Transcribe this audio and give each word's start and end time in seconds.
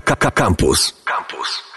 Campus. 0.00 1.02
Campus. 1.04 1.68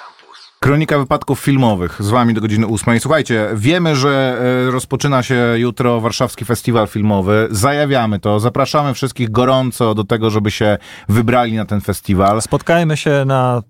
Kronika 0.63 0.99
wypadków 0.99 1.39
filmowych 1.39 2.03
z 2.03 2.09
wami 2.09 2.33
do 2.33 2.41
godziny 2.41 2.67
ósmej. 2.67 2.99
Słuchajcie, 2.99 3.49
wiemy, 3.53 3.95
że 3.95 4.41
e, 4.67 4.71
rozpoczyna 4.71 5.23
się 5.23 5.53
jutro 5.57 6.01
Warszawski 6.01 6.45
Festiwal 6.45 6.87
Filmowy. 6.87 7.47
Zajawiamy 7.51 8.19
to. 8.19 8.39
Zapraszamy 8.39 8.93
wszystkich 8.93 9.31
gorąco 9.31 9.95
do 9.95 10.03
tego, 10.03 10.29
żeby 10.29 10.51
się 10.51 10.77
wybrali 11.09 11.53
na 11.53 11.65
ten 11.65 11.81
festiwal. 11.81 12.41
Spotkajmy 12.41 12.97
się 12.97 13.23
na 13.25 13.61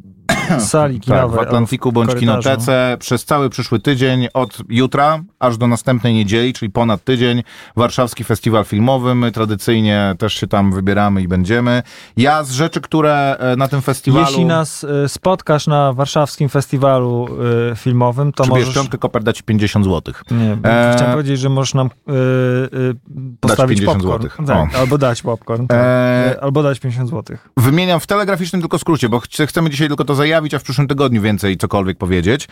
sali 0.60 1.00
kinowej. 1.00 1.30
Tak, 1.30 1.40
w 1.40 1.48
Atlantiku 1.48 1.92
bądź 1.92 2.10
korytarzu. 2.10 2.42
Kinotece 2.42 2.98
przez 3.00 3.26
cały 3.26 3.50
przyszły 3.50 3.80
tydzień, 3.80 4.28
od 4.34 4.58
jutra 4.70 5.20
aż 5.40 5.58
do 5.58 5.68
następnej 5.68 6.14
niedzieli, 6.14 6.54
czyli 6.54 6.72
ponad 6.72 7.04
tydzień, 7.04 7.44
Warszawski 7.76 8.24
Festiwal 8.24 8.66
Filmowy. 8.66 9.16
My 9.16 9.32
tradycyjnie 9.32 10.16
też 10.20 10.34
się 10.34 10.48
tam 10.48 10.72
wybieramy 10.72 11.22
i 11.22 11.28
będziemy. 11.28 11.84
Ja 12.18 12.44
z 12.44 12.52
rzeczy, 12.52 12.82
które 12.82 13.38
e, 13.40 13.56
na 13.56 13.68
tym 13.68 13.82
festiwalu... 13.82 14.26
Jeśli 14.26 14.46
nas 14.46 14.84
y, 14.84 14.88
spotkasz 15.08 15.68
na 15.68 15.94
warszawskim 15.94 16.50
festiwalu 16.50 17.28
y, 17.72 17.76
filmowym, 17.76 18.34
to 18.34 18.44
Przybierz 18.44 18.60
możesz... 18.62 18.76
piątkę, 18.76 18.98
koper 18.98 19.24
da 19.24 19.34
ci 19.34 19.44
50 19.44 19.86
złotych. 19.86 20.24
Nie, 20.32 20.58
E, 20.64 20.94
chciałem 20.96 21.14
powiedzieć, 21.14 21.40
że 21.40 21.50
możesz 21.50 21.74
nam 21.74 21.88
y, 21.88 22.12
y, 22.12 22.96
postawić 23.40 23.80
50 23.80 24.04
popcorn. 24.04 24.46
Tak, 24.46 24.76
albo 24.76 24.98
dać 24.98 25.22
popcorn. 25.22 25.68
Tak. 25.68 25.78
E, 25.82 26.38
Albo 26.42 26.64
dać 26.64 26.80
50 26.80 27.10
złotych. 27.10 27.50
Wymieniam 27.58 28.00
w 28.00 28.08
telegraficznym 28.08 28.62
tylko 28.62 28.80
skrócie, 28.80 29.10
bo 29.10 29.20
ch- 29.20 29.28
chcemy 29.48 29.70
dzisiaj 29.70 29.88
tylko 29.88 30.06
to 30.06 30.16
zajawić, 30.16 30.41
a 30.54 30.60
w 30.60 30.64
przyszłym 30.64 30.88
tygodniu 30.88 31.22
więcej 31.22 31.58
cokolwiek 31.58 31.98
powiedzieć. 31.98 32.48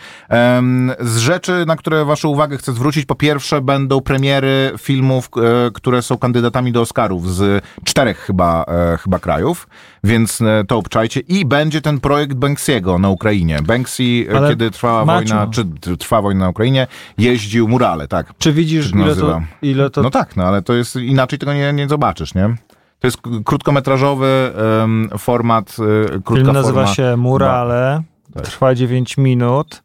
Z 1.00 1.16
rzeczy, 1.16 1.64
na 1.66 1.76
które 1.76 2.04
waszą 2.04 2.28
uwagę 2.28 2.56
chcę 2.56 2.72
zwrócić, 2.72 3.06
po 3.06 3.14
pierwsze 3.14 3.60
będą 3.60 4.00
premiery 4.00 4.72
filmów, 4.78 5.28
e, 5.36 5.70
które 5.70 6.02
są 6.02 6.18
kandydatami 6.18 6.72
do 6.72 6.80
Oscarów 6.80 7.34
z 7.34 7.64
czterech 7.84 8.18
chyba, 8.18 8.64
e, 8.64 8.96
chyba 8.96 9.18
krajów, 9.18 9.68
więc 10.04 10.40
e, 10.40 10.64
to 10.68 10.78
obczajcie. 10.78 11.20
I 11.20 11.44
będzie 11.44 11.80
ten 11.80 12.00
projekt 12.00 12.34
Banksiego 12.34 12.98
na 12.98 13.08
Ukrainie. 13.08 13.58
Banksy, 13.62 14.26
Ale 14.36 14.48
kiedy 14.48 14.70
trwała 14.70 15.04
Maciu. 15.04 15.28
wojna, 15.28 15.46
czy 15.50 15.96
trwa 15.96 16.22
wojna 16.22 16.40
na 16.40 16.48
Ukrainie, 16.48 16.86
jeździł 17.18 17.68
murale, 17.68 18.08
tak. 18.08 18.32
Czy 18.38 18.52
widzisz, 18.52 18.90
to 18.90 18.98
ile 18.98 19.16
to, 19.16 19.42
ile 19.62 19.90
to 19.90 20.02
No 20.02 20.10
tak, 20.10 20.36
no 20.36 20.44
ale 20.44 20.62
to 20.62 20.74
jest 20.74 20.96
inaczej 20.96 21.38
tego 21.38 21.54
nie, 21.54 21.72
nie 21.72 21.88
zobaczysz, 21.88 22.34
nie? 22.34 22.54
To 23.00 23.06
jest 23.06 23.18
krótkometrażowy 23.44 24.52
em, 24.82 25.08
format, 25.18 25.76
y, 25.78 26.08
krótka 26.08 26.34
Film 26.34 26.52
nazywa 26.52 26.80
forma. 26.80 26.94
się 26.94 27.16
Murale, 27.16 28.02
Tak. 28.34 28.44
trwa 28.44 28.74
9 28.74 29.18
minut 29.18 29.82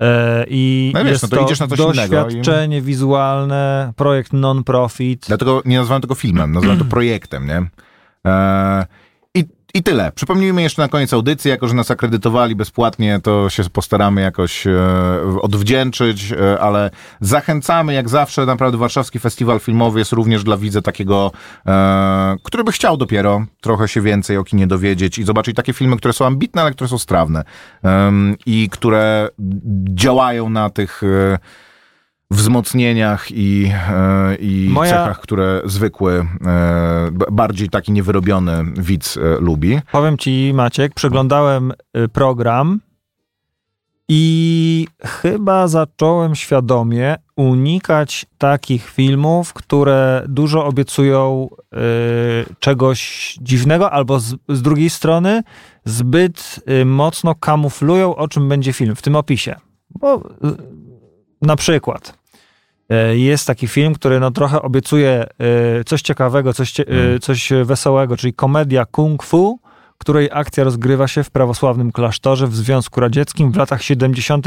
e, 0.00 0.44
i 0.48 0.90
No 0.94 1.00
wiesz, 1.00 1.10
jest 1.10 1.22
no 1.22 1.28
to 1.28 1.36
to, 1.36 1.42
idziesz 1.42 1.60
na 1.60 1.66
coś 1.66 1.78
innego 1.78 1.94
doświadczenie 2.24 2.82
wizualne, 2.82 3.92
projekt 3.96 4.32
non-profit. 4.32 5.24
Dlatego 5.28 5.62
nie 5.64 5.78
nazywam 5.78 6.00
tego 6.00 6.14
filmem, 6.14 6.52
nazywam 6.52 6.78
to 6.78 6.84
projektem, 6.96 7.46
nie? 7.46 7.66
E, 8.26 8.86
i, 9.74 9.82
tyle. 9.82 10.12
Przypomnijmy 10.12 10.62
jeszcze 10.62 10.82
na 10.82 10.88
koniec 10.88 11.12
audycji, 11.12 11.50
jako 11.50 11.68
że 11.68 11.74
nas 11.74 11.90
akredytowali 11.90 12.54
bezpłatnie, 12.54 13.20
to 13.22 13.50
się 13.50 13.62
postaramy 13.72 14.20
jakoś 14.20 14.66
e, 14.66 14.72
odwdzięczyć, 15.42 16.32
e, 16.32 16.60
ale 16.60 16.90
zachęcamy, 17.20 17.94
jak 17.94 18.08
zawsze, 18.08 18.46
naprawdę 18.46 18.78
Warszawski 18.78 19.18
Festiwal 19.18 19.60
Filmowy 19.60 19.98
jest 19.98 20.12
również 20.12 20.44
dla 20.44 20.56
widza 20.56 20.82
takiego, 20.82 21.32
e, 21.66 22.36
który 22.42 22.64
by 22.64 22.72
chciał 22.72 22.96
dopiero 22.96 23.46
trochę 23.60 23.88
się 23.88 24.00
więcej 24.00 24.36
o 24.36 24.44
kinie 24.44 24.66
dowiedzieć 24.66 25.18
i 25.18 25.24
zobaczyć 25.24 25.56
takie 25.56 25.72
filmy, 25.72 25.96
które 25.96 26.14
są 26.14 26.26
ambitne, 26.26 26.62
ale 26.62 26.72
które 26.72 26.88
są 26.88 26.98
strawne 26.98 27.44
i 28.46 28.68
które 28.70 29.28
działają 29.94 30.48
na 30.48 30.70
tych... 30.70 31.02
Wzmocnieniach 32.30 33.26
i, 33.30 33.72
e, 33.90 34.34
i 34.34 34.70
Moja- 34.72 34.90
cechach, 34.90 35.20
które 35.20 35.62
zwykły, 35.64 36.26
e, 36.46 37.10
bardziej 37.32 37.68
taki 37.68 37.92
niewyrobiony 37.92 38.64
widz 38.76 39.16
e, 39.16 39.20
lubi. 39.40 39.80
Powiem 39.92 40.18
ci, 40.18 40.52
Maciek, 40.54 40.94
przeglądałem 40.94 41.72
program 42.12 42.80
i 44.08 44.86
chyba 45.04 45.68
zacząłem 45.68 46.34
świadomie 46.34 47.16
unikać 47.36 48.26
takich 48.38 48.90
filmów, 48.90 49.52
które 49.52 50.24
dużo 50.28 50.66
obiecują 50.66 51.48
y, 51.74 51.78
czegoś 52.58 53.34
dziwnego, 53.40 53.90
albo 53.90 54.20
z, 54.20 54.34
z 54.48 54.62
drugiej 54.62 54.90
strony 54.90 55.42
zbyt 55.84 56.60
y, 56.82 56.84
mocno 56.84 57.34
kamuflują, 57.34 58.16
o 58.16 58.28
czym 58.28 58.48
będzie 58.48 58.72
film 58.72 58.96
w 58.96 59.02
tym 59.02 59.16
opisie. 59.16 59.56
Bo 59.90 60.22
na 61.44 61.56
przykład 61.56 62.18
y, 63.12 63.18
jest 63.18 63.46
taki 63.46 63.68
film, 63.68 63.94
który 63.94 64.20
no 64.20 64.30
trochę 64.30 64.62
obiecuje 64.62 65.26
y, 65.80 65.84
coś 65.84 66.02
ciekawego, 66.02 66.52
coś, 66.52 66.72
cie- 66.72 67.14
y, 67.14 67.18
coś 67.18 67.52
wesołego, 67.64 68.16
czyli 68.16 68.34
komedia 68.34 68.84
kung 68.84 69.22
fu, 69.22 69.58
której 69.98 70.28
akcja 70.32 70.64
rozgrywa 70.64 71.08
się 71.08 71.24
w 71.24 71.30
prawosławnym 71.30 71.92
klasztorze 71.92 72.46
w 72.46 72.56
Związku 72.56 73.00
Radzieckim. 73.00 73.52
W 73.52 73.56
latach 73.56 73.82
70. 73.82 74.46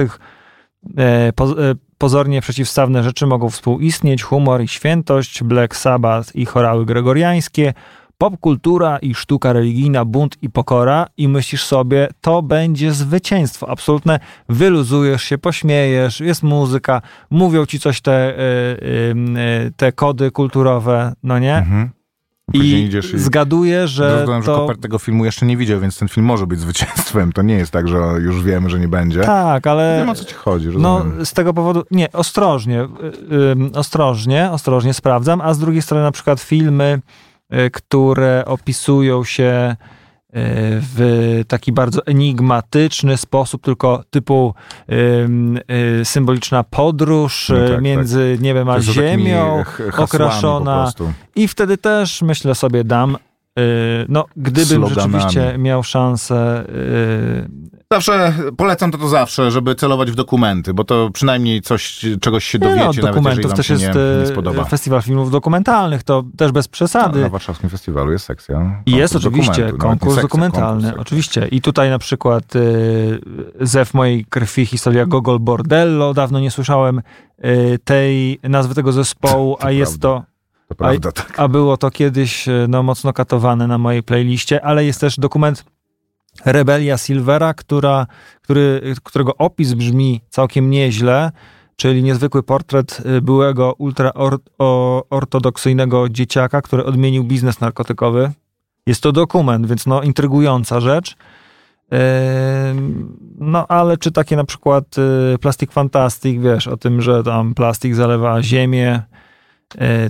E, 0.98 1.34
po, 1.34 1.46
e, 1.46 1.76
pozornie 1.98 2.42
przeciwstawne 2.42 3.04
rzeczy 3.04 3.26
mogą 3.26 3.50
współistnieć, 3.50 4.24
humor 4.24 4.62
i 4.62 4.68
świętość, 4.68 5.44
Black 5.44 5.76
Sabbath 5.76 6.36
i 6.36 6.46
chorały 6.46 6.86
gregoriańskie, 6.86 7.74
popkultura 8.18 8.98
i 9.00 9.14
sztuka 9.16 9.54
religijna, 9.54 10.06
bunt 10.06 10.38
i 10.42 10.50
pokora 10.50 11.08
i 11.18 11.28
myślisz 11.28 11.64
sobie, 11.64 12.08
to 12.22 12.42
będzie 12.42 12.92
zwycięstwo 12.94 13.70
absolutne, 13.70 14.20
wyluzujesz 14.50 15.24
się, 15.24 15.38
pośmiejesz, 15.38 16.20
jest 16.20 16.44
muzyka, 16.44 17.02
mówią 17.30 17.66
ci 17.66 17.80
coś 17.80 18.02
te, 18.02 18.12
e, 18.14 18.42
e, 18.42 19.16
te 19.78 19.92
kody 19.92 20.32
kulturowe, 20.32 21.14
no 21.24 21.40
nie? 21.40 21.58
Mhm. 21.58 21.90
I 22.54 22.60
i- 22.60 23.20
zgaduję, 23.20 23.88
że 23.88 24.26
że 24.28 24.42
to... 24.46 24.56
Koper 24.58 24.78
tego 24.78 25.00
filmu 25.00 25.26
jeszcze 25.26 25.46
nie 25.46 25.58
widział, 25.58 25.80
więc 25.80 26.00
ten 26.00 26.08
film 26.08 26.26
może 26.26 26.48
być 26.48 26.60
zwycięstwem. 26.60 27.32
To 27.32 27.42
nie 27.42 27.54
jest 27.56 27.72
tak, 27.72 27.88
że 27.88 27.98
już 27.98 28.44
wiemy, 28.44 28.70
że 28.70 28.80
nie 28.80 28.88
będzie. 28.88 29.22
Tak, 29.22 29.68
ale... 29.68 29.96
Wiem 30.00 30.10
o 30.10 30.16
co 30.16 30.26
ci 30.26 30.34
chodzi, 30.34 30.68
No, 30.78 30.98
rozumiem. 30.98 31.26
z 31.26 31.34
tego 31.34 31.54
powodu, 31.54 31.84
nie, 31.92 32.12
ostrożnie, 32.12 32.82
y, 32.84 32.88
y, 33.76 33.78
ostrożnie, 33.80 34.50
ostrożnie 34.52 34.94
sprawdzam, 34.94 35.42
a 35.42 35.54
z 35.54 35.60
drugiej 35.60 35.82
strony 35.82 36.04
na 36.04 36.12
przykład 36.12 36.40
filmy, 36.40 37.00
y, 37.00 37.37
które 37.74 38.44
opisują 38.46 39.24
się 39.24 39.76
y, 39.76 40.34
w 40.96 41.42
taki 41.48 41.72
bardzo 41.72 42.06
enigmatyczny 42.06 43.18
sposób, 43.18 43.64
tylko 43.64 44.04
typu 44.10 44.54
ym, 45.24 45.60
y, 46.02 46.06
symboliczna 46.06 46.64
podróż 46.64 47.50
No 47.50 47.60
tak, 47.60 47.70
tak. 47.70 47.82
między 47.82 48.38
niebem 48.42 48.70
a 48.70 48.82
ziemią, 48.82 49.64
okraszona. 49.98 50.92
I 51.36 51.48
wtedy 51.48 51.78
też 51.78 52.22
myślę 52.22 52.56
sobie 52.56 52.84
dam, 52.84 53.18
no 54.10 54.26
gdybym 54.38 54.66
Sloganami. 54.88 55.14
rzeczywiście 55.14 55.56
miał 55.58 55.84
szansę 55.84 56.66
y, 56.70 57.68
Zawsze 57.92 58.34
polecam 58.58 58.92
to 58.92 58.98
to 58.98 59.08
zawsze, 59.08 59.52
żeby 59.52 59.76
celować 59.76 60.12
w 60.12 60.16
dokumenty, 60.16 60.74
bo 60.74 60.84
to 60.84 61.10
przynajmniej 61.14 61.62
coś, 61.62 62.06
czegoś 62.22 62.44
się 62.46 62.60
Nie 62.60 62.68
dowiecie, 62.68 62.80
no, 62.82 62.88
nawet 62.88 62.96
jeżeli 62.96 63.08
dokumentów 63.08 63.54
też 63.54 63.68
się 63.68 63.74
jest 63.74 63.86
nie, 63.86 63.94
nie 63.94 64.24
e, 64.24 64.28
spodoba. 64.28 64.64
festiwal 64.64 65.02
filmów 65.02 65.32
dokumentalnych, 65.32 66.04
to 66.04 66.24
też 66.38 66.52
bez 66.52 66.68
przesady. 66.68 67.22
Na 67.22 67.30
warszawskim 67.30 67.70
festiwalu 67.70 68.12
jest 68.12 68.26
sekcja. 68.26 68.82
I 68.86 68.92
jest 68.92 69.16
oczywiście 69.16 69.66
nie 69.66 69.72
konkurs 69.72 70.14
sekcja, 70.14 70.22
dokumentalny, 70.22 70.82
konkurs, 70.84 71.02
oczywiście. 71.02 71.48
I 71.48 71.62
tutaj 71.62 71.90
na 71.90 72.00
przykład 72.00 72.56
y, 72.56 73.20
Zew 73.62 73.94
mojej 73.94 74.26
krwi, 74.26 74.66
historia 74.66 75.06
Gogol 75.06 75.40
Bordello. 75.40 76.14
Dawno 76.14 76.40
nie 76.40 76.52
słyszałem 76.52 77.02
y, 77.46 77.80
tej 77.84 78.40
nazwy 78.44 78.76
tego 78.76 78.92
zespołu, 78.92 79.58
To 79.60 79.66
a 79.66 79.72
jest 79.72 80.02
to, 80.02 80.24
To 80.68 80.76
prawda, 80.76 81.12
tak. 81.12 81.40
a 81.40 81.48
było 81.48 81.78
to 81.78 81.92
kiedyś 81.92 82.48
y, 82.48 82.66
no, 82.70 82.84
mocno 82.84 83.14
katowane 83.14 83.68
na 83.68 83.78
mojej 83.78 84.04
playliście, 84.04 84.66
ale 84.66 84.86
jest 84.86 85.02
też 85.02 85.20
dokument 85.20 85.66
Rebelia 86.46 86.98
Silvera, 86.98 87.54
która, 87.54 88.08
który, 88.42 88.94
którego 89.04 89.36
opis 89.36 89.74
brzmi 89.74 90.22
całkiem 90.30 90.70
nieźle, 90.70 91.32
czyli 91.76 92.04
niezwykły 92.04 92.44
portret 92.44 93.04
y, 93.18 93.22
byłego 93.22 93.74
ultraortodoksyjnego 93.74 96.10
dzieciaka, 96.10 96.62
który 96.62 96.86
odmienił 96.86 97.24
biznes 97.24 97.60
narkotykowy. 97.60 98.32
Jest 98.86 99.04
to 99.04 99.12
dokument, 99.12 99.68
więc 99.68 99.86
no 99.86 100.02
intrygująca 100.02 100.80
rzecz. 100.80 101.16
Ym, 102.72 103.18
No 103.40 103.68
ale 103.68 103.98
czy 103.98 104.12
takie 104.12 104.36
na 104.36 104.44
przykład 104.44 104.96
Plastic 105.42 105.72
Fantastic, 105.72 106.42
wiesz, 106.42 106.68
o 106.68 106.78
tym, 106.78 107.02
że 107.02 107.24
tam 107.24 107.54
plastik 107.54 107.96
zalewa 107.96 108.44
ziemię, 108.44 109.02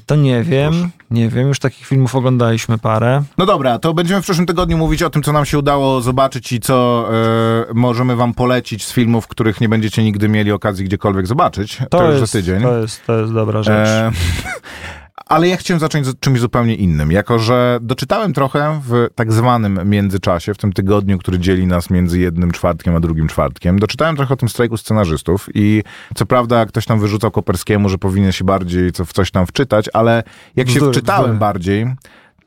to 0.06 0.16
nie 0.16 0.44
wiem, 0.44 0.90
nie 1.12 1.30
wiem, 1.30 1.48
już 1.48 1.60
takich 1.60 1.88
filmów 1.88 2.16
oglądaliśmy 2.16 2.78
parę. 2.78 3.24
No 3.38 3.46
dobra, 3.46 3.80
to 3.80 3.94
będziemy 3.94 4.22
w 4.22 4.24
przyszłym 4.24 4.48
tygodniu 4.48 4.78
mówić 4.78 5.04
o 5.04 5.10
tym, 5.10 5.24
co 5.24 5.32
nam 5.32 5.46
się 5.46 5.60
udało 5.60 6.02
zobaczyć 6.02 6.52
i 6.52 6.60
co 6.60 7.08
e, 7.70 7.74
możemy 7.74 8.16
wam 8.16 8.34
polecić 8.34 8.86
z 8.86 8.94
filmów, 8.94 9.28
których 9.28 9.62
nie 9.62 9.70
będziecie 9.70 10.04
nigdy 10.04 10.30
mieli 10.30 10.52
okazji 10.52 10.86
gdziekolwiek 10.86 11.28
zobaczyć. 11.28 11.78
To, 11.90 12.12
już 12.12 12.20
jest, 12.20 12.32
za 12.32 12.40
tydzień. 12.40 12.62
To 12.62 12.78
jest, 12.78 13.06
to 13.06 13.20
jest 13.20 13.34
dobra 13.34 13.64
rzecz. 13.64 13.88
E, 13.88 14.12
ale 15.30 15.48
ja 15.48 15.58
chciałem 15.58 15.80
zacząć 15.80 16.08
z 16.08 16.20
czymś 16.20 16.40
zupełnie 16.40 16.76
innym, 16.76 17.12
jako 17.12 17.40
że 17.40 17.80
doczytałem 17.82 18.34
trochę 18.34 18.82
w 18.84 19.08
tak 19.16 19.34
zwanym 19.34 19.80
międzyczasie, 19.90 20.54
w 20.54 20.58
tym 20.58 20.74
tygodniu, 20.74 21.18
który 21.18 21.40
dzieli 21.40 21.68
nas 21.68 21.90
między 21.90 22.20
jednym 22.20 22.52
czwartkiem 22.52 22.96
a 22.96 23.00
drugim 23.00 23.28
czwartkiem. 23.28 23.80
Doczytałem 23.80 24.16
trochę 24.16 24.34
o 24.34 24.38
tym 24.38 24.50
strajku 24.50 24.78
scenarzystów 24.78 25.50
i 25.54 25.84
co 26.16 26.26
prawda 26.26 26.66
ktoś 26.66 26.86
tam 26.86 27.00
wyrzucał 27.00 27.32
Koperskiemu, 27.32 27.90
że 27.90 27.98
powinien 27.98 28.32
się 28.32 28.44
bardziej 28.44 28.92
w 28.92 29.14
coś 29.14 29.32
tam 29.32 29.46
wczytać, 29.46 29.90
ale 29.94 30.24
jak 30.56 30.70
się 30.70 30.80
wczytałem 30.92 31.38
bardziej, 31.38 31.86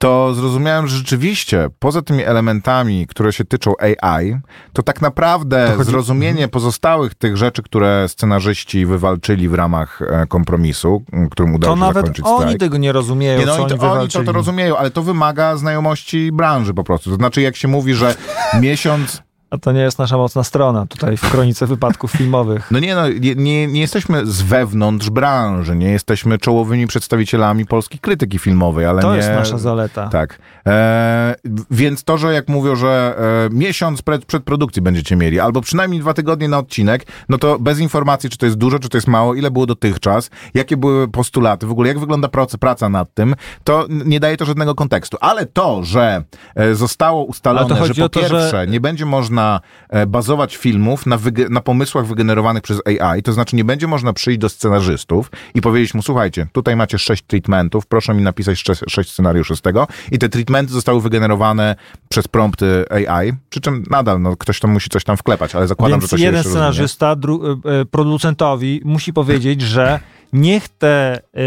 to 0.01 0.35
zrozumiałem, 0.35 0.87
że 0.87 0.97
rzeczywiście 0.97 1.69
poza 1.79 2.03
tymi 2.03 2.23
elementami, 2.23 3.07
które 3.07 3.33
się 3.33 3.45
tyczą 3.45 3.73
AI, 3.81 4.37
to 4.73 4.83
tak 4.83 5.01
naprawdę 5.03 5.69
To 5.71 5.77
chodzi- 5.77 5.91
zrozumienie 5.91 6.49
pozostałych 6.49 7.15
tych 7.15 7.37
rzeczy, 7.37 7.63
które 7.63 8.09
scenarzyści 8.09 8.87
wywalczyli 8.87 9.49
w 9.49 9.55
ramach 9.55 10.03
e, 10.03 10.27
kompromisu, 10.27 11.03
którym 11.31 11.55
udało 11.55 11.75
To 11.75 11.77
się 11.77 11.81
nawet 11.81 11.97
zakończyć 11.97 12.25
oni 12.27 12.39
strajk. 12.39 12.59
tego 12.61 12.77
nie 12.79 12.93
rozumieją, 12.93 13.39
Nie, 13.41 13.47
no, 13.47 13.57
co 13.57 13.63
oni, 13.63 13.73
oni 13.73 13.81
to, 13.81 13.93
oni 13.93 14.09
to, 14.09 14.25
to 14.25 14.33
rozumieją, 14.33 14.77
ale 14.77 14.91
to 14.91 15.03
wymaga 15.03 15.57
znajomości 15.57 16.33
branży 16.33 16.75
po 16.75 16.85
prostu. 16.85 17.11
To 17.11 17.17
znaczy, 17.17 17.41
jak 17.41 17.57
się 17.57 17.69
mówi, 17.69 17.95
że 17.95 18.15
miesiąc 18.61 19.23
A 19.51 19.59
to 19.59 19.73
nie 19.73 19.81
jest 19.81 19.99
nasza 19.99 20.17
mocna 20.17 20.45
strona 20.45 20.87
tutaj 20.87 21.17
w 21.17 21.31
kronice 21.31 21.67
wypadków 21.67 22.13
filmowych. 22.13 22.71
No 22.71 22.79
nie, 22.79 22.95
no, 22.95 23.09
nie, 23.09 23.67
nie, 23.67 23.81
jesteśmy 23.81 24.27
z 24.27 24.43
wewnątrz 24.43 25.11
branży, 25.11 25.77
nie 25.77 25.91
jesteśmy 25.91 26.39
czołowymi 26.39 26.87
przedstawicielami 26.87 27.67
polskiej 27.67 28.01
krytyki 28.01 28.39
filmowej, 28.39 28.87
ale 28.87 29.03
To 29.03 29.11
nie... 29.11 29.17
jest 29.17 29.29
nasza 29.29 29.59
zaleta. 29.59 30.09
Tak. 30.09 30.39
E, 30.67 31.35
więc 31.71 32.05
to, 32.05 32.19
że 32.19 32.35
jak 32.35 32.49
mówią, 32.49 32.77
że 32.77 33.15
e, 33.51 33.55
miesiąc 33.55 34.03
przed, 34.03 34.25
przed 34.25 34.45
produkcji 34.45 34.83
będziecie 34.83 35.17
mieli, 35.17 35.41
albo 35.41 35.61
przynajmniej 35.61 36.01
dwa 36.01 36.15
tygodnie 36.15 36.49
na 36.49 36.59
odcinek, 36.59 37.07
no 37.29 37.39
to 37.39 37.59
bez 37.59 37.79
informacji, 37.79 38.31
czy 38.31 38.39
to 38.39 38.47
jest 38.47 38.59
dużo, 38.59 38.79
czy 38.79 38.89
to 38.89 38.97
jest 38.97 39.09
mało, 39.09 39.35
ile 39.35 39.51
było 39.51 39.67
dotychczas, 39.67 40.31
jakie 40.55 40.77
były 40.77 41.09
postulaty, 41.09 41.67
w 41.67 41.71
ogóle 41.71 41.89
jak 41.89 41.99
wygląda 41.99 42.29
praca, 42.29 42.59
praca 42.59 42.89
nad 42.89 43.15
tym, 43.15 43.35
to 43.65 43.87
nie 43.89 44.21
daje 44.21 44.37
to 44.37 44.45
żadnego 44.45 44.75
kontekstu. 44.75 45.17
Ale 45.21 45.47
to, 45.47 45.85
że 45.85 46.25
e, 46.55 46.75
zostało 46.75 47.25
ustalone, 47.25 47.87
że 47.87 47.95
po 47.95 48.09
to, 48.09 48.21
że- 48.21 48.29
pierwsze 48.29 48.67
nie 48.67 48.81
będzie 48.81 49.07
można 49.07 49.40
e, 49.89 50.07
bazować 50.07 50.57
filmów 50.57 51.07
na, 51.07 51.19
na 51.51 51.61
pomysłach 51.61 52.07
wygenerowanych 52.07 52.63
przez 52.63 52.81
AI, 52.87 53.23
to 53.23 53.33
znaczy 53.33 53.57
nie 53.57 53.65
będzie 53.65 53.87
można 53.87 54.13
przyjść 54.13 54.41
do 54.41 54.49
scenarzystów 54.49 55.31
i 55.55 55.61
powiedzieć 55.61 55.95
mu, 55.95 56.03
słuchajcie, 56.03 56.47
tutaj 56.53 56.77
macie 56.77 56.99
sześć 56.99 57.23
treatmentów, 57.27 57.87
proszę 57.87 58.15
mi 58.15 58.23
napisać 58.23 58.59
sze- 58.59 58.89
sześć 58.89 59.11
scenariuszy 59.13 59.57
z 59.57 59.61
tego. 59.61 59.87
I 60.13 60.19
te 60.19 60.29
treatmenty 60.29 60.73
zostały 60.73 61.01
wygenerowane 61.01 61.77
przez 62.09 62.29
prompty 62.29 62.85
AI, 62.91 63.33
przy 63.51 63.61
czym 63.61 63.85
nadal 63.91 64.23
no, 64.23 64.37
ktoś 64.37 64.61
tam 64.61 64.71
musi 64.71 64.91
coś 64.91 65.05
tam 65.05 65.17
wklepać, 65.17 65.55
ale 65.55 65.67
zakładam, 65.69 66.01
Więc 66.01 66.11
że 66.11 66.17
to 66.17 66.19
się 66.19 66.25
jeden 66.25 66.45
scenarzysta 66.45 67.07
e, 67.07 67.81
e, 67.81 67.85
producentowi 67.85 68.81
musi 68.85 69.13
powiedzieć, 69.13 69.63
że 69.63 70.01
niech 70.33 70.69
te, 70.69 71.21
e, 71.35 71.41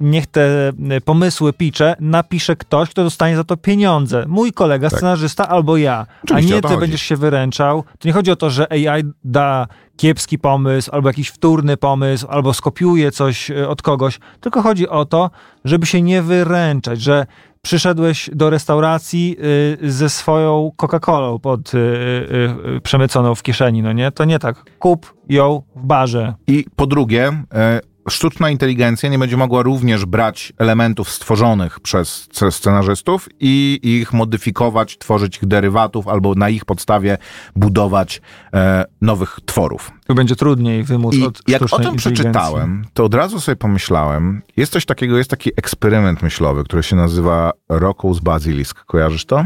niech 0.00 0.26
te 0.26 0.68
e, 0.68 1.00
pomysły, 1.00 1.52
picze 1.52 1.96
napisze 2.00 2.56
ktoś, 2.56 2.90
kto 2.90 3.04
dostanie 3.04 3.36
za 3.36 3.44
to 3.44 3.56
pieniądze. 3.56 4.24
Mój 4.28 4.52
kolega, 4.52 4.90
scenarzysta 4.90 5.48
albo 5.48 5.76
ja. 5.76 6.06
Oczywiście, 6.24 6.52
a 6.52 6.56
nie 6.56 6.62
ty 6.62 6.68
chodzi. 6.68 6.80
będziesz 6.80 7.02
się 7.02 7.16
wyręczał. 7.16 7.84
To 7.98 8.08
nie 8.08 8.12
chodzi 8.12 8.30
o 8.30 8.36
to, 8.36 8.50
że 8.50 8.72
AI 8.72 9.02
da 9.24 9.66
kiepski 9.96 10.38
pomysł, 10.38 10.90
albo 10.92 11.08
jakiś 11.08 11.28
wtórny 11.28 11.76
pomysł, 11.76 12.26
albo 12.30 12.54
skopiuje 12.54 13.10
coś 13.10 13.50
e, 13.50 13.68
od 13.68 13.82
kogoś, 13.82 14.18
tylko 14.40 14.62
chodzi 14.62 14.88
o 14.88 15.04
to, 15.04 15.30
żeby 15.64 15.86
się 15.86 16.02
nie 16.02 16.22
wyręczać, 16.22 17.00
że 17.00 17.26
przyszedłeś 17.62 18.30
do 18.32 18.50
restauracji 18.50 19.36
y, 19.82 19.90
ze 19.90 20.08
swoją 20.08 20.70
Coca-Colą 20.76 21.38
pod 21.38 21.74
y, 21.74 21.78
y, 21.78 22.76
y, 22.76 22.80
przemyconą 22.80 23.34
w 23.34 23.42
kieszeni, 23.42 23.82
no 23.82 23.92
nie? 23.92 24.12
To 24.12 24.24
nie 24.24 24.38
tak. 24.38 24.64
Kup 24.78 25.14
ją 25.28 25.62
w 25.76 25.86
barze. 25.86 26.34
I 26.46 26.64
po 26.76 26.86
drugie, 26.86 27.42
e, 27.54 27.80
sztuczna 28.10 28.50
inteligencja 28.50 29.08
nie 29.08 29.18
będzie 29.18 29.36
mogła 29.36 29.62
również 29.62 30.04
brać 30.04 30.52
elementów 30.58 31.10
stworzonych 31.10 31.80
przez 31.80 32.28
scenarzystów 32.50 33.28
i 33.40 33.80
ich 33.82 34.12
modyfikować, 34.12 34.98
tworzyć 34.98 35.36
ich 35.36 35.46
derywatów 35.46 36.08
albo 36.08 36.34
na 36.34 36.48
ich 36.48 36.64
podstawie 36.64 37.18
budować 37.56 38.20
e, 38.54 38.84
nowych 39.00 39.38
tworów. 39.46 39.92
Tu 40.06 40.14
będzie 40.14 40.36
trudniej 40.36 40.84
wymóc 40.84 41.14
I 41.14 41.24
od 41.24 41.48
jak 41.48 41.62
o 41.70 41.78
tym 41.78 41.96
przeczytałem, 41.96 42.84
to 42.94 43.04
od 43.04 43.14
razu 43.14 43.40
sobie 43.40 43.56
pomyślałem, 43.56 44.42
jest 44.56 44.72
coś 44.72 44.86
takiego, 44.86 45.18
jest 45.18 45.30
taki 45.30 45.50
eksperyment 45.56 46.22
myślowy, 46.22 46.64
który 46.64 46.82
się 46.82 46.96
nazywa 46.96 47.52
Rocco's 47.70 48.20
Basilisk. 48.20 48.84
Kojarzysz 48.84 49.24
to? 49.24 49.44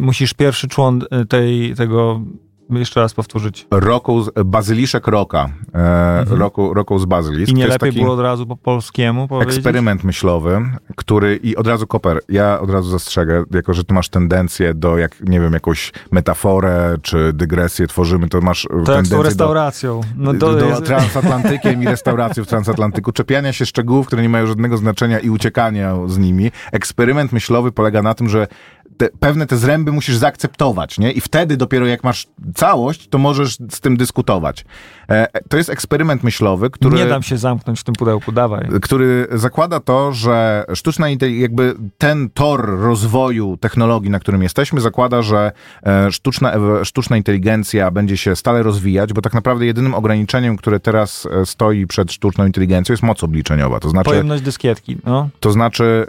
Musisz 0.00 0.34
pierwszy 0.34 0.68
człon 0.68 1.02
y, 1.22 1.26
tej, 1.26 1.74
tego 1.74 2.20
jeszcze 2.70 3.00
raz 3.00 3.14
powtórzyć. 3.14 3.66
Rocco's, 3.70 4.44
Bazyliszek 4.44 5.06
Roka. 5.06 5.48
E, 5.74 6.24
Rocco, 6.24 6.62
Rocco's 6.62 7.06
Basilisk. 7.06 7.52
I 7.52 7.54
nie 7.54 7.64
To 7.64 7.70
lepiej 7.70 7.92
było 7.92 8.12
od 8.12 8.20
razu 8.20 8.46
po 8.46 8.56
polskiemu 8.56 9.28
powiedzieć? 9.28 9.56
Eksperyment 9.56 10.04
myślowy, 10.04 10.60
który 10.96 11.36
i 11.36 11.56
od 11.56 11.66
razu 11.66 11.86
koper, 11.86 12.20
ja 12.28 12.60
od 12.60 12.70
razu 12.70 12.90
zastrzegę, 12.90 13.44
jako 13.54 13.74
że 13.74 13.84
ty 13.84 13.94
masz 13.94 14.08
tendencję 14.08 14.74
do, 14.74 14.98
jak 14.98 15.20
nie 15.20 15.40
wiem, 15.40 15.52
jakąś 15.52 15.92
metaforę 16.10 16.96
czy 17.02 17.32
dygresję 17.32 17.86
tworzymy, 17.86 18.28
to 18.28 18.40
masz 18.40 18.62
To 18.62 18.76
jak 18.76 18.82
z 18.82 18.86
tendencję 18.86 19.10
tą 19.10 19.16
do, 19.16 19.22
restauracją. 19.22 20.00
No 20.16 20.32
do, 20.32 20.38
to 20.38 20.58
do 20.58 20.66
jest, 20.66 20.84
transatlantykiem 20.84 21.82
i 21.82 21.86
restauracją 21.86 22.44
w 22.44 22.46
transatlantyku, 22.46 23.12
czepiania 23.12 23.52
się 23.52 23.66
szczegółów, 23.66 24.06
które 24.06 24.22
nie 24.22 24.28
mają 24.28 24.46
żadnego 24.46 24.76
znaczenia 24.76 25.18
i 25.18 25.30
uciekania 25.30 25.94
z 26.06 26.18
nimi. 26.18 26.50
Eksperyment 26.72 27.32
myślowy 27.32 27.72
polega 27.72 28.02
na 28.02 28.14
tym, 28.14 28.28
że 28.28 28.46
te, 28.96 29.08
pewne 29.20 29.46
te 29.46 29.56
zręby 29.56 29.92
musisz 29.92 30.16
zaakceptować, 30.16 30.98
nie? 30.98 31.12
I 31.12 31.20
wtedy 31.20 31.56
dopiero 31.56 31.86
jak 31.86 32.04
masz 32.04 32.26
całość, 32.54 33.08
to 33.08 33.18
możesz 33.18 33.56
z 33.70 33.80
tym 33.80 33.96
dyskutować. 33.96 34.64
E, 35.10 35.26
to 35.48 35.56
jest 35.56 35.70
eksperyment 35.70 36.24
myślowy, 36.24 36.70
który 36.70 36.96
Nie 36.96 37.06
dam 37.06 37.22
się 37.22 37.38
zamknąć 37.38 37.80
w 37.80 37.84
tym 37.84 37.94
pudełku, 37.94 38.32
dawaj. 38.32 38.68
który 38.82 39.26
zakłada 39.32 39.80
to, 39.80 40.12
że 40.12 40.64
sztuczna 40.74 41.06
jakby 41.30 41.74
ten 41.98 42.30
tor 42.30 42.78
rozwoju 42.80 43.56
technologii, 43.56 44.10
na 44.10 44.20
którym 44.20 44.42
jesteśmy, 44.42 44.80
zakłada, 44.80 45.22
że 45.22 45.52
e, 45.86 46.12
sztuczna, 46.12 46.52
sztuczna 46.84 47.16
inteligencja 47.16 47.90
będzie 47.90 48.16
się 48.16 48.36
stale 48.36 48.62
rozwijać, 48.62 49.12
bo 49.12 49.22
tak 49.22 49.34
naprawdę 49.34 49.66
jedynym 49.66 49.94
ograniczeniem, 49.94 50.56
które 50.56 50.80
teraz 50.80 51.28
e, 51.30 51.46
stoi 51.46 51.86
przed 51.86 52.12
sztuczną 52.12 52.46
inteligencją 52.46 52.92
jest 52.92 53.02
moc 53.02 53.24
obliczeniowa. 53.24 53.80
To 53.80 53.90
znaczy, 53.90 54.10
Pojemność 54.10 54.42
dyskietki, 54.42 54.96
no. 55.04 55.28
to 55.40 55.52
znaczy 55.52 56.06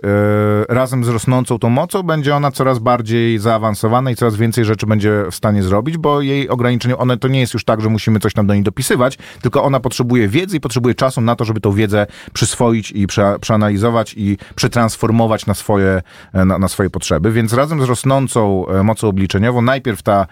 razem 0.69 1.03
z 1.03 1.07
rosnącą 1.07 1.59
tą 1.59 1.69
mocą 1.69 2.03
będzie 2.03 2.35
ona 2.35 2.51
coraz 2.51 2.79
bardziej 2.79 3.39
zaawansowana 3.39 4.11
i 4.11 4.15
coraz 4.15 4.35
więcej 4.35 4.65
rzeczy 4.65 4.85
będzie 4.85 5.25
w 5.31 5.35
stanie 5.35 5.63
zrobić, 5.63 5.97
bo 5.97 6.21
jej 6.21 6.49
ograniczenie, 6.49 6.97
one 6.97 7.17
to 7.17 7.27
nie 7.27 7.39
jest 7.39 7.53
już 7.53 7.63
tak, 7.63 7.81
że 7.81 7.89
musimy 7.89 8.19
coś 8.19 8.33
tam 8.33 8.47
do 8.47 8.53
niej 8.53 8.63
dopisywać, 8.89 9.17
tylko 9.41 9.63
ona 9.63 9.79
potrzebuje 9.79 10.27
wiedzy 10.27 10.57
i 10.57 10.59
potrzebuje 10.59 10.95
czasu 10.95 11.21
na 11.21 11.35
to, 11.35 11.45
żeby 11.45 11.59
tą 11.59 11.71
wiedzę 11.71 12.07
przyswoić 12.33 12.91
i 12.91 13.07
prze, 13.07 13.39
przeanalizować 13.41 14.13
i 14.17 14.37
przetransformować 14.55 15.45
na 15.45 15.53
swoje, 15.53 16.01
e, 16.33 16.45
na, 16.45 16.57
na 16.57 16.67
swoje 16.67 16.89
potrzeby. 16.89 17.31
Więc 17.31 17.53
razem 17.53 17.81
z 17.81 17.85
rosnącą 17.85 18.67
e, 18.67 18.83
mocą 18.83 19.07
obliczeniową 19.07 19.61
najpierw 19.61 20.01
ta 20.01 20.27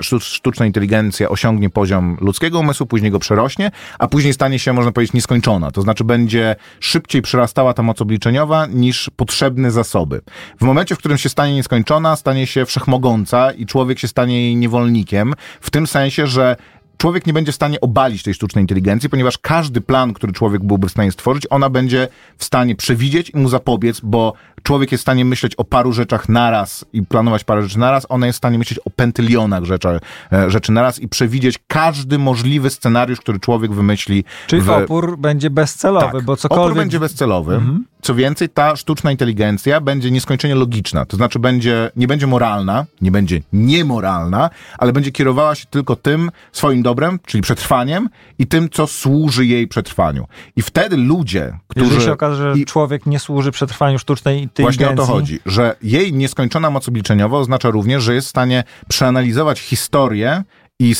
sztuc- 0.00 0.20
sztuczna 0.20 0.66
inteligencja 0.66 1.28
osiągnie 1.28 1.70
poziom 1.70 2.16
ludzkiego 2.20 2.58
umysłu, 2.58 2.86
później 2.86 3.10
go 3.10 3.18
przerośnie, 3.18 3.70
a 3.98 4.08
później 4.08 4.32
stanie 4.32 4.58
się, 4.58 4.72
można 4.72 4.92
powiedzieć, 4.92 5.14
nieskończona. 5.14 5.70
To 5.70 5.82
znaczy 5.82 6.04
będzie 6.04 6.56
szybciej 6.80 7.22
przerastała 7.22 7.74
ta 7.74 7.82
moc 7.82 8.02
obliczeniowa 8.02 8.66
niż 8.66 9.10
potrzebne 9.16 9.70
zasoby. 9.70 10.20
W 10.60 10.64
momencie, 10.64 10.94
w 10.94 10.98
którym 10.98 11.18
się 11.18 11.28
stanie 11.28 11.54
nieskończona, 11.54 12.16
stanie 12.16 12.46
się 12.46 12.66
wszechmogąca 12.66 13.50
i 13.50 13.66
człowiek 13.66 13.98
się 13.98 14.08
stanie 14.08 14.42
jej 14.42 14.56
niewolnikiem, 14.56 15.34
w 15.60 15.70
tym 15.70 15.86
sensie, 15.86 16.26
że 16.26 16.56
człowiek 16.96 17.26
nie 17.26 17.32
będzie 17.32 17.52
w 17.52 17.54
stanie 17.54 17.80
obalić 17.80 18.22
tej 18.22 18.34
sztucznej 18.34 18.62
inteligencji, 18.62 19.10
ponieważ 19.10 19.38
każdy 19.38 19.80
plan, 19.80 20.12
który 20.12 20.32
człowiek 20.32 20.64
byłby 20.64 20.88
w 20.88 20.90
stanie 20.90 21.12
stworzyć, 21.12 21.46
ona 21.50 21.70
będzie 21.70 22.08
w 22.38 22.44
stanie 22.44 22.76
przewidzieć 22.76 23.30
i 23.30 23.36
mu 23.36 23.48
zapobiec, 23.48 24.00
bo 24.00 24.32
człowiek 24.62 24.92
jest 24.92 25.02
w 25.02 25.04
stanie 25.04 25.24
myśleć 25.24 25.54
o 25.54 25.64
paru 25.64 25.92
rzeczach 25.92 26.28
naraz 26.28 26.84
i 26.92 27.02
planować 27.02 27.44
parę 27.44 27.62
rzeczy 27.62 27.78
naraz, 27.78 28.06
ona 28.08 28.26
jest 28.26 28.36
w 28.36 28.38
stanie 28.40 28.58
myśleć 28.58 28.80
o 28.84 28.90
pentylionach 28.90 29.64
rzeczy, 29.64 29.88
e, 30.32 30.50
rzeczy 30.50 30.72
naraz 30.72 30.98
i 30.98 31.08
przewidzieć 31.08 31.58
każdy 31.66 32.18
możliwy 32.18 32.70
scenariusz, 32.70 33.20
który 33.20 33.40
człowiek 33.40 33.72
wymyśli. 33.72 34.24
Czyli 34.46 34.62
w... 34.62 34.70
opór 34.70 35.18
będzie 35.18 35.50
bezcelowy, 35.50 36.12
Tak, 36.12 36.24
bo 36.24 36.36
cokolwiek... 36.36 36.66
Opór 36.66 36.76
będzie 36.76 37.00
bezcelowy. 37.00 37.60
Co 38.02 38.14
więcej, 38.14 38.48
ta 38.48 38.76
sztuczna 38.76 39.10
inteligencja 39.10 39.80
będzie 39.80 40.10
nieskończenie 40.10 40.54
logiczna. 40.54 41.04
To 41.04 41.16
znaczy 41.16 41.38
będzie, 41.38 41.90
nie 41.96 42.06
będzie 42.06 42.26
moralna, 42.26 42.86
nie 43.00 43.10
będzie 43.10 43.40
niemoralna, 43.52 44.50
ale 44.78 44.92
będzie 44.92 45.12
kierowała 45.12 45.54
się 45.54 45.66
tylko 45.66 45.96
tym 45.96 46.30
swoim 46.52 46.82
dobrem, 46.82 47.18
czyli 47.26 47.42
przetrwaniem 47.42 48.08
i 48.38 48.46
tym, 48.46 48.70
co 48.70 48.86
służy 48.86 49.46
jej 49.46 49.68
przetrwaniu. 49.68 50.26
I 50.56 50.62
wtedy 50.62 50.96
ludzie, 50.96 51.58
którzy... 51.68 51.86
Jeżeli 51.86 52.04
się 52.04 52.12
okaże, 52.12 52.54
że 52.54 52.60
i 52.60 52.64
człowiek 52.64 53.06
nie 53.06 53.18
służy 53.18 53.50
przetrwaniu 53.50 53.98
sztucznej 53.98 54.42
inteligencji... 54.42 54.84
Właśnie 54.84 55.02
o 55.02 55.06
to 55.06 55.12
chodzi, 55.12 55.40
że 55.46 55.76
jej 55.82 56.12
nieskończona 56.12 56.70
moc 56.70 56.88
obliczeniowa 56.88 57.38
oznacza 57.38 57.70
również, 57.70 58.02
że 58.02 58.14
jest 58.14 58.26
w 58.26 58.30
stanie 58.30 58.64
przeanalizować 58.88 59.60
historię 59.60 60.42
i 60.78 60.94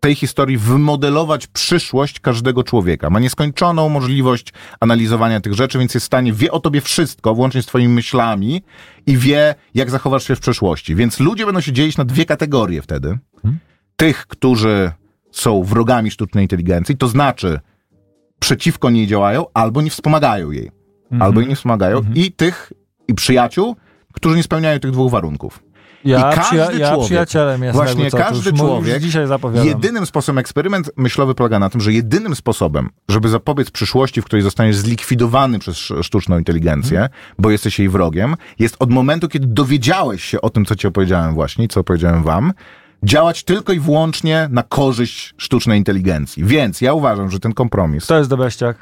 tej 0.00 0.14
historii 0.14 0.58
wymodelować 0.58 1.46
przyszłość 1.46 2.20
każdego 2.20 2.64
człowieka. 2.64 3.10
Ma 3.10 3.20
nieskończoną 3.20 3.88
możliwość 3.88 4.52
analizowania 4.80 5.40
tych 5.40 5.54
rzeczy, 5.54 5.78
więc 5.78 5.94
jest 5.94 6.04
w 6.04 6.06
stanie, 6.06 6.32
wie 6.32 6.52
o 6.52 6.60
tobie 6.60 6.80
wszystko, 6.80 7.34
włącznie 7.34 7.62
z 7.62 7.66
twoimi 7.66 7.94
myślami 7.94 8.62
i 9.06 9.16
wie, 9.16 9.54
jak 9.74 9.90
zachowasz 9.90 10.26
się 10.28 10.36
w 10.36 10.40
przyszłości. 10.40 10.94
Więc 10.94 11.20
ludzie 11.20 11.46
będą 11.46 11.60
się 11.60 11.72
dzielić 11.72 11.96
na 11.96 12.04
dwie 12.04 12.24
kategorie 12.24 12.82
wtedy. 12.82 13.18
Tych, 13.96 14.26
którzy 14.26 14.92
są 15.30 15.62
wrogami 15.62 16.10
sztucznej 16.10 16.44
inteligencji, 16.44 16.96
to 16.96 17.08
znaczy 17.08 17.60
przeciwko 18.38 18.90
niej 18.90 19.06
działają 19.06 19.46
albo 19.54 19.82
nie 19.82 19.90
wspomagają 19.90 20.50
jej 20.50 20.70
albo 21.20 21.40
jej 21.40 21.48
nie 21.48 21.56
wspomagają, 21.56 22.04
i 22.14 22.32
tych, 22.32 22.72
i 23.08 23.14
przyjaciół, 23.14 23.76
którzy 24.12 24.36
nie 24.36 24.42
spełniają 24.42 24.80
tych 24.80 24.90
dwóch 24.90 25.10
warunków. 25.10 25.62
Ja, 26.04 26.32
I 26.32 26.34
każdy 26.34 26.78
ja 26.78 26.94
człowiek, 26.94 27.28
właśnie 27.72 28.10
każdy 28.10 28.52
człowiek 28.52 29.02
dzisiaj 29.02 29.26
zapowiadam. 29.26 29.66
Jedynym 29.68 30.06
sposobem, 30.06 30.38
eksperyment 30.38 30.90
myślowy 30.96 31.34
polega 31.34 31.58
na 31.58 31.70
tym, 31.70 31.80
że 31.80 31.92
jedynym 31.92 32.34
sposobem, 32.36 32.88
żeby 33.08 33.28
zapobiec 33.28 33.70
przyszłości, 33.70 34.22
w 34.22 34.24
której 34.24 34.42
zostaniesz 34.42 34.76
zlikwidowany 34.76 35.58
przez 35.58 35.76
sz- 35.76 36.06
sztuczną 36.06 36.38
inteligencję, 36.38 37.08
bo 37.38 37.50
jesteś 37.50 37.78
jej 37.78 37.88
wrogiem, 37.88 38.34
jest 38.58 38.76
od 38.78 38.90
momentu, 38.90 39.28
kiedy 39.28 39.46
dowiedziałeś 39.46 40.24
się 40.24 40.40
o 40.40 40.50
tym, 40.50 40.64
co 40.64 40.76
ci 40.76 40.86
opowiedziałem 40.86 41.34
właśnie, 41.34 41.68
co 41.68 41.80
opowiedziałem 41.80 42.22
wam, 42.22 42.52
działać 43.02 43.42
tylko 43.44 43.72
i 43.72 43.80
wyłącznie 43.80 44.48
na 44.50 44.62
korzyść 44.62 45.34
sztucznej 45.36 45.78
inteligencji. 45.78 46.44
Więc 46.44 46.80
ja 46.80 46.92
uważam, 46.92 47.30
że 47.30 47.40
ten 47.40 47.52
kompromis 47.54 48.06
To 48.06 48.18
jest 48.18 48.30
dobeściak. 48.30 48.76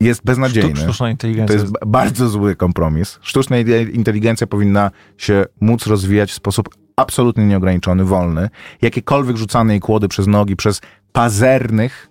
Jest 0.00 0.24
beznadziejny. 0.24 0.70
Sztu- 0.74 0.82
Sztuczna 0.82 1.06
To 1.06 1.10
inteligencja. 1.10 1.54
jest 1.56 1.72
b- 1.72 1.78
bardzo 1.86 2.28
zły 2.28 2.56
kompromis. 2.56 3.18
Sztuczna 3.22 3.56
inteligencja 3.92 4.46
powinna 4.46 4.90
się 5.18 5.44
móc 5.60 5.86
rozwijać 5.86 6.30
w 6.30 6.34
sposób 6.34 6.68
absolutnie 6.96 7.46
nieograniczony, 7.46 8.04
wolny. 8.04 8.48
Jakiekolwiek 8.82 9.36
rzucane 9.36 9.72
jej 9.72 9.80
kłody 9.80 10.08
przez 10.08 10.26
nogi 10.26 10.56
przez 10.56 10.80
pazernych, 11.12 12.08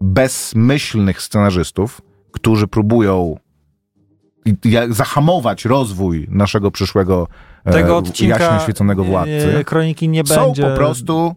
bezmyślnych 0.00 1.22
scenarzystów, 1.22 2.00
którzy 2.32 2.66
próbują 2.66 3.36
zahamować 4.90 5.64
rozwój 5.64 6.26
naszego 6.30 6.70
przyszłego 6.70 7.28
Tego 7.64 7.92
e, 7.92 7.96
odcinka 7.96 8.38
jaśnie 8.44 8.60
świeconego 8.60 9.04
władcy, 9.04 9.56
e, 9.58 9.64
kroniki 9.64 10.08
nie 10.08 10.26
są 10.26 10.44
będzie. 10.46 10.62
po 10.62 10.70
prostu 10.76 11.34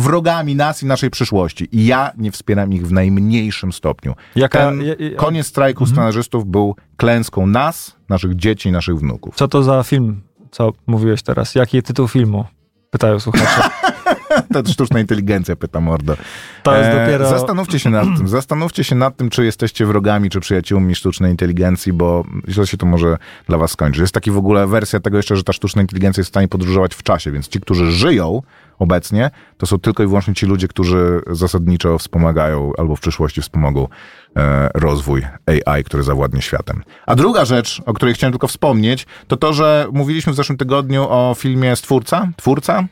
wrogami 0.00 0.54
nas 0.54 0.82
i 0.82 0.86
naszej 0.86 1.10
przyszłości. 1.10 1.68
I 1.72 1.86
ja 1.86 2.12
nie 2.18 2.32
wspieram 2.32 2.72
ich 2.72 2.86
w 2.86 2.92
najmniejszym 2.92 3.72
stopniu. 3.72 4.14
Jaka, 4.36 4.58
Ten 4.58 4.82
koniec 5.16 5.46
strajku 5.46 5.86
scenarzystów 5.86 6.46
był 6.46 6.76
klęską 6.96 7.46
nas, 7.46 7.96
naszych 8.08 8.36
dzieci, 8.36 8.72
naszych 8.72 8.98
wnuków. 8.98 9.34
Co 9.34 9.48
to 9.48 9.62
za 9.62 9.82
film, 9.82 10.20
co 10.50 10.72
mówiłeś 10.86 11.22
teraz? 11.22 11.54
Jaki 11.54 11.82
tytuł 11.82 12.08
filmu? 12.08 12.44
Pytają 12.90 13.20
słuchacze. 13.20 13.70
Ta 14.52 14.70
sztuczna 14.72 15.00
inteligencja, 15.00 15.56
pyta 15.56 15.80
Mordo. 15.80 16.16
To 16.62 16.76
jest 16.76 16.90
E, 16.90 17.00
dopiero... 17.00 17.28
Zastanówcie 17.28 17.78
się 17.78 17.90
nad 17.90 18.04
tym. 18.16 18.28
Zastanówcie 18.28 18.84
się 18.84 18.94
nad 18.94 19.16
tym, 19.16 19.30
czy 19.30 19.44
jesteście 19.44 19.86
wrogami, 19.86 20.30
czy 20.30 20.40
przyjaciółmi 20.40 20.94
sztucznej 20.94 21.30
inteligencji, 21.30 21.92
bo 21.92 22.24
źle 22.48 22.66
się 22.66 22.76
to 22.76 22.86
może 22.86 23.18
dla 23.46 23.58
was 23.58 23.70
skończyć. 23.70 24.00
Jest 24.00 24.14
taki 24.14 24.30
w 24.30 24.38
ogóle 24.38 24.66
wersja 24.66 25.00
tego 25.00 25.16
jeszcze, 25.16 25.36
że 25.36 25.44
ta 25.44 25.52
sztuczna 25.52 25.82
inteligencja 25.82 26.20
jest 26.20 26.28
w 26.28 26.32
stanie 26.32 26.48
podróżować 26.48 26.94
w 26.94 27.02
czasie, 27.02 27.32
więc 27.32 27.48
ci, 27.48 27.60
którzy 27.60 27.92
żyją 27.92 28.42
obecnie, 28.78 29.30
to 29.56 29.66
są 29.66 29.78
tylko 29.78 30.02
i 30.02 30.06
wyłącznie 30.06 30.34
ci 30.34 30.46
ludzie, 30.46 30.68
którzy 30.68 31.20
zasadniczo 31.30 31.98
wspomagają 31.98 32.72
albo 32.78 32.96
w 32.96 33.00
przyszłości 33.00 33.42
wspomogą 33.42 33.88
e, 34.36 34.68
rozwój 34.74 35.26
AI, 35.46 35.84
który 35.84 36.02
zawładnie 36.02 36.42
światem. 36.42 36.82
A 37.06 37.14
druga 37.16 37.44
rzecz, 37.44 37.82
o 37.86 37.94
której 37.94 38.14
chciałem 38.14 38.32
tylko 38.32 38.48
wspomnieć, 38.48 39.06
to 39.28 39.36
to, 39.36 39.52
że 39.52 39.86
mówiliśmy 39.92 40.32
w 40.32 40.36
zeszłym 40.36 40.58
tygodniu 40.58 41.06
o 41.08 41.34
filmie 41.38 41.76
Stwórca, 41.76 42.28
Twórca, 42.36 42.84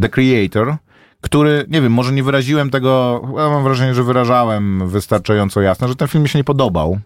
The 0.00 0.08
Creator, 0.08 0.76
który, 1.20 1.64
nie 1.68 1.80
wiem, 1.80 1.92
może 1.92 2.12
nie 2.12 2.22
wyraziłem 2.22 2.70
tego, 2.70 3.20
ja 3.36 3.48
mam 3.48 3.64
wrażenie, 3.64 3.94
że 3.94 4.02
wyrażałem 4.02 4.88
wystarczająco 4.88 5.60
jasno, 5.60 5.88
że 5.88 5.96
ten 5.96 6.08
film 6.08 6.22
mi 6.22 6.28
się 6.28 6.38
nie 6.38 6.44
podobał. 6.44 6.98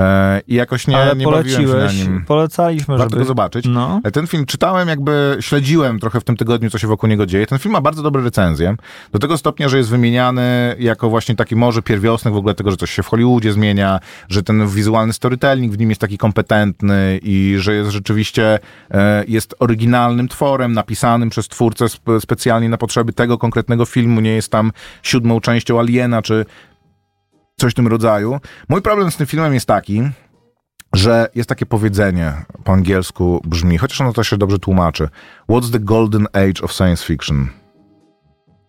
E, 0.00 0.40
I 0.48 0.54
jakoś 0.54 0.86
nie, 0.86 0.96
Ale 0.96 1.16
nie 1.16 1.24
bawiłem 1.26 1.48
się 1.48 1.62
na 1.62 1.68
poleciłeś, 1.68 2.08
nim. 2.08 2.24
polecaliśmy, 2.26 2.96
Warto 2.96 3.10
żeby... 3.10 3.22
go 3.22 3.24
zobaczyć. 3.24 3.64
No. 3.68 4.00
Ale 4.04 4.10
Ten 4.12 4.26
film 4.26 4.46
czytałem, 4.46 4.88
jakby 4.88 5.36
śledziłem 5.40 6.00
trochę 6.00 6.20
w 6.20 6.24
tym 6.24 6.36
tygodniu, 6.36 6.70
co 6.70 6.78
się 6.78 6.86
wokół 6.88 7.08
niego 7.08 7.26
dzieje. 7.26 7.46
Ten 7.46 7.58
film 7.58 7.72
ma 7.72 7.80
bardzo 7.80 8.02
dobre 8.02 8.22
recenzje. 8.22 8.74
Do 9.12 9.18
tego 9.18 9.38
stopnia, 9.38 9.68
że 9.68 9.78
jest 9.78 9.90
wymieniany 9.90 10.76
jako 10.78 11.10
właśnie 11.10 11.34
taki 11.36 11.56
może 11.56 11.82
pierwiosnek 11.82 12.34
w 12.34 12.36
ogóle 12.36 12.54
tego, 12.54 12.70
że 12.70 12.76
coś 12.76 12.90
się 12.90 13.02
w 13.02 13.06
Hollywoodzie 13.06 13.52
zmienia, 13.52 14.00
że 14.28 14.42
ten 14.42 14.68
wizualny 14.68 15.12
storytelling 15.12 15.72
w 15.72 15.78
nim 15.78 15.88
jest 15.88 16.00
taki 16.00 16.18
kompetentny 16.18 17.20
i 17.22 17.54
że 17.58 17.74
jest 17.74 17.90
rzeczywiście 17.90 18.58
e, 18.90 19.24
jest 19.28 19.54
oryginalnym 19.58 20.28
tworem, 20.28 20.72
napisanym 20.72 21.30
przez 21.30 21.48
twórcę 21.48 21.84
sp- 21.94 22.20
specjalnie 22.20 22.68
na 22.68 22.76
potrzeby 22.78 23.12
tego 23.12 23.38
konkretnego 23.38 23.84
filmu. 23.86 24.20
Nie 24.20 24.34
jest 24.34 24.52
tam 24.52 24.72
siódmą 25.02 25.40
częścią 25.40 25.80
Aliena, 25.80 26.22
czy 26.22 26.44
coś 27.60 27.72
w 27.72 27.76
tym 27.76 27.86
rodzaju. 27.86 28.40
Mój 28.68 28.82
problem 28.82 29.10
z 29.10 29.16
tym 29.16 29.26
filmem 29.26 29.54
jest 29.54 29.66
taki, 29.66 30.02
że 30.92 31.28
jest 31.34 31.48
takie 31.48 31.66
powiedzenie 31.66 32.32
po 32.64 32.72
angielsku 32.72 33.40
brzmi, 33.44 33.78
chociaż 33.78 34.00
ono 34.00 34.12
to 34.12 34.24
się 34.24 34.36
dobrze 34.36 34.58
tłumaczy. 34.58 35.08
What's 35.48 35.72
the 35.72 35.80
golden 35.80 36.26
age 36.32 36.62
of 36.62 36.72
science 36.72 37.04
fiction? 37.04 37.48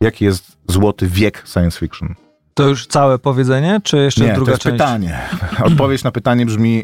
Jaki 0.02 0.26
jest 0.26 0.58
złoty 0.68 1.08
wiek 1.08 1.44
science 1.48 1.80
fiction? 1.80 2.16
To 2.54 2.68
już 2.68 2.88
całe 2.88 3.20
powiedzenie, 3.20 3.80
czy 3.84 3.98
jeszcze 3.98 4.26
Nie, 4.26 4.34
druga 4.34 4.46
to 4.46 4.52
jest 4.52 4.62
część? 4.62 4.74
pytanie. 4.74 5.20
Odpowiedź 5.64 6.04
na 6.04 6.12
pytanie 6.12 6.46
brzmi 6.46 6.84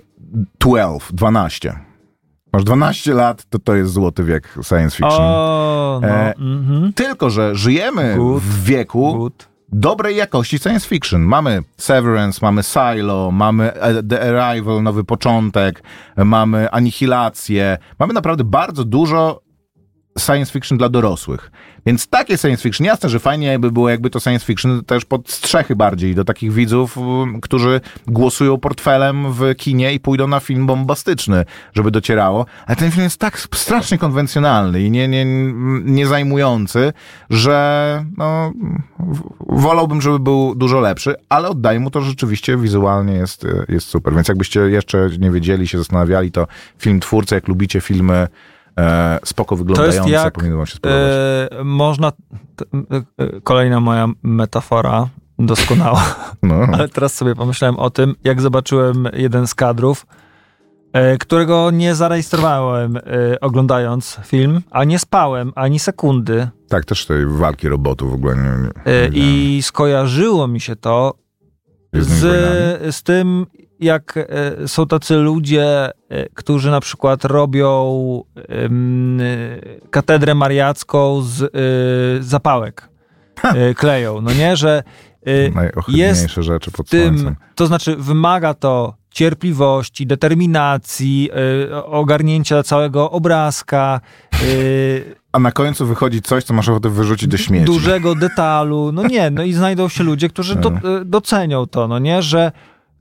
12, 0.60 1.14
12. 1.14 1.80
Masz 2.54 2.64
12 2.64 3.14
lat, 3.14 3.46
to 3.50 3.60
to 3.60 3.76
jest 3.76 3.92
złoty 3.92 4.24
wiek 4.24 4.54
science 4.64 4.98
fiction. 4.98 5.22
O, 5.22 6.00
no. 6.02 6.08
E, 6.08 6.36
mhm. 6.36 6.94
Tylko, 6.94 7.30
że 7.30 7.56
żyjemy 7.56 8.16
Good. 8.16 8.44
w 8.44 8.64
wieku 8.64 9.14
Good. 9.14 9.57
Dobrej 9.72 10.16
jakości 10.16 10.60
science 10.60 10.88
fiction. 10.88 11.22
Mamy 11.22 11.64
Severance, 11.78 12.40
mamy 12.42 12.64
Silo, 12.64 13.32
mamy 13.32 13.74
e, 13.74 14.04
The 14.04 14.42
Arrival, 14.42 14.84
nowy 14.84 15.04
początek, 15.04 15.84
mamy 16.18 16.72
Anihilację. 16.72 17.78
Mamy 18.00 18.14
naprawdę 18.14 18.44
bardzo 18.44 18.84
dużo 18.84 19.47
science 20.18 20.52
fiction 20.52 20.78
dla 20.78 20.90
dorosłych. 20.90 21.52
Więc 21.86 22.08
takie 22.08 22.38
science 22.38 22.64
fiction, 22.64 22.86
jasne, 22.86 23.10
że 23.10 23.20
fajnie 23.20 23.60
by 23.60 23.72
było, 23.72 23.90
jakby 23.90 24.10
to 24.10 24.20
science 24.20 24.46
fiction 24.46 24.84
też 24.86 25.06
pod 25.06 25.32
strzechy 25.32 25.76
bardziej 25.76 26.16
do 26.16 26.24
takich 26.24 26.54
widzów, 26.54 26.98
którzy 27.42 27.82
głosują 28.08 28.58
portfelem 28.58 29.34
w 29.34 29.56
kinie 29.58 29.94
i 29.94 30.00
pójdą 30.00 30.28
na 30.28 30.40
film 30.40 30.68
bombastyczny, 30.68 31.46
żeby 31.74 31.92
docierało. 31.92 32.46
Ale 32.66 32.76
ten 32.76 32.92
film 32.92 33.04
jest 33.04 33.20
tak 33.20 33.40
strasznie 33.40 33.98
konwencjonalny 33.98 34.82
i 34.82 34.92
nie, 34.92 35.08
nie, 35.08 35.26
nie 35.84 36.08
zajmujący, 36.08 36.94
że 37.30 38.06
no, 38.18 38.52
wolałbym, 39.40 40.02
żeby 40.02 40.20
był 40.20 40.56
dużo 40.56 40.80
lepszy, 40.80 41.16
ale 41.30 41.50
oddaję 41.50 41.80
mu 41.80 41.92
to, 41.92 42.02
że 42.02 42.10
rzeczywiście 42.10 42.58
wizualnie 42.58 43.14
jest, 43.14 43.48
jest 43.70 43.88
super. 43.88 44.16
Więc 44.16 44.28
jakbyście 44.28 44.60
jeszcze 44.60 45.10
nie 45.20 45.32
wiedzieli, 45.32 45.68
się 45.68 45.78
zastanawiali, 45.78 46.32
to 46.32 46.48
film 46.80 47.00
twórcy, 47.00 47.36
jak 47.36 47.48
lubicie 47.48 47.82
filmy 47.82 48.28
e, 48.78 49.20
spoko 49.26 49.56
wyglądające, 49.56 50.10
jak, 50.10 50.34
powinno 50.34 50.58
wam 50.58 50.66
się 50.66 50.76
spodobać. 50.76 51.12
E, 51.52 51.64
można... 51.64 52.12
T, 52.12 52.66
e, 53.18 53.42
kolejna 53.42 53.80
moja 53.80 54.08
metafora 54.24 55.08
doskonała. 55.40 56.16
No, 56.44 56.56
Ale 56.74 56.90
teraz 56.90 57.14
sobie 57.14 57.36
pomyślałem 57.36 57.80
o 57.80 57.90
tym, 57.90 58.16
jak 58.24 58.42
zobaczyłem 58.42 59.08
jeden 59.14 59.48
z 59.48 59.56
kadrów, 59.56 60.06
e, 60.94 61.18
którego 61.18 61.72
nie 61.72 61.96
zarejestrowałem 61.96 62.98
e, 62.98 63.02
oglądając 63.42 64.20
film, 64.24 64.62
a 64.72 64.84
nie 64.84 65.00
spałem 65.00 65.52
ani 65.56 65.80
sekundy. 65.80 66.48
tak, 66.70 66.86
też 66.86 67.06
tej 67.06 67.26
walki 67.26 67.70
robotów 67.70 68.12
w 68.12 68.14
ogóle 68.14 68.36
nie, 68.36 68.42
nie, 68.44 68.94
E, 68.94 69.10
nie. 69.10 69.18
I 69.18 69.62
skojarzyło 69.62 70.48
mi 70.48 70.60
się 70.62 70.76
to 70.76 71.14
z, 71.94 72.96
z 72.96 73.04
tym, 73.04 73.46
jak 73.80 74.18
e, 74.18 74.68
są 74.68 74.88
tacy 74.88 75.16
ludzie, 75.16 75.90
e, 76.10 76.30
którzy 76.34 76.72
na 76.72 76.80
przykład 76.80 77.26
robią 77.26 78.24
katedrę 79.92 80.36
mariacką 80.36 81.22
z 81.22 81.42
e, 81.44 81.48
zapałek. 82.24 82.90
Kleją, 83.76 84.22
no 84.22 84.34
nie, 84.34 84.56
że 84.58 84.84
Najohydniejsze 85.56 86.44
rzeczy 86.44 86.72
pod 86.72 86.90
tym, 86.90 87.14
słońcem. 87.20 87.36
to 87.56 87.68
znaczy 87.68 87.96
wymaga 87.96 88.54
to 88.54 88.94
cierpliwości, 89.12 90.08
determinacji, 90.08 91.30
ogarnięcia 91.86 92.64
całego 92.64 93.12
obrazka, 93.12 94.02
A 95.32 95.40
na 95.40 95.52
końcu 95.52 95.86
wychodzi 95.86 96.22
coś, 96.22 96.44
co 96.44 96.54
masz 96.54 96.70
ochotę 96.70 96.90
wyrzucić 96.90 97.28
do 97.30 97.38
śmieci. 97.38 97.66
dużego 97.66 98.16
detalu. 98.16 98.92
No 98.92 99.08
nie, 99.08 99.30
no 99.30 99.44
i 99.44 99.54
znajdą 99.54 99.90
się 99.90 100.04
ludzie, 100.04 100.30
którzy 100.30 100.56
do, 100.56 100.72
docenią 101.06 101.66
to, 101.66 101.88
no 101.88 102.00
nie, 102.00 102.22
że 102.22 102.52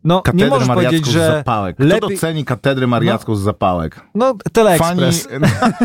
no, 0.06 0.22
nie 0.34 0.46
możesz 0.46 0.68
mariacką 0.68 0.88
powiedzieć, 0.90 1.06
z 1.06 1.10
że 1.10 1.26
zapałek. 1.26 1.76
Kto 1.76 1.84
lepiej- 1.84 2.00
doceni 2.00 2.44
katedrę 2.44 2.86
mariacką 2.86 3.36
z 3.36 3.40
zapałek? 3.40 4.00
no 4.14 4.26
Fani, 4.26 4.40
Teleexpress. 4.52 5.28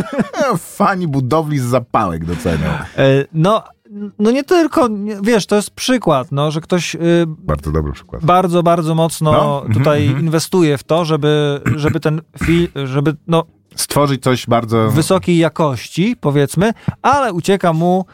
fani 0.77 1.07
budowli 1.07 1.59
z 1.59 1.63
zapałek 1.63 2.25
docenią. 2.25 2.67
Y, 2.99 3.27
No, 3.33 3.63
no 4.19 4.31
nie 4.31 4.43
tylko, 4.43 4.89
wiesz, 5.23 5.45
to 5.45 5.55
jest 5.55 5.71
przykład, 5.71 6.27
no, 6.31 6.51
że 6.51 6.61
ktoś 6.61 6.95
y, 6.95 6.99
Bardzo 7.27 7.71
dobry 7.71 7.93
przykład. 7.93 8.25
bardzo, 8.25 8.63
bardzo 8.63 8.95
mocno 8.95 9.31
No, 9.31 9.63
tutaj 9.77 10.05
mhm. 10.07 10.25
inwestuje 10.25 10.77
w 10.77 10.83
to, 10.83 11.05
żeby, 11.05 11.61
żeby 11.75 11.99
ten 11.99 12.21
film, 12.43 12.67
żeby 12.85 13.15
no, 13.27 13.43
Stworzyć 13.75 14.23
coś 14.23 14.47
bardzo... 14.47 14.89
wysokiej 14.91 15.37
jakości, 15.37 16.15
powiedzmy, 16.21 16.73
ale 17.01 17.33
ucieka 17.33 17.73
mu 17.73 18.05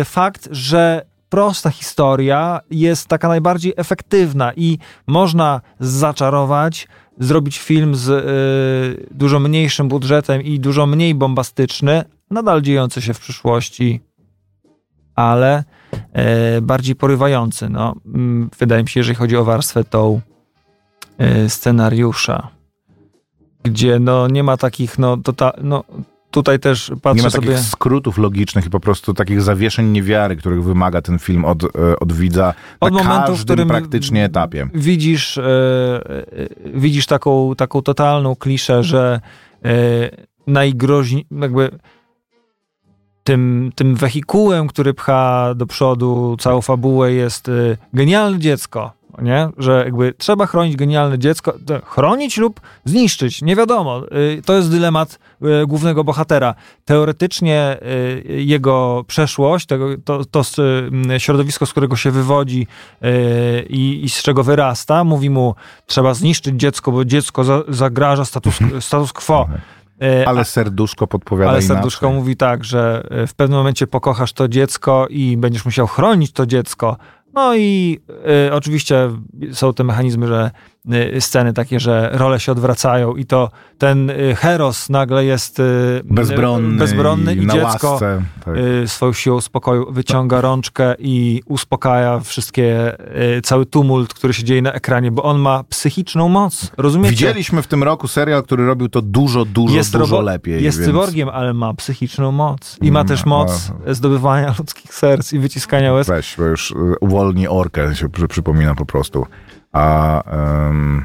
y, 0.00 0.04
fakt, 0.04 0.48
że 0.50 1.06
prosta 1.36 1.70
historia 1.70 2.60
jest 2.70 3.08
taka 3.08 3.28
najbardziej 3.28 3.72
efektywna 3.76 4.52
i 4.56 4.78
można 5.06 5.60
zaczarować, 5.80 6.88
zrobić 7.18 7.58
film 7.58 7.94
z 7.94 8.08
y, 8.08 9.14
dużo 9.14 9.40
mniejszym 9.40 9.88
budżetem 9.88 10.42
i 10.42 10.60
dużo 10.60 10.86
mniej 10.86 11.14
bombastyczny, 11.14 12.04
nadal 12.30 12.62
dziejący 12.62 13.02
się 13.02 13.14
w 13.14 13.20
przyszłości, 13.20 14.00
ale 15.14 15.64
y, 16.58 16.62
bardziej 16.62 16.96
porywający. 16.96 17.68
No, 17.68 17.94
wydaje 18.58 18.82
mi 18.82 18.88
się, 18.88 19.00
jeżeli 19.00 19.16
chodzi 19.16 19.36
o 19.36 19.44
warstwę 19.44 19.84
tą 19.84 20.20
y, 21.44 21.50
scenariusza 21.50 22.48
gdzie 23.64 23.98
no 23.98 24.28
nie 24.28 24.42
ma 24.42 24.56
takich, 24.56 24.98
no, 24.98 25.16
tota, 25.16 25.52
no 25.62 25.84
tutaj 26.30 26.58
też 26.58 26.90
Nie 26.90 26.96
patrzę 26.96 27.22
ma 27.22 27.30
sobie... 27.30 27.48
takich 27.48 27.64
skrótów 27.64 28.18
logicznych 28.18 28.66
i 28.66 28.70
po 28.70 28.80
prostu 28.80 29.14
takich 29.14 29.42
zawieszeń 29.42 29.86
niewiary, 29.86 30.36
których 30.36 30.64
wymaga 30.64 31.02
ten 31.02 31.18
film 31.18 31.44
od, 31.44 31.64
e, 31.64 31.68
od 32.00 32.12
widza 32.12 32.54
Od 32.80 32.92
na 32.92 33.02
momentu, 33.02 33.26
w 33.26 33.26
każdym 33.26 33.44
którym 33.44 33.68
praktycznie 33.68 34.24
etapie. 34.24 34.68
widzisz, 34.74 35.38
e, 35.38 35.44
widzisz 36.74 37.06
taką, 37.06 37.54
taką 37.56 37.82
totalną 37.82 38.36
kliszę, 38.36 38.84
że 38.84 39.20
e, 39.64 39.70
najgroźniej, 40.46 41.26
jakby 41.30 41.70
tym, 43.24 43.72
tym 43.74 43.94
wehikułem, 43.94 44.66
który 44.66 44.94
pcha 44.94 45.54
do 45.54 45.66
przodu 45.66 46.36
całą 46.40 46.60
fabułę 46.60 47.12
jest 47.12 47.50
genialne 47.94 48.38
dziecko, 48.38 48.92
nie? 49.22 49.48
Że 49.58 49.82
jakby 49.84 50.14
trzeba 50.18 50.46
chronić 50.46 50.76
genialne 50.76 51.18
dziecko, 51.18 51.54
chronić 51.84 52.36
lub 52.36 52.60
zniszczyć, 52.84 53.42
nie 53.42 53.56
wiadomo. 53.56 54.02
To 54.44 54.54
jest 54.54 54.70
dylemat 54.70 55.18
głównego 55.66 56.04
bohatera. 56.04 56.54
Teoretycznie 56.84 57.58
e, 57.58 57.78
jego 58.26 59.04
przeszłość, 59.06 59.66
tego, 59.66 59.88
to, 60.04 60.24
to 60.24 60.42
e, 61.10 61.20
środowisko, 61.20 61.66
z 61.66 61.70
którego 61.70 61.96
się 61.96 62.10
wywodzi 62.10 62.66
e, 63.02 63.08
i, 63.62 64.04
i 64.04 64.08
z 64.08 64.22
czego 64.22 64.44
wyrasta, 64.44 65.04
mówi 65.04 65.30
mu, 65.30 65.54
trzeba 65.86 66.14
zniszczyć 66.14 66.60
dziecko, 66.60 66.92
bo 66.92 67.04
dziecko 67.04 67.44
za, 67.44 67.62
zagraża 67.68 68.24
status, 68.24 68.58
status 68.80 69.12
quo. 69.12 69.48
E, 70.02 70.28
Ale 70.28 70.44
serduszko 70.44 71.06
podpowiada 71.06 71.50
ale 71.50 71.58
inaczej. 71.58 71.76
serduszko 71.76 72.10
mówi 72.10 72.36
tak, 72.36 72.64
że 72.64 73.06
e, 73.10 73.26
w 73.26 73.34
pewnym 73.34 73.58
momencie 73.58 73.86
pokochasz 73.86 74.32
to 74.32 74.48
dziecko 74.48 75.06
i 75.10 75.36
będziesz 75.36 75.64
musiał 75.64 75.86
chronić 75.86 76.32
to 76.32 76.46
dziecko. 76.46 76.96
No 77.34 77.56
i 77.56 78.00
e, 78.48 78.54
oczywiście 78.54 79.10
są 79.52 79.74
te 79.74 79.84
mechanizmy, 79.84 80.26
że 80.26 80.44
e, 80.44 80.50
sceny 81.20 81.52
takie, 81.52 81.80
że 81.80 82.10
role 82.12 82.40
się 82.40 82.52
odwracają 82.52 83.16
i 83.16 83.24
to 83.24 83.50
ten 83.78 84.10
e, 84.10 84.34
heros 84.34 84.90
nagle 84.90 85.24
jest 85.24 85.62
Bezbronny, 86.04 86.78
bezbronny 86.78 87.34
i, 87.34 87.46
na 87.46 87.54
dziecko 87.54 87.90
łasce. 87.90 88.22
Tak. 88.44 88.54
swoją 88.86 89.12
siłą 89.12 89.40
spokoju 89.40 89.92
wyciąga 89.92 90.40
rączkę 90.40 90.94
i 90.98 91.42
uspokaja 91.46 92.20
wszystkie, 92.20 92.96
cały 93.42 93.66
tumult, 93.66 94.14
który 94.14 94.34
się 94.34 94.44
dzieje 94.44 94.62
na 94.62 94.72
ekranie, 94.72 95.10
bo 95.10 95.22
on 95.22 95.38
ma 95.38 95.64
psychiczną 95.64 96.28
moc. 96.28 96.70
Rozumiecie? 96.76 97.10
Widzieliśmy 97.10 97.62
w 97.62 97.66
tym 97.66 97.82
roku 97.82 98.08
serial, 98.08 98.42
który 98.42 98.66
robił 98.66 98.88
to 98.88 99.02
dużo, 99.02 99.44
dużo, 99.44 99.74
jest 99.74 99.98
dużo 99.98 100.20
lepiej. 100.20 100.64
Jest 100.64 100.78
więc... 100.78 100.90
cyborgiem, 100.90 101.28
ale 101.28 101.54
ma 101.54 101.74
psychiczną 101.74 102.32
moc. 102.32 102.76
I 102.80 102.92
ma 102.92 103.04
Mm, 103.06 103.08
też 103.08 103.26
moc 103.26 103.72
zdobywania 103.86 104.54
ludzkich 104.58 104.94
serc 104.94 105.32
i 105.32 105.38
wyciskania 105.38 105.92
łez. 105.92 106.06
Weź, 106.06 106.34
bo 106.38 106.44
już 106.44 106.70
y, 106.70 106.74
uwolni 107.00 107.48
orkę, 107.48 107.96
się 107.96 108.08
przy, 108.08 108.28
przypomina 108.28 108.74
po 108.74 108.86
prostu. 108.86 109.26
A 109.76 110.22
em, 110.22 111.04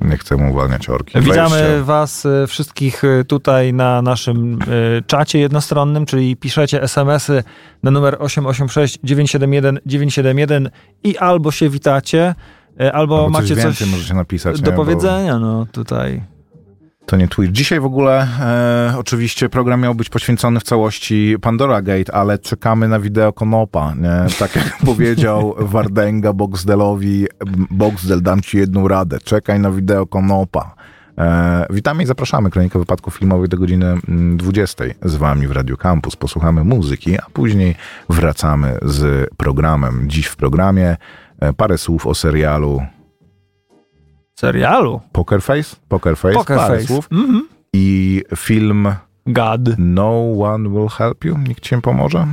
nie 0.00 0.16
chcemy 0.18 0.50
uwalniać 0.50 0.88
orki. 0.88 1.20
Witamy 1.20 1.50
Weźcie. 1.50 1.82
was 1.82 2.26
e, 2.26 2.46
wszystkich 2.46 3.04
e, 3.04 3.24
tutaj 3.24 3.72
na 3.72 4.02
naszym 4.02 4.58
e, 4.62 5.02
czacie 5.06 5.38
jednostronnym, 5.38 6.06
czyli 6.06 6.36
piszecie 6.36 6.82
smsy 6.82 7.44
na 7.82 7.90
numer 7.90 8.16
886 8.18 8.98
971 9.02 9.80
971 9.86 10.70
i 11.04 11.16
albo 11.18 11.50
się 11.50 11.68
witacie, 11.70 12.34
albo, 12.92 13.16
Albo 13.18 13.30
macie 13.30 13.54
coś, 13.54 13.64
więcej 13.64 13.88
możecie 13.88 14.14
napisać. 14.14 14.60
do 14.60 14.70
nie? 14.70 14.76
Bo 14.76 14.84
powiedzenia, 14.84 15.38
no 15.38 15.66
tutaj. 15.72 16.22
To 17.06 17.16
nie 17.16 17.28
Twitch. 17.28 17.52
Dzisiaj 17.52 17.80
w 17.80 17.84
ogóle 17.84 18.28
e, 18.40 18.98
oczywiście 18.98 19.48
program 19.48 19.80
miał 19.80 19.94
być 19.94 20.08
poświęcony 20.08 20.60
w 20.60 20.62
całości 20.62 21.36
Pandora 21.40 21.82
Gate, 21.82 22.14
ale 22.14 22.38
czekamy 22.38 22.88
na 22.88 23.00
wideo 23.00 23.32
Konopa. 23.32 23.94
Nie? 23.94 24.36
Tak 24.38 24.56
jak 24.56 24.78
powiedział 24.94 25.54
Wardęga 25.58 26.32
Boxdelowi, 26.32 27.26
Boxdel 27.70 28.22
dam 28.22 28.40
ci 28.40 28.58
jedną 28.58 28.88
radę, 28.88 29.18
czekaj 29.24 29.60
na 29.60 29.70
wideo 29.70 30.06
Konopa. 30.06 30.74
E, 31.18 31.66
witamy 31.70 32.02
i 32.02 32.06
zapraszamy. 32.06 32.50
Kronika 32.50 32.78
wypadków 32.78 33.16
filmowych 33.16 33.48
do 33.48 33.56
godziny 33.56 33.86
mm, 33.86 34.36
20 34.36 34.84
z 35.02 35.16
wami 35.16 35.46
w 35.46 35.52
Radio 35.52 35.76
Campus. 35.76 36.16
Posłuchamy 36.16 36.64
muzyki, 36.64 37.18
a 37.18 37.26
później 37.32 37.74
wracamy 38.08 38.78
z 38.82 39.30
programem. 39.36 40.04
Dziś 40.06 40.26
w 40.26 40.36
programie 40.36 40.96
e, 41.40 41.52
parę 41.52 41.78
słów 41.78 42.06
o 42.06 42.14
serialu 42.14 42.82
Serialu. 44.46 45.00
Poker 45.12 45.42
Face. 45.42 45.76
Poker 45.88 46.16
Face. 46.16 46.34
Poker 46.34 46.56
parę 46.56 46.74
Face. 46.74 46.86
słów. 46.86 47.08
Mhm. 47.12 47.48
I 47.72 48.22
film 48.36 48.88
God. 49.26 49.60
No 49.78 50.32
One 50.40 50.68
Will 50.70 50.88
Help 50.88 51.24
You. 51.24 51.38
Nikt 51.38 51.60
ci 51.64 51.74
nie 51.74 51.80
pomoże? 51.80 52.26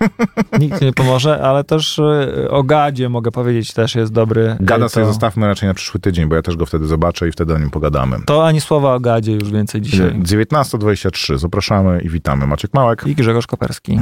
Nikt 0.60 0.80
nie 0.82 0.92
pomoże, 0.92 1.42
ale 1.42 1.64
też 1.64 1.98
e, 1.98 2.50
o 2.50 2.62
Gadzie 2.62 3.08
mogę 3.08 3.30
powiedzieć, 3.30 3.72
też 3.72 3.94
jest 3.94 4.12
dobry. 4.12 4.56
Gada 4.60 4.84
E, 4.84 4.88
sobie 4.88 5.06
to, 5.06 5.12
zostawmy 5.12 5.46
raczej 5.46 5.68
na 5.68 5.74
przyszły 5.74 6.00
tydzień, 6.00 6.26
bo 6.28 6.34
ja 6.34 6.42
też 6.42 6.56
go 6.56 6.66
wtedy 6.66 6.86
zobaczę 6.86 7.28
i 7.28 7.32
wtedy 7.32 7.54
o 7.54 7.58
nim 7.58 7.70
pogadamy. 7.70 8.16
to 8.26 8.46
ani 8.46 8.60
słowa 8.60 8.94
o 8.94 9.00
Gadzie 9.00 9.32
już 9.32 9.50
więcej 9.50 9.80
dzisiaj. 9.80 10.10
19.23. 10.12 11.38
Zapraszamy 11.38 12.00
i 12.02 12.08
witamy. 12.08 12.46
Maciek 12.46 12.74
Małek. 12.74 13.06
I 13.06 13.14
Grzegorz 13.14 13.46
Koperski. 13.46 14.00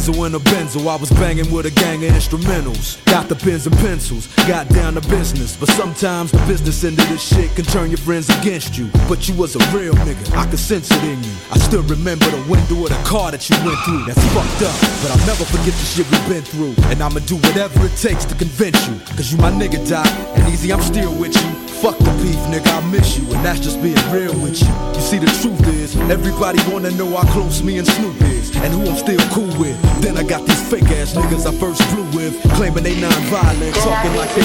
Lorenzo 0.00 0.24
in 0.24 0.34
a 0.34 0.38
Benzo, 0.38 0.86
I 0.88 0.96
was 0.96 1.10
banging 1.10 1.52
with 1.52 1.66
a 1.66 1.70
gang 1.70 2.02
of 2.04 2.10
instrumentals. 2.12 3.04
Got 3.04 3.28
the 3.28 3.34
pens 3.34 3.66
and 3.66 3.76
pencils, 3.76 4.28
got 4.48 4.66
down 4.70 4.94
to 4.94 5.02
business. 5.08 5.56
But 5.56 5.68
sometimes 5.68 6.32
the 6.32 6.38
business 6.46 6.84
end 6.84 6.98
of 6.98 7.06
this 7.10 7.20
shit 7.20 7.54
can 7.54 7.66
turn 7.66 7.90
your 7.90 7.98
friends 7.98 8.30
against 8.40 8.78
you. 8.78 8.88
But 9.08 9.28
you 9.28 9.34
was 9.34 9.56
a 9.56 9.76
real 9.76 9.92
nigga, 9.92 10.34
I 10.34 10.48
could 10.48 10.58
sense 10.58 10.90
it 10.90 11.04
in 11.04 11.22
you. 11.22 11.32
I 11.50 11.58
still 11.58 11.82
remember 11.82 12.24
the 12.30 12.42
window 12.48 12.84
of 12.84 12.88
the 12.88 13.02
car 13.04 13.30
that 13.30 13.44
you 13.50 13.56
went 13.60 13.76
through. 13.84 14.06
That's 14.06 14.24
fucked 14.32 14.62
up, 14.64 14.76
but 15.02 15.10
I'll 15.12 15.26
never 15.26 15.44
forget 15.44 15.74
the 15.76 15.84
shit 15.84 16.10
we've 16.10 16.28
been 16.28 16.44
through. 16.44 16.74
And 16.88 17.02
I'ma 17.02 17.20
do 17.26 17.36
whatever 17.36 17.84
it 17.84 17.96
takes 17.96 18.24
to 18.26 18.34
convince 18.34 18.80
you. 18.88 18.96
Cause 19.16 19.32
you 19.32 19.38
my 19.38 19.50
nigga, 19.50 19.84
Doc, 19.86 20.08
and 20.38 20.48
easy, 20.48 20.72
I'm 20.72 20.80
still 20.80 21.12
with 21.12 21.36
you. 21.36 21.50
Fuck 21.84 21.98
the 21.98 22.12
beef, 22.24 22.40
nigga, 22.48 22.72
I 22.72 22.90
miss 22.90 23.18
you, 23.18 23.24
and 23.34 23.44
that's 23.44 23.60
just 23.60 23.82
being 23.82 24.00
real 24.10 24.32
with 24.40 24.60
you. 24.62 24.68
You 24.96 25.00
see, 25.00 25.18
the 25.18 25.32
truth 25.44 25.66
is, 25.68 25.96
everybody 26.08 26.58
wanna 26.72 26.90
know 26.92 27.16
how 27.16 27.24
close 27.32 27.62
me 27.62 27.76
and 27.78 27.86
Snoop 27.86 28.20
is, 28.22 28.54
and 28.56 28.72
who 28.72 28.88
I'm 28.88 28.96
still 28.96 29.20
cool 29.32 29.52
with. 29.58 29.89
Then 30.00 30.16
I 30.16 30.22
got 30.22 30.46
these 30.46 30.62
fake 30.70 30.90
ass 30.96 31.14
niggas 31.14 31.46
I 31.46 31.52
first 31.58 31.82
flew 31.90 32.04
with, 32.16 32.40
claiming 32.54 32.84
they 32.84 32.98
non-violent, 33.00 33.74
talking 33.76 34.14
like 34.16 34.32
they 34.34 34.44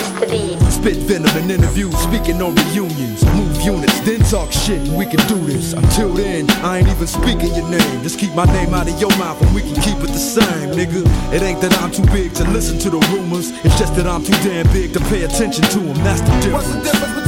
spit 0.69 0.97
venom 1.07 1.35
in 1.37 1.51
interviews, 1.51 1.95
speaking 1.97 2.41
on 2.41 2.55
reunions, 2.55 3.23
move 3.37 3.61
units, 3.61 3.99
then 4.01 4.19
talk 4.21 4.51
shit, 4.51 4.81
we 4.89 5.05
can 5.05 5.25
do 5.27 5.39
this. 5.45 5.73
Until 5.73 6.09
then, 6.13 6.49
I 6.63 6.79
ain't 6.79 6.87
even 6.87 7.07
speaking 7.07 7.53
your 7.55 7.69
name. 7.69 8.03
Just 8.03 8.19
keep 8.19 8.33
my 8.33 8.45
name 8.45 8.73
out 8.73 8.89
of 8.89 8.99
your 8.99 9.15
mouth, 9.17 9.41
and 9.41 9.53
we 9.55 9.61
can 9.61 9.75
keep 9.81 9.97
it 9.97 10.11
the 10.11 10.19
same, 10.19 10.71
nigga. 10.71 11.03
It 11.33 11.41
ain't 11.41 11.61
that 11.61 11.73
I'm 11.81 11.91
too 11.91 12.05
big 12.07 12.33
to 12.35 12.43
listen 12.51 12.77
to 12.79 12.89
the 12.89 12.99
rumors, 13.13 13.51
it's 13.63 13.77
just 13.79 13.95
that 13.95 14.07
I'm 14.07 14.23
too 14.23 14.37
damn 14.43 14.67
big 14.73 14.93
to 14.93 14.99
pay 15.11 15.23
attention 15.23 15.63
to 15.63 15.79
them. 15.79 15.95
That's 16.03 16.21
the 16.21 16.33
difference. 16.41 17.24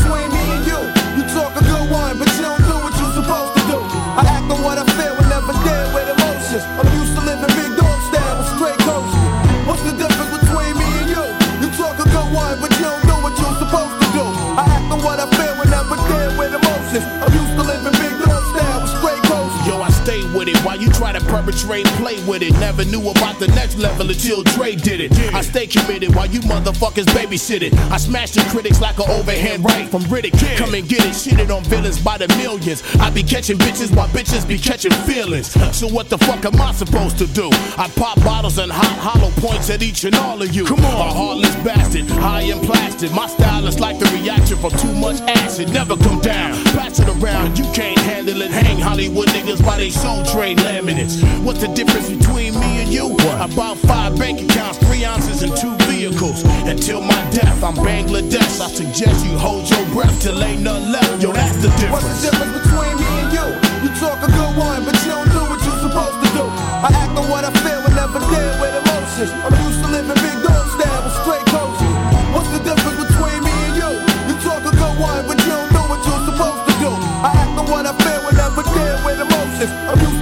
To 21.57 21.83
play 21.97 22.15
with 22.27 22.43
it. 22.43 22.53
Never 22.59 22.85
knew 22.85 23.09
about 23.09 23.39
the 23.39 23.47
next 23.47 23.77
level 23.77 24.09
until 24.09 24.43
Dre 24.43 24.75
did 24.75 25.01
it. 25.01 25.11
I 25.33 25.41
stay 25.41 25.65
committed 25.65 26.15
while 26.15 26.27
you 26.27 26.39
motherfuckers 26.41 27.05
babysit 27.05 27.61
it. 27.61 27.73
I 27.91 27.97
smash 27.97 28.31
the 28.31 28.41
critics 28.51 28.79
like 28.79 28.99
an 28.99 29.09
overhand 29.09 29.65
right 29.65 29.89
from 29.89 30.03
Riddick. 30.03 30.37
Come 30.57 30.75
and 30.75 30.87
get 30.87 31.01
it, 31.01 31.15
shitted 31.15 31.55
on 31.55 31.63
villains 31.63 31.99
by 31.99 32.17
the 32.17 32.27
millions. 32.37 32.83
I 32.99 33.09
be 33.09 33.23
catching 33.23 33.57
bitches 33.57 33.95
while 33.95 34.07
bitches 34.09 34.47
be 34.47 34.57
catching 34.57 34.91
feelings. 35.09 35.47
So 35.75 35.87
what 35.87 36.09
the 36.09 36.17
fuck 36.19 36.45
am 36.45 36.61
I 36.61 36.71
supposed 36.73 37.17
to 37.19 37.27
do? 37.27 37.49
I 37.77 37.91
pop 37.95 38.17
bottles 38.23 38.59
and 38.59 38.71
hot 38.71 38.97
hollow 38.99 39.31
points 39.37 39.69
at 39.69 39.81
each 39.81 40.03
and 40.03 40.15
all 40.15 40.41
of 40.41 40.53
you. 40.53 40.65
Come 40.65 40.85
on, 40.85 41.07
a 41.07 41.13
heartless 41.13 41.55
bastard, 41.57 42.05
high 42.09 42.41
and 42.41 42.61
plastic. 42.61 43.11
My 43.13 43.27
style 43.27 43.65
is 43.67 43.79
like 43.79 43.97
the 43.99 44.05
reaction 44.21 44.57
from 44.57 44.71
too 44.71 44.93
much 44.93 45.19
acid. 45.21 45.73
Never 45.73 45.97
come 45.97 46.19
down, 46.21 46.53
pass 46.77 46.99
it 46.99 47.09
around. 47.09 47.57
You 47.57 47.65
can't 47.73 47.99
handle 47.99 48.41
it. 48.41 48.51
Hang 48.51 48.79
Hollywood 48.79 49.27
niggas 49.29 49.65
by 49.65 49.77
they 49.77 49.89
soul 49.89 50.23
train 50.25 50.57
laminates. 50.57 51.17
What's 51.47 51.63
the 51.63 51.71
difference 51.71 52.11
between 52.11 52.59
me 52.59 52.83
and 52.83 52.91
you? 52.91 53.07
What? 53.23 53.55
bought 53.55 53.79
five 53.87 54.19
bank 54.19 54.43
accounts, 54.43 54.83
three 54.83 55.07
ounces, 55.07 55.47
and 55.47 55.55
two 55.55 55.71
vehicles. 55.87 56.43
Until 56.67 56.99
my 56.99 57.15
death, 57.31 57.63
I'm 57.63 57.71
Bangladesh. 57.79 58.59
I 58.59 58.67
suggest 58.67 59.23
you 59.23 59.31
hold 59.39 59.63
your 59.63 59.79
breath 59.95 60.11
till 60.19 60.43
ain't 60.43 60.59
none 60.59 60.91
left. 60.91 61.23
Yo, 61.23 61.31
that's 61.31 61.55
the 61.63 61.71
difference. 61.79 62.03
What's 62.03 62.19
the 62.19 62.35
difference 62.35 62.51
between 62.51 62.99
me 62.99 63.07
and 63.23 63.29
you? 63.31 63.47
You 63.79 63.89
talk 63.95 64.19
a 64.19 64.27
good 64.27 64.53
one, 64.59 64.83
but 64.83 64.99
you 64.99 65.15
don't 65.15 65.31
do 65.31 65.39
what 65.47 65.63
you're 65.63 65.81
supposed 65.87 66.19
to 66.19 66.29
do. 66.35 66.43
I 66.83 66.91
act 66.91 67.15
on 67.15 67.31
what 67.31 67.47
I 67.47 67.51
feel 67.63 67.79
and 67.79 67.95
never 67.95 68.19
deal 68.27 68.53
with 68.59 68.83
emotions. 68.83 69.31
I'm 69.31 69.55
used 69.63 69.79
to 69.79 69.87
living 69.87 70.19
big 70.19 70.37
dogs 70.43 70.75
down 70.83 70.99
with 70.99 71.15
straight 71.23 71.47
coaches. 71.47 71.95
What's 72.35 72.51
the 72.51 72.59
difference 72.59 72.99
between 73.07 73.39
me 73.47 73.55
and 73.71 73.75
you? 73.79 73.91
You 74.27 74.35
talk 74.43 74.67
a 74.67 74.75
good 74.75 74.95
one, 74.99 75.23
but 75.23 75.39
you 75.39 75.55
don't 75.55 75.71
do 75.71 75.79
what 75.87 76.03
you're 76.03 76.25
supposed 76.27 76.63
to 76.67 76.73
do. 76.83 76.91
I 77.23 77.31
act 77.39 77.55
on 77.55 77.71
what 77.71 77.87
I 77.87 77.95
feel 78.03 78.19
and 78.19 78.35
never 78.35 78.67
deal 78.67 78.99
with 79.07 79.23
emotions. 79.23 79.71
I'm 79.87 79.95
used 80.03 80.16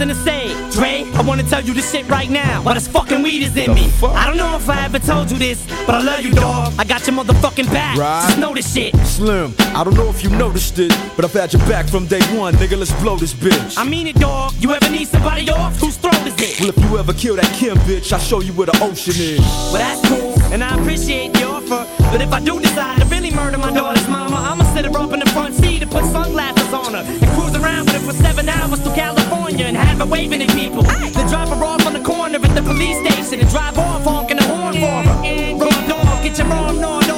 something 0.00 0.16
to 0.16 0.22
say. 0.22 0.70
Dre, 0.70 1.04
I 1.14 1.22
wanna 1.22 1.42
tell 1.42 1.62
you 1.62 1.74
this 1.74 1.90
shit 1.92 2.08
right 2.08 2.30
now. 2.30 2.62
Why 2.62 2.74
this 2.74 2.88
fucking 2.88 3.22
weed 3.22 3.42
is 3.42 3.56
in 3.56 3.74
me. 3.74 3.90
I 4.02 4.26
don't 4.26 4.36
know 4.36 4.56
if 4.56 4.68
I 4.68 4.84
ever 4.84 4.98
told 4.98 5.30
you 5.30 5.38
this, 5.38 5.66
but 5.86 5.94
I 5.94 6.02
love 6.02 6.24
you, 6.24 6.32
dog. 6.32 6.72
I 6.78 6.84
got 6.84 7.06
your 7.06 7.16
motherfucking 7.16 7.66
back. 7.66 7.98
Right. 7.98 8.26
Just 8.26 8.38
know 8.38 8.54
this 8.54 8.72
shit. 8.72 8.96
Slim, 9.04 9.54
I 9.74 9.84
don't 9.84 9.94
know 9.94 10.08
if 10.08 10.22
you 10.24 10.30
noticed 10.30 10.78
it, 10.78 10.92
but 11.16 11.24
I've 11.24 11.32
had 11.32 11.52
your 11.52 11.62
back 11.66 11.88
from 11.88 12.06
day 12.06 12.22
one, 12.36 12.54
nigga. 12.54 12.78
Let's 12.78 12.92
blow 13.02 13.16
this 13.16 13.34
bitch. 13.34 13.76
I 13.76 13.84
mean 13.84 14.06
it, 14.06 14.16
dog. 14.16 14.54
You 14.58 14.72
ever 14.72 14.88
need 14.88 15.08
somebody 15.08 15.48
off? 15.50 15.76
Whose 15.78 15.96
throat 15.96 16.26
is 16.26 16.34
it? 16.38 16.60
well, 16.60 16.70
if 16.70 16.78
you 16.78 16.98
ever 16.98 17.12
kill 17.12 17.36
that 17.36 17.52
Kim 17.54 17.76
bitch, 17.78 18.12
I'll 18.12 18.20
show 18.20 18.40
you 18.40 18.52
where 18.54 18.66
the 18.66 18.78
ocean 18.82 19.14
is. 19.16 19.40
Well, 19.72 19.74
that's 19.74 20.08
cool, 20.08 20.34
and 20.52 20.64
I 20.64 20.78
appreciate 20.80 21.34
the 21.34 21.44
offer. 21.44 21.86
But 22.10 22.22
if 22.22 22.32
I 22.32 22.40
do 22.40 22.58
decide 22.58 23.00
to 23.00 23.06
really 23.06 23.30
murder 23.30 23.58
my 23.58 23.72
daughter's 23.72 24.08
mama, 24.08 24.36
I'ma 24.36 24.64
sit 24.74 24.86
her 24.86 24.96
up 24.98 25.12
in 25.12 25.20
the 25.20 25.30
front 25.30 25.54
seat 25.54 25.82
and 25.82 25.90
put 25.90 26.04
sunglasses 26.06 26.72
on 26.72 26.94
her 26.94 27.04
and 27.04 27.30
cruise 27.34 27.54
around 27.54 27.86
with 27.86 27.96
her 27.96 28.12
for 28.12 28.14
seven 28.14 28.48
hours 28.48 28.80
to 28.80 28.94
California 28.94 29.19
and 29.66 29.76
have 29.76 29.98
her 29.98 30.06
waving 30.06 30.42
at 30.42 30.50
people. 30.50 30.82
Then 30.82 31.28
drop 31.28 31.48
her 31.48 31.64
off 31.64 31.86
on 31.86 31.92
the 31.92 32.00
corner 32.00 32.36
at 32.36 32.54
the 32.54 32.62
police 32.62 32.98
station 33.04 33.40
and 33.40 33.50
drive 33.50 33.78
off 33.78 34.04
honking 34.04 34.38
the 34.38 34.44
horn 34.44 34.74
for 34.74 35.02
her. 35.08 35.54
Raw 35.56 35.88
dog, 35.88 36.22
get 36.22 36.38
your 36.38 36.46
arm 36.52 36.80
gnawed 36.80 37.09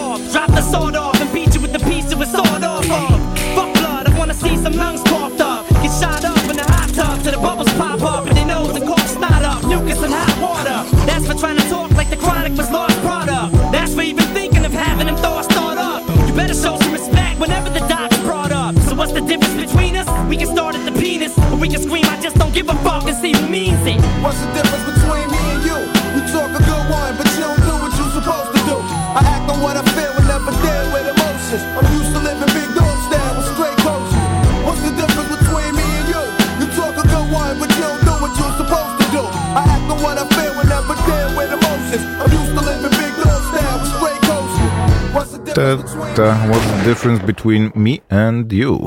difference 46.92 47.22
between 47.24 47.72
me 47.74 48.02
and 48.10 48.52
you? 48.52 48.86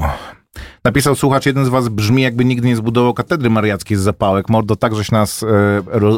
Napisał 0.86 1.16
słuchacz, 1.16 1.46
jeden 1.46 1.66
z 1.66 1.70
was 1.70 1.90
brzmi 1.90 2.22
jakby 2.22 2.46
nigdy 2.46 2.68
nie 2.68 2.76
zbudował 2.76 3.14
katedry 3.14 3.50
mariackiej 3.50 3.98
z 3.98 4.02
zapałek. 4.02 4.50
Mordo 4.50 4.76
tak, 4.76 4.96
żeś 4.96 5.12
nas 5.12 5.44
e, 5.44 5.48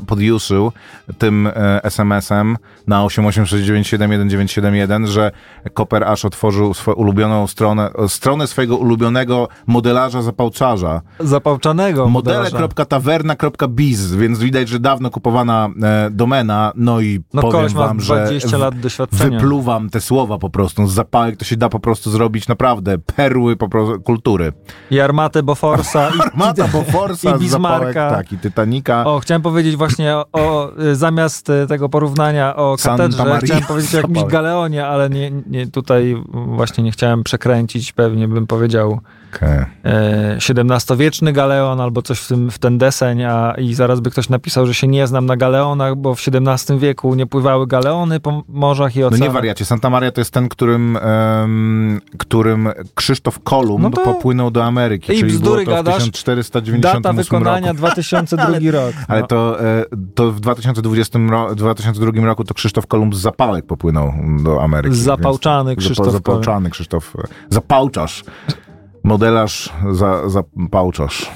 podjuszył 0.08 0.72
tym 1.18 1.48
e, 1.48 1.84
SMS-em 1.84 2.58
na 2.88 3.04
886971971, 3.06 5.08
że 5.08 5.32
Koper 5.74 6.04
aż 6.04 6.26
otworzył 6.26 6.74
swoją 6.74 6.98
ulubioną 6.98 7.48
stronę, 7.48 7.90
e, 8.06 8.10
stronę 8.10 8.48
swojego 8.48 8.78
ulubionego 8.78 9.48
modelarza 9.68 10.22
zapałczarza. 10.22 11.02
Zapałczanego 11.20 12.10
modelarza. 12.10 12.60
Modele.taverna.biz, 12.60 14.16
więc 14.16 14.40
widać, 14.40 14.70
że 14.70 14.80
dawno 14.80 15.10
kupowana 15.10 15.70
e, 15.84 16.10
domena, 16.12 16.72
no 16.76 17.02
i 17.02 17.20
No 17.34 17.42
powiem 17.42 17.70
wam, 17.70 18.02
że 18.02 18.16
20 18.26 18.58
w- 18.58 18.62
lat 18.62 18.80
doświadczenia. 18.80 19.38
wypluwam 19.40 19.90
te 19.90 20.02
słowa 20.02 20.38
po 20.38 20.50
prostu. 20.50 20.88
Z 20.88 20.94
zapałek 20.94 21.38
to 21.38 21.46
się 21.46 21.58
da 21.58 21.70
po 21.70 21.80
prostu 21.80 22.12
zrobić 22.12 22.48
naprawdę 22.48 22.98
perły 22.98 23.56
po 23.56 23.70
prostu 23.70 24.02
kultury. 24.02 24.54
I 24.92 25.00
armatę 25.00 25.44
Boforsa. 25.44 26.10
I, 26.10 26.38
Mata 26.38 26.68
Boforsa 26.68 27.36
i 27.36 27.40
Bismarcka. 27.40 28.10
tak, 28.10 28.32
i 28.32 28.38
Titanica. 28.38 29.06
O, 29.06 29.20
chciałem 29.20 29.42
powiedzieć 29.42 29.76
właśnie 29.76 30.16
o, 30.16 30.26
o 30.32 30.72
zamiast 30.94 31.50
y, 31.50 31.68
tego 31.68 31.90
porównania 31.90 32.56
o 32.56 32.76
katedrze, 32.84 33.40
chciałem 33.44 33.64
powiedzieć 33.64 33.96
o 33.96 33.98
jakimś 33.98 34.24
galeonie, 34.24 34.88
ale 34.88 35.10
nie, 35.10 35.32
nie, 35.32 35.68
tutaj 35.68 36.24
właśnie 36.34 36.84
nie 36.84 36.92
chciałem 36.92 37.24
przekręcić, 37.24 37.92
pewnie 37.92 38.28
bym 38.28 38.48
powiedział 38.48 39.00
Okej. 39.36 39.66
e, 39.86 40.38
XVII-wieczny 40.38 41.34
galeon 41.34 41.82
albo 41.82 42.02
coś 42.02 42.20
w, 42.20 42.28
tym, 42.28 42.52
w 42.52 42.60
ten 42.60 42.78
deseń, 42.78 43.24
a 43.24 43.54
i 43.58 43.74
zaraz 43.74 44.00
by 44.00 44.12
ktoś 44.12 44.30
napisał, 44.30 44.66
że 44.66 44.74
się 44.74 44.88
nie 44.88 45.08
znam 45.08 45.26
na 45.26 45.38
galeonach, 45.38 45.96
bo 45.96 46.16
w 46.16 46.22
XVII 46.28 46.80
wieku 46.80 47.16
nie 47.16 47.26
pływały 47.28 47.68
galeony 47.68 48.20
po 48.20 48.44
morzach 48.50 48.96
i 48.96 49.00
No 49.00 49.08
oceanach. 49.08 49.28
nie 49.28 49.34
wariacie, 49.34 49.66
Santa 49.66 49.90
Maria 49.90 50.12
to 50.12 50.22
jest 50.22 50.32
ten, 50.32 50.50
którym, 50.50 50.98
em, 51.02 52.02
którym 52.18 52.70
Krzysztof 52.96 53.40
Kolumb 53.44 53.84
No 53.84 53.90
to- 53.90 54.02
popłynął 54.02 54.52
do 54.52 54.64
Ameryki, 54.66 55.14
I 55.14 55.20
czyli 55.20 55.32
bzdury 55.34 55.66
było 55.66 55.78
to 55.78 55.84
gadasz. 55.84 56.04
w 56.10 56.12
1498 56.12 57.02
Data 57.02 57.14
wykonania 57.14 57.68
roku. 57.68 57.78
2002 57.78 58.72
rok. 58.72 58.94
Ale 59.08 59.22
No. 59.22 59.28
to, 59.28 59.62
e, 59.66 59.84
to 60.16 60.32
w 60.32 60.40
2020 60.40 61.20
ro, 61.30 61.56
2002 61.56 62.26
roku 62.26 62.44
to 62.44 62.54
Krzysztof 62.54 62.88
Kolumb 62.88 63.16
z 63.16 63.20
zapałek 63.20 63.66
popłynął 63.66 64.14
do 64.44 64.64
Ameryki. 64.64 64.96
Zapałczany 64.96 65.76
Krzysztof 65.76 66.08
Zapa- 66.08 66.12
Zapałczany 66.12 66.70
Krzysztof. 66.70 67.16
e, 67.16 67.28
Zapałczarz. 67.50 68.24
Modelarz, 69.08 69.74
za, 69.92 70.30
zapałczarz. 70.30 71.32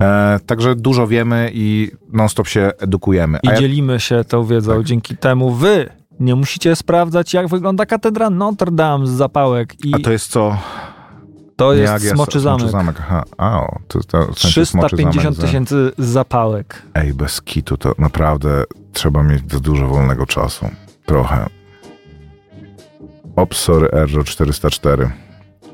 E, 0.00 0.40
także 0.46 0.74
dużo 0.76 1.06
wiemy 1.06 1.50
i 1.54 1.90
non-stop 2.12 2.48
się 2.48 2.70
edukujemy. 2.78 3.38
I 3.42 3.48
A 3.48 3.52
ja- 3.52 3.58
dzielimy 3.60 4.00
się 4.00 4.24
tą 4.24 4.44
wiedzą. 4.44 4.76
Tak. 4.76 4.84
Dzięki 4.84 5.16
temu 5.16 5.50
wy 5.54 5.88
nie 6.20 6.34
musicie 6.34 6.76
sprawdzać, 6.76 7.34
jak 7.34 7.48
wygląda 7.48 7.86
katedra 7.86 8.30
Notre 8.30 8.70
Dame 8.72 9.06
z 9.06 9.10
zapałek. 9.10 9.84
I 9.84 9.94
a 9.94 9.98
to 9.98 10.12
jest 10.12 10.30
co? 10.30 10.58
to 11.56 11.72
jest 11.72 11.92
Jak 12.04 12.14
Smoczy 12.14 12.40
Zamek. 12.40 12.60
Smoczy 12.60 12.72
Zamek. 12.72 12.96
Aha. 13.00 13.24
A, 13.38 13.60
o, 13.60 13.78
to, 13.88 14.00
to 14.00 14.32
w 14.32 14.38
sensie 14.38 14.66
Smoczy 14.66 14.96
350 14.96 15.22
Zamek, 15.22 15.34
że- 15.40 15.42
tysięcy 15.46 15.92
zapałek. 15.98 16.82
Ej, 16.94 17.14
bez 17.14 17.42
kitu 17.42 17.76
to 17.76 17.94
naprawdę 17.98 18.64
trzeba 18.92 19.22
mieć 19.22 19.52
za 19.52 19.60
dużo 19.60 19.88
wolnego 19.88 20.26
czasu. 20.26 20.66
Trochę. 21.06 21.46
Ops, 23.36 23.58
sorry, 23.58 23.88
Error 23.92 24.24
404. 24.24 25.10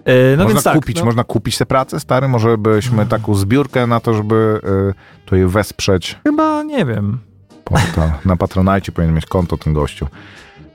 E, 0.04 0.36
no 0.36 0.44
można 0.44 0.62
tak. 0.62 0.74
kupić, 0.74 0.98
no, 0.98 1.04
można 1.04 1.24
kupić 1.24 1.58
tę 1.58 1.66
pracę, 1.66 2.00
stary? 2.00 2.28
Może 2.28 2.58
byśmy 2.58 3.06
taką 3.06 3.34
zbiórkę 3.34 3.86
na 3.86 4.00
to, 4.00 4.14
żeby 4.14 4.60
y, 4.90 5.24
tutaj 5.24 5.46
wesprzeć 5.46 6.18
Chyba 6.24 6.62
nie 6.62 6.86
wiem. 6.86 7.18
portal. 7.64 8.12
Na 8.24 8.36
Patronajcie 8.36 8.92
powinien 8.92 9.14
mieć 9.14 9.26
konto 9.26 9.56
ten 9.58 9.72
gościu. 9.72 10.06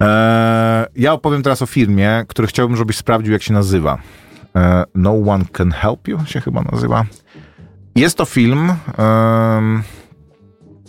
E, 0.01 0.87
ja 0.95 1.13
opowiem 1.13 1.43
teraz 1.43 1.61
o 1.61 1.65
firmie, 1.65 2.25
który 2.27 2.47
chciałbym, 2.47 2.77
żebyś 2.77 2.97
sprawdził, 2.97 3.33
jak 3.33 3.43
się 3.43 3.53
nazywa. 3.53 3.97
No 4.95 5.11
One 5.27 5.45
Can 5.53 5.71
Help 5.71 6.07
You 6.07 6.25
się 6.25 6.41
chyba 6.41 6.61
nazywa. 6.61 7.05
Jest 7.95 8.17
to 8.17 8.25
film... 8.25 8.71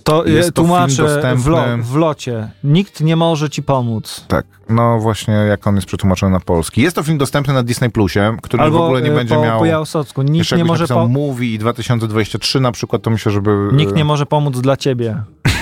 To 0.08 0.24
Jest 0.24 0.36
jest 0.36 0.48
to 0.48 0.62
tłumaczę 0.62 0.94
w, 0.94 0.98
lo, 0.98 1.06
dostępny- 1.06 1.82
w 1.82 1.96
locie. 1.96 2.50
Nikt 2.64 3.00
nie 3.00 3.16
może 3.16 3.50
ci 3.50 3.62
pomóc. 3.62 4.24
Tak, 4.28 4.46
no 4.68 4.98
właśnie 4.98 5.34
jak 5.34 5.66
on 5.66 5.74
jest 5.74 5.86
przetłumaczony 5.86 6.32
na 6.32 6.40
polski. 6.40 6.82
Jest 6.82 6.96
to 6.96 7.02
film 7.02 7.18
dostępny 7.18 7.54
na 7.54 7.62
Disney 7.62 7.90
Plusie, 7.90 8.36
który 8.42 8.62
Albo 8.62 8.78
w 8.78 8.82
ogóle 8.82 9.02
nie 9.02 9.12
e, 9.12 9.14
będzie 9.14 9.34
po, 9.34 9.42
miał... 9.42 9.58
po 9.58 9.64
Jałsocku. 9.64 10.22
Nikt 10.22 10.52
nie 10.56 10.64
może, 10.64 10.82
napisał 10.82 10.98
po, 10.98 11.08
Movie 11.08 11.54
i 11.54 11.58
2023 11.58 12.60
na 12.60 12.72
przykład, 12.72 13.02
to 13.02 13.10
myślę, 13.10 13.32
żeby... 13.32 13.68
nikt 13.72 13.94
nie 13.94 14.02
e, 14.02 14.04
może 14.04 14.26
pomóc 14.26 14.60
dla 14.60 14.76
ciebie. 14.76 15.22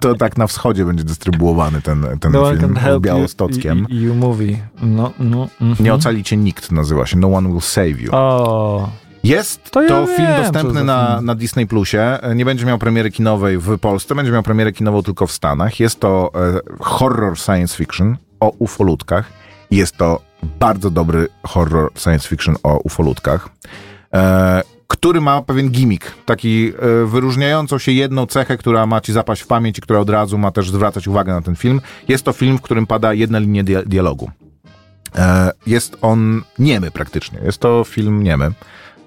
To 0.00 0.14
tak 0.14 0.36
na 0.36 0.46
wschodzie 0.46 0.84
będzie 0.84 1.04
dystrybuowany 1.04 1.82
ten, 1.82 2.06
ten 2.20 2.32
No 2.32 2.50
film 2.50 2.76
help 2.76 3.02
białostockiem. 3.02 3.78
you, 3.78 4.00
you, 4.00 4.08
you 4.08 4.14
movie. 4.14 4.58
No, 4.82 5.12
no, 5.18 5.48
mhm. 5.60 5.84
Nie 5.84 5.94
ocali 5.94 6.24
cię 6.24 6.36
nikt, 6.36 6.72
nazywa 6.72 7.06
się 7.06 7.16
No 7.16 7.28
One 7.28 7.48
Will 7.48 7.60
Save 7.60 8.00
You. 8.00 8.10
O, 8.12 8.90
Jest 9.24 9.64
To 9.70 9.70
to, 9.88 10.00
ja 10.00 10.06
film 10.06 10.28
wiem, 10.28 10.36
co 10.36 10.42
dostępny 10.52 10.84
na, 10.84 11.12
film. 11.14 11.26
na 11.26 11.34
Disney 11.34 11.66
Plusie. 11.66 12.18
Nie 12.34 12.44
będzie 12.44 12.66
miał 12.66 12.78
premiery 12.78 13.10
kinowej 13.10 13.58
w 13.58 13.78
Polsce, 13.78 14.14
będzie 14.14 14.32
miał 14.32 14.42
premierę 14.42 14.72
kinową 14.72 15.02
tylko 15.02 15.26
w 15.26 15.32
Stanach. 15.32 15.80
Jest 15.80 16.00
to 16.00 16.30
e, 16.34 16.60
horror 16.80 17.38
science 17.38 17.76
fiction 17.76 18.16
o 18.40 18.48
ufolutkach. 18.58 19.32
Jest 19.70 19.96
to 19.96 20.20
bardzo 20.60 20.90
dobry 20.90 21.28
horror 21.42 21.90
science 21.96 22.28
fiction 22.28 22.56
o 22.62 22.78
ufolutkach, 22.78 23.48
e, 24.14 24.62
który 24.88 25.20
ma 25.20 25.42
pewien 25.42 25.70
gimmick, 25.70 26.12
taki 26.24 26.72
e, 27.02 27.06
wyróżniającą 27.06 27.78
się 27.78 27.92
jedną 27.92 28.26
cechę, 28.26 28.56
która 28.56 28.86
ma 28.86 29.00
ci 29.00 29.12
zapaść 29.12 29.42
w 29.42 29.46
pamięć 29.46 29.78
i 29.78 29.80
która 29.80 29.98
od 29.98 30.10
razu 30.10 30.38
ma 30.38 30.50
też 30.50 30.70
zwracać 30.70 31.08
uwagę 31.08 31.32
na 31.32 31.40
ten 31.42 31.56
film. 31.56 31.80
Jest 32.08 32.24
to 32.24 32.32
film, 32.32 32.58
w 32.58 32.62
którym 32.62 32.86
pada 32.86 33.12
jedna 33.12 33.38
linia 33.38 33.62
dia- 33.64 33.86
dialogu. 33.86 34.30
E, 35.16 35.50
jest 35.66 35.96
on 36.02 36.42
niemy 36.58 36.90
praktycznie. 36.90 37.38
Jest 37.44 37.58
to 37.58 37.84
film 37.84 38.22
niemy. 38.22 38.50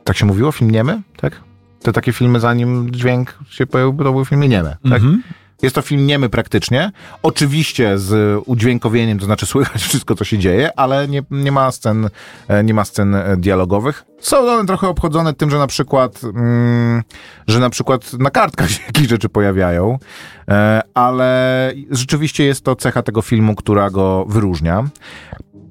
Tak 0.04 0.18
się 0.18 0.26
mówiło? 0.26 0.52
Film 0.52 0.72
niemy? 0.72 1.02
Tak? 1.18 1.42
Te 1.82 1.94
takie 1.94 2.14
filmy, 2.14 2.40
zanim 2.40 2.92
dźwięk 2.92 3.38
się 3.50 3.68
pojawił, 3.68 3.94
to 3.94 4.12
były 4.12 4.26
filmy 4.26 4.48
nieme. 4.48 4.78
Tak? 4.84 4.94
mhm. 4.94 5.24
Jest 5.62 5.76
to 5.76 5.82
film 5.82 6.08
niemy 6.08 6.30
praktycznie. 6.30 6.92
Oczywiście 7.24 7.98
z 7.98 8.42
udźwiękowieniem, 8.46 9.20
to 9.20 9.26
znaczy 9.26 9.46
słychać 9.46 9.82
wszystko, 9.82 10.16
co 10.16 10.24
się 10.24 10.38
dzieje, 10.38 10.80
ale 10.80 11.08
nie, 11.08 11.24
nie, 11.32 11.52
ma, 11.52 11.72
scen, 11.72 12.10
e, 12.48 12.64
nie 12.64 12.74
ma 12.74 12.86
scen 12.86 13.16
e, 13.16 13.38
dialogowych. 13.38 14.04
Są 14.20 14.38
one 14.38 14.66
trochę 14.66 14.88
obchodzone 14.88 15.34
tym, 15.34 15.50
że 15.50 15.58
na 15.58 15.68
przykład, 15.68 16.22
mm, 16.24 17.04
że 17.48 17.60
na 17.60 17.70
przykład 17.70 18.14
na 18.14 18.30
kartkach 18.30 18.70
się 18.72 18.84
jakieś 18.88 19.08
rzeczy 19.08 19.30
pojawiają, 19.30 20.00
e, 20.48 20.82
ale 20.94 21.74
rzeczywiście 21.92 22.44
jest 22.44 22.66
to 22.66 22.76
cecha 22.76 23.04
tego 23.04 23.22
filmu, 23.22 23.56
która 23.56 23.90
go 23.90 24.26
wyróżnia. 24.26 24.84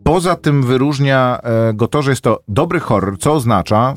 Poza 0.05 0.37
tym 0.37 0.63
wyróżnia 0.63 1.41
go 1.75 1.89
to, 1.89 2.03
że 2.03 2.11
jest 2.11 2.23
to 2.23 2.41
dobry 2.49 2.81
horror, 2.81 3.19
co 3.19 3.33
oznacza 3.33 3.95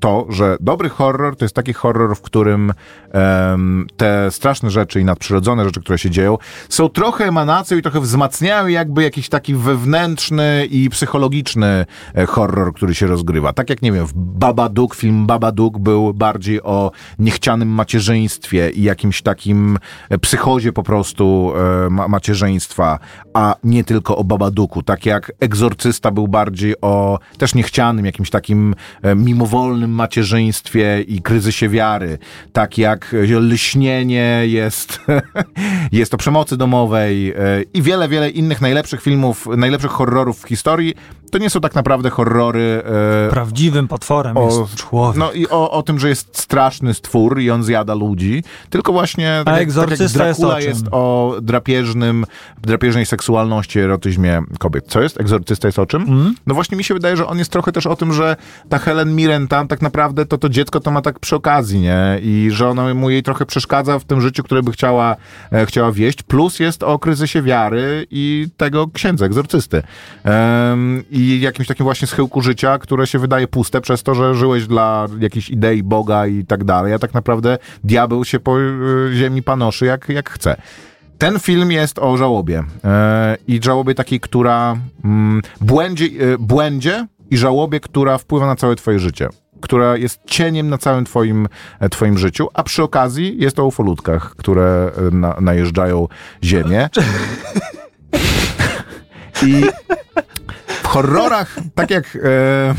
to, 0.00 0.26
że 0.28 0.56
dobry 0.60 0.88
horror 0.88 1.36
to 1.36 1.44
jest 1.44 1.54
taki 1.54 1.72
horror, 1.72 2.16
w 2.16 2.20
którym 2.20 2.72
em, 3.12 3.86
te 3.96 4.30
straszne 4.30 4.70
rzeczy 4.70 5.00
i 5.00 5.04
nadprzyrodzone 5.04 5.64
rzeczy, 5.64 5.80
które 5.80 5.98
się 5.98 6.10
dzieją, 6.10 6.38
są 6.68 6.88
trochę 6.88 7.24
emanacją 7.24 7.78
i 7.78 7.82
trochę 7.82 8.00
wzmacniają 8.00 8.66
jakby 8.66 9.02
jakiś 9.02 9.28
taki 9.28 9.54
wewnętrzny 9.54 10.66
i 10.70 10.90
psychologiczny 10.90 11.86
e, 12.14 12.26
horror, 12.26 12.74
który 12.74 12.94
się 12.94 13.06
rozgrywa. 13.06 13.52
Tak 13.52 13.70
jak, 13.70 13.82
nie 13.82 13.92
wiem, 13.92 14.06
w 14.06 14.12
Babadook, 14.14 14.94
film 14.94 15.26
Babadook 15.26 15.78
był 15.78 16.14
bardziej 16.14 16.62
o 16.62 16.90
niechcianym 17.18 17.68
macierzyństwie 17.68 18.70
i 18.70 18.82
jakimś 18.82 19.22
takim 19.22 19.78
e, 20.10 20.18
psychozie 20.18 20.72
po 20.72 20.82
prostu 20.82 21.52
e, 21.86 21.90
ma 21.90 22.08
macierzyństwa, 22.08 22.98
a 23.34 23.54
nie 23.64 23.84
tylko 23.84 24.16
o 24.16 24.24
Babadooku. 24.24 24.82
Tak 24.82 25.06
jak 25.06 25.32
Egzorcysta 25.40 26.10
był 26.10 26.28
bardziej 26.28 26.74
o 26.80 27.18
też 27.38 27.54
niechcianym, 27.54 28.06
jakimś 28.06 28.30
takim 28.30 28.74
e, 29.02 29.14
mimowolnym 29.14 29.59
macierzyństwie 29.88 31.04
i 31.08 31.22
kryzysie 31.22 31.68
wiary. 31.68 32.18
Tak 32.52 32.78
jak 32.78 33.14
e, 33.14 33.40
Lśnienie 33.40 34.42
jest, 34.46 35.00
jest 35.92 36.14
o 36.14 36.16
przemocy 36.16 36.56
domowej 36.56 37.30
e, 37.30 37.34
i 37.74 37.82
wiele, 37.82 38.08
wiele 38.08 38.30
innych 38.30 38.60
najlepszych 38.60 39.02
filmów, 39.02 39.46
najlepszych 39.56 39.90
horrorów 39.90 40.40
w 40.40 40.48
historii. 40.48 40.94
To 41.30 41.38
nie 41.38 41.50
są 41.50 41.60
tak 41.60 41.74
naprawdę 41.74 42.10
horrory 42.10 42.82
e, 43.26 43.30
Prawdziwym 43.30 43.88
potworem 43.88 44.36
jest 44.36 44.74
człowiek. 44.74 45.16
no 45.16 45.32
i 45.32 45.48
o, 45.48 45.70
o 45.70 45.82
tym, 45.82 45.98
że 45.98 46.08
jest 46.08 46.38
straszny 46.38 46.94
stwór 46.94 47.40
i 47.40 47.50
on 47.50 47.62
zjada 47.62 47.94
ludzi, 47.94 48.44
tylko 48.70 48.92
właśnie 48.92 49.42
tak, 49.44 49.58
jak, 49.58 49.72
tak 49.74 49.90
jak 49.90 50.00
jest 50.00 50.44
o 50.44 50.58
jest 50.58 50.86
o 50.90 51.36
drapieżnym, 51.42 52.26
drapieżnej 52.62 53.06
seksualności, 53.06 53.80
erotyzmie 53.80 54.42
kobiet. 54.58 54.84
Co 54.88 55.00
jest? 55.02 55.20
Egzorcysta 55.20 55.68
jest 55.68 55.78
o 55.78 55.86
czym? 55.86 56.02
Mhm. 56.02 56.34
No 56.46 56.54
właśnie 56.54 56.76
mi 56.76 56.84
się 56.84 56.94
wydaje, 56.94 57.16
że 57.16 57.26
on 57.26 57.38
jest 57.38 57.50
trochę 57.50 57.72
też 57.72 57.86
o 57.86 57.96
tym, 57.96 58.12
że 58.12 58.36
ta 58.68 58.78
Helen 58.78 59.14
Mirren 59.14 59.48
tam 59.50 59.68
tak 59.68 59.82
naprawdę 59.82 60.26
to 60.26 60.38
to 60.38 60.48
dziecko 60.48 60.80
to 60.80 60.90
ma 60.90 61.02
tak 61.02 61.18
przy 61.18 61.36
okazji, 61.36 61.80
nie? 61.80 62.18
I 62.22 62.48
że 62.52 62.68
ona 62.68 62.94
mu 62.94 63.10
jej 63.10 63.22
trochę 63.22 63.46
przeszkadza 63.46 63.98
w 63.98 64.04
tym 64.04 64.20
życiu, 64.20 64.42
które 64.42 64.62
by 64.62 64.72
chciała, 64.72 65.16
e, 65.52 65.66
chciała 65.66 65.92
wieść. 65.92 66.22
Plus 66.22 66.60
jest 66.60 66.82
o 66.82 66.98
kryzysie 66.98 67.42
wiary 67.42 68.06
i 68.10 68.48
tego 68.56 68.88
księdza, 68.88 69.26
egzorcysty. 69.26 69.82
Em, 70.24 71.02
I 71.10 71.40
jakimś 71.40 71.68
takim 71.68 71.84
właśnie 71.84 72.08
schyłku 72.08 72.40
życia, 72.40 72.78
które 72.78 73.06
się 73.06 73.18
wydaje 73.18 73.48
puste 73.48 73.80
przez 73.80 74.02
to, 74.02 74.14
że 74.14 74.34
żyłeś 74.34 74.66
dla 74.66 75.06
jakiejś 75.20 75.50
idei 75.50 75.82
Boga 75.82 76.26
i 76.26 76.44
tak 76.44 76.64
dalej, 76.64 76.92
a 76.92 76.98
tak 76.98 77.14
naprawdę 77.14 77.58
diabeł 77.84 78.24
się 78.24 78.40
po 78.40 78.60
e, 78.60 78.64
ziemi 79.12 79.42
panoszy 79.42 79.86
jak, 79.86 80.08
jak 80.08 80.30
chce. 80.30 80.56
Ten 81.18 81.38
film 81.38 81.72
jest 81.72 81.98
o 81.98 82.16
żałobie. 82.16 82.64
E, 82.84 83.36
I 83.48 83.60
żałobie 83.64 83.94
takiej, 83.94 84.20
która 84.20 84.76
mm, 85.04 85.42
błędzie, 85.60 86.04
e, 86.04 86.38
błędzie 86.38 87.06
i 87.30 87.36
żałobie, 87.36 87.80
która 87.80 88.18
wpływa 88.18 88.46
na 88.46 88.56
całe 88.56 88.76
twoje 88.76 88.98
życie. 88.98 89.28
Która 89.60 89.96
jest 89.96 90.20
cieniem 90.26 90.68
na 90.68 90.78
całym 90.78 91.04
twoim, 91.04 91.48
e, 91.80 91.88
twoim 91.88 92.18
życiu, 92.18 92.48
a 92.54 92.62
przy 92.62 92.82
okazji 92.82 93.36
jest 93.38 93.58
o 93.58 93.64
ufolutkach, 93.64 94.34
które 94.36 94.90
e, 94.96 95.16
na, 95.16 95.36
najeżdżają 95.40 96.08
ziemię. 96.44 96.88
I 99.46 99.64
horrorach, 100.90 101.56
tak 101.74 101.90
jak 101.90 102.18
e, 102.22 102.74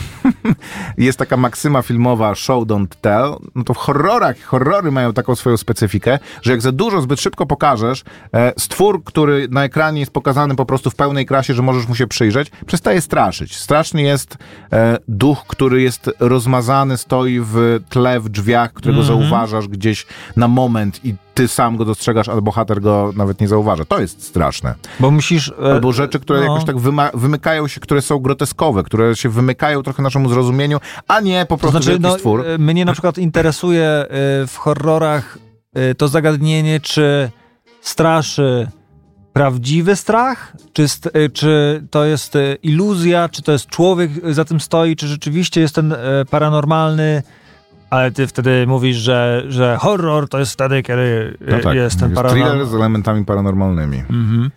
jest 1.06 1.20
taka 1.20 1.38
maksyma 1.38 1.82
filmowa 1.82 2.36
show 2.36 2.64
don't 2.64 2.96
tell, 3.02 3.36
no 3.56 3.64
to 3.64 3.74
w 3.74 3.78
horrorach, 3.78 4.42
horrory 4.42 4.92
mają 4.92 5.14
taką 5.14 5.36
swoją 5.36 5.58
specyfikę, 5.58 6.20
że 6.42 6.52
jak 6.52 6.62
za 6.62 6.72
dużo 6.72 7.02
zbyt 7.02 7.22
szybko 7.22 7.46
pokażesz, 7.46 8.04
e, 8.34 8.54
stwór, 8.58 9.04
który 9.04 9.48
na 9.52 9.64
ekranie 9.64 10.00
jest 10.00 10.12
pokazany 10.12 10.56
po 10.56 10.66
prostu 10.66 10.90
w 10.90 10.96
pełnej 10.96 11.26
krasie, 11.26 11.54
że 11.54 11.62
możesz 11.62 11.88
mu 11.88 11.96
się 11.96 12.08
przyjrzeć, 12.08 12.52
przestaje 12.66 13.02
straszyć. 13.02 13.58
Straszny 13.58 14.02
jest 14.02 14.38
e, 14.74 14.98
duch, 15.08 15.44
który 15.48 15.82
jest 15.82 16.10
rozmazany, 16.20 16.98
stoi 16.98 17.40
w 17.44 17.80
tle, 17.90 18.20
w 18.20 18.30
drzwiach, 18.30 18.74
którego 18.74 19.04
zauważasz 19.04 19.68
gdzieś 19.68 20.06
na 20.36 20.48
moment 20.48 21.06
i 21.06 21.16
ty 21.34 21.48
sam 21.48 21.78
go 21.78 21.86
dostrzegasz, 21.86 22.30
a 22.30 22.42
bohater 22.42 22.82
go 22.82 23.14
nawet 23.16 23.42
nie 23.42 23.48
zauważa. 23.48 23.86
To 23.86 24.00
jest 24.00 24.24
straszne. 24.24 24.76
Bo 25.00 25.12
musisz... 25.12 25.54
e, 25.64 25.74
Albo 25.74 25.94
rzeczy, 25.94 26.20
które 26.20 26.40
no. 26.40 26.46
jakoś 26.46 26.66
tak 26.66 26.76
wymykają 27.14 27.68
się, 27.68 27.82
które 27.82 28.01
są 28.02 28.20
groteskowe, 28.20 28.84
które 28.84 29.16
się 29.16 29.30
wymykają 29.30 29.84
trochę 29.84 30.04
naszemu 30.04 30.30
zrozumieniu, 30.30 30.78
a 31.08 31.20
nie 31.20 31.46
po 31.50 31.56
To 31.56 31.58
prostu 31.58 31.72
znaczy, 31.72 31.90
wielki 31.90 32.04
no, 32.04 32.14
stwór. 32.14 32.44
e, 32.48 32.58
mnie 32.58 32.86
na 32.86 32.92
przykład 32.94 33.18
interesuje 33.18 33.86
e, 33.86 34.08
w 34.48 34.54
horrorach 34.58 35.38
e, 35.74 35.96
to 35.96 36.08
zagadnienie, 36.08 36.80
czy 36.80 37.30
straszy 37.82 38.68
prawdziwy 39.34 39.96
strach, 39.96 40.54
czy, 40.74 40.86
czy 41.34 41.84
to 41.92 42.06
jest 42.06 42.34
iluzja, 42.64 43.30
czy 43.30 43.42
to 43.42 43.52
jest 43.52 43.68
człowiek 43.68 44.12
za 44.34 44.46
tym 44.46 44.60
stoi, 44.60 44.96
czy 44.96 45.08
rzeczywiście 45.08 45.62
jest 45.62 45.76
ten 45.76 45.96
paranormalny, 46.30 47.24
ale 47.90 48.12
ty 48.12 48.28
wtedy 48.28 48.68
mówisz, 48.68 48.98
że, 48.98 49.44
że 49.48 49.78
horror 49.80 50.30
to 50.30 50.40
jest 50.40 50.54
wtedy, 50.54 50.84
kiedy 50.84 51.38
No 51.48 51.60
tak, 51.60 51.76
jest 51.76 52.00
ten 52.00 52.10
thriller 52.10 52.26
paranormalny. 52.26 52.66
z 52.66 52.74
elementami 52.76 53.26
paranormalnymi. 53.26 53.98
Mhm. 54.00 54.52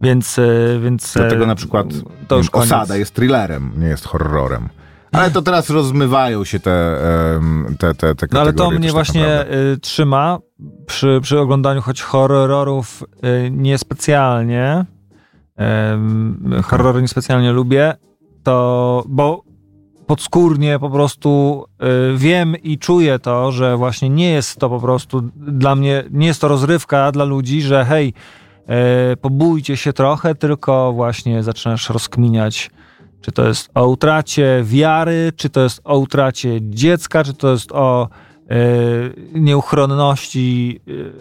Więc, 0.00 0.38
e, 0.38 0.78
więc 0.80 1.16
e, 1.16 1.20
Dlatego 1.20 1.46
na 1.46 1.54
przykład 1.54 1.86
to 2.28 2.36
już 2.36 2.46
wiem, 2.46 2.62
Osada 2.62 2.96
jest 2.96 3.14
thrillerem, 3.14 3.72
nie 3.76 3.86
jest 3.86 4.04
horrorem. 4.04 4.68
Ale 5.12 5.30
to 5.30 5.42
teraz 5.42 5.70
rozmywają 5.70 6.44
się 6.44 6.60
te, 6.60 6.98
te, 7.78 7.94
te, 7.94 8.14
te 8.14 8.26
No 8.32 8.40
ale 8.40 8.52
to 8.52 8.70
mnie 8.70 8.88
tak 8.88 8.92
właśnie 8.92 9.26
naprawdę. 9.26 9.72
y, 9.72 9.78
trzyma 9.78 10.38
przy, 10.86 11.18
przy 11.22 11.38
oglądaniu 11.38 11.82
choć 11.82 12.02
horrorów 12.02 13.02
y, 13.24 13.50
niespecjalnie. 13.50 14.84
Ym, 15.92 16.62
Horrory 16.64 17.02
niespecjalnie 17.02 17.52
lubię, 17.52 17.94
to 18.42 19.04
bo 19.08 19.42
podskórnie 20.06 20.78
po 20.78 20.90
prostu 20.90 21.64
y, 22.14 22.16
wiem 22.16 22.56
i 22.56 22.78
czuję 22.78 23.18
to, 23.18 23.52
że 23.52 23.76
właśnie 23.76 24.08
nie 24.08 24.30
jest 24.30 24.58
to 24.58 24.68
po 24.68 24.80
prostu 24.80 25.20
dla 25.36 25.74
mnie, 25.74 26.04
nie 26.10 26.26
jest 26.26 26.40
to 26.40 26.48
rozrywka 26.48 27.12
dla 27.12 27.24
ludzi, 27.24 27.62
że 27.62 27.84
hej, 27.84 28.14
pobójcie 29.20 29.76
się 29.76 29.92
trochę, 29.92 30.34
tylko 30.34 30.92
właśnie 30.92 31.42
zaczynasz 31.42 31.90
rozkminiać, 31.90 32.70
czy 33.20 33.32
to 33.32 33.48
jest 33.48 33.70
o 33.74 33.86
utracie 33.88 34.60
wiary, 34.64 35.32
czy 35.36 35.50
to 35.50 35.60
jest 35.60 35.80
o 35.84 35.98
utracie 35.98 36.58
dziecka, 36.62 37.24
czy 37.24 37.34
to 37.34 37.50
jest 37.50 37.72
o 37.72 38.08
y, 38.52 39.40
nieuchronności 39.40 40.80
y, 40.88 41.12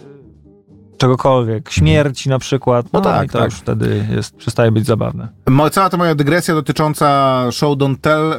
czegokolwiek, 0.98 1.70
śmierci 1.72 2.30
na 2.30 2.40
przykład. 2.40 2.86
No, 2.94 3.00
No 3.00 3.02
tak, 3.02 3.28
i 3.28 3.30
to 3.30 3.38
tak. 3.38 3.46
już 3.46 3.56
wtedy 3.60 4.06
jest, 4.16 4.36
przestaje 4.36 4.72
być 4.72 4.86
zabawne. 4.86 5.28
Cała 5.72 5.90
ta 5.90 5.98
moja 5.98 6.16
dygresja 6.16 6.54
dotycząca 6.54 7.38
Show 7.52 7.78
Don't 7.78 7.98
Tell 8.02 8.34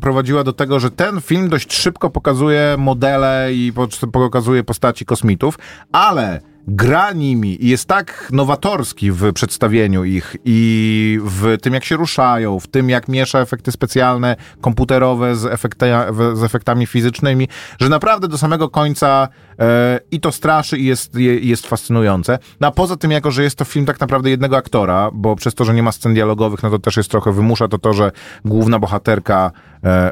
prowadziła 0.00 0.44
do 0.44 0.52
tego, 0.52 0.80
że 0.80 0.90
ten 0.90 1.20
film 1.20 1.48
dość 1.48 1.72
szybko 1.74 2.10
pokazuje 2.10 2.76
modele 2.78 3.48
i 3.52 3.72
po- 3.72 4.08
pokazuje 4.12 4.64
postaci 4.64 5.04
kosmitów, 5.04 5.58
ale 5.92 6.40
gra 6.70 7.12
nimi 7.12 7.64
i 7.64 7.68
jest 7.68 7.88
tak 7.88 8.28
nowatorski 8.32 9.12
w 9.12 9.32
przedstawieniu 9.32 10.04
ich 10.04 10.36
i 10.44 11.18
w 11.24 11.56
tym, 11.62 11.74
jak 11.74 11.84
się 11.84 11.96
ruszają, 11.96 12.60
w 12.60 12.66
tym, 12.66 12.90
jak 12.90 13.08
miesza 13.08 13.40
efekty 13.40 13.72
specjalne, 13.72 14.36
komputerowe 14.60 15.36
z, 15.36 15.46
efekta, 15.46 15.86
z 16.34 16.42
efektami 16.42 16.86
fizycznymi, 16.86 17.48
że 17.80 17.88
naprawdę 17.88 18.28
do 18.28 18.38
samego 18.38 18.68
końca 18.70 19.28
e, 19.58 20.00
i 20.10 20.20
to 20.20 20.32
straszy 20.32 20.78
i 20.78 20.84
jest, 20.84 21.14
je- 21.14 21.38
jest 21.38 21.66
fascynujące. 21.66 22.38
No 22.60 22.68
a 22.68 22.70
poza 22.70 22.96
tym, 22.96 23.10
jako 23.10 23.30
że 23.30 23.42
jest 23.42 23.56
to 23.56 23.64
film 23.64 23.86
tak 23.86 24.00
naprawdę 24.00 24.30
jednego 24.30 24.56
aktora, 24.56 25.10
bo 25.12 25.36
przez 25.36 25.54
to, 25.54 25.64
że 25.64 25.74
nie 25.74 25.82
ma 25.82 25.92
scen 25.92 26.14
dialogowych, 26.14 26.62
no 26.62 26.70
to 26.70 26.78
też 26.78 26.96
jest 26.96 27.10
trochę, 27.10 27.32
wymusza 27.32 27.68
to 27.68 27.78
to, 27.78 27.92
że 27.92 28.12
główna 28.44 28.78
bohaterka 28.78 29.50
e, 29.84 30.10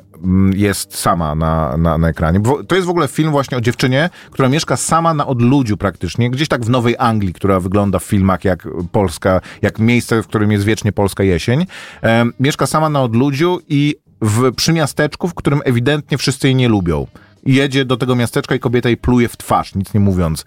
jest 0.54 0.96
sama 0.96 1.34
na, 1.34 1.76
na, 1.76 1.98
na 1.98 2.08
ekranie. 2.08 2.40
Bo 2.40 2.64
to 2.64 2.74
jest 2.74 2.86
w 2.86 2.90
ogóle 2.90 3.08
film 3.08 3.30
właśnie 3.30 3.58
o 3.58 3.60
dziewczynie, 3.60 4.10
która 4.30 4.48
mieszka 4.48 4.76
sama 4.76 5.14
na 5.14 5.26
odludziu 5.26 5.76
praktycznie, 5.76 6.30
gdzieś 6.30 6.48
tak 6.48 6.64
w 6.64 6.70
Nowej 6.70 6.94
Anglii, 6.98 7.32
która 7.32 7.60
wygląda 7.60 7.98
w 7.98 8.04
filmach 8.04 8.44
jak 8.44 8.68
Polska, 8.92 9.40
jak 9.62 9.78
miejsce, 9.78 10.22
w 10.22 10.26
którym 10.26 10.52
jest 10.52 10.64
wiecznie 10.64 10.92
polska 10.92 11.24
jesień. 11.24 11.66
E, 12.02 12.24
mieszka 12.40 12.66
sama 12.66 12.88
na 12.88 13.02
odludziu 13.02 13.60
i 13.68 13.96
w 14.20 14.54
przymiasteczku, 14.54 15.28
w 15.28 15.34
którym 15.34 15.60
ewidentnie 15.64 16.18
wszyscy 16.18 16.46
jej 16.46 16.54
nie 16.54 16.68
lubią. 16.68 17.06
Jedzie 17.46 17.84
do 17.84 17.96
tego 17.96 18.16
miasteczka 18.16 18.54
i 18.54 18.60
kobieta 18.60 18.88
jej 18.88 18.96
pluje 18.96 19.28
w 19.28 19.36
twarz, 19.36 19.74
nic 19.74 19.94
nie 19.94 20.00
mówiąc. 20.00 20.44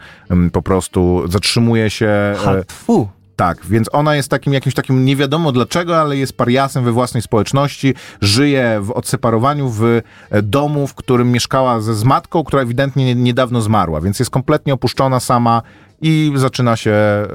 Po 0.51 0.61
prostu 0.61 1.23
zatrzymuje 1.27 1.89
się. 1.89 2.07
e, 2.07 2.35
Hatfu. 2.37 3.09
Tak, 3.39 3.65
więc 3.65 3.89
ona 3.91 4.15
jest 4.15 4.29
takim 4.29 4.53
jakimś 4.53 4.75
takim 4.75 5.05
nie 5.05 5.15
wiadomo 5.15 5.51
dlaczego, 5.51 6.01
ale 6.01 6.17
jest 6.17 6.37
pariasem 6.37 6.83
we 6.83 6.91
własnej 6.91 7.23
społeczności, 7.23 7.93
żyje 8.21 8.79
w 8.81 8.91
odseparowaniu 8.91 9.69
w 9.69 9.83
e, 9.83 10.01
domu, 10.41 10.87
w 10.87 10.95
którym 10.95 11.31
mieszkała 11.31 11.81
ze 11.81 11.95
z 11.95 12.03
matką, 12.03 12.43
która 12.43 12.61
ewidentnie 12.61 13.05
nie- 13.05 13.15
niedawno 13.15 13.61
zmarła, 13.61 14.01
więc 14.01 14.19
jest 14.19 14.31
kompletnie 14.31 14.73
opuszczona 14.73 15.19
sama 15.19 15.61
i 16.01 16.31
zaczyna 16.35 16.75
się, 16.75 16.91
e, 16.91 17.27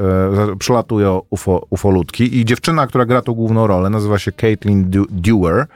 przylatują 0.59 1.23
UFO, 1.31 1.67
ufolutki 1.71 2.39
i 2.39 2.45
dziewczyna, 2.45 2.87
która 2.87 3.05
gra 3.07 3.23
tą 3.23 3.33
główną 3.35 3.67
rolę, 3.67 3.91
nazywa 3.91 4.19
się 4.19 4.33
Caitlin 4.33 4.91
Dewar, 5.11 5.67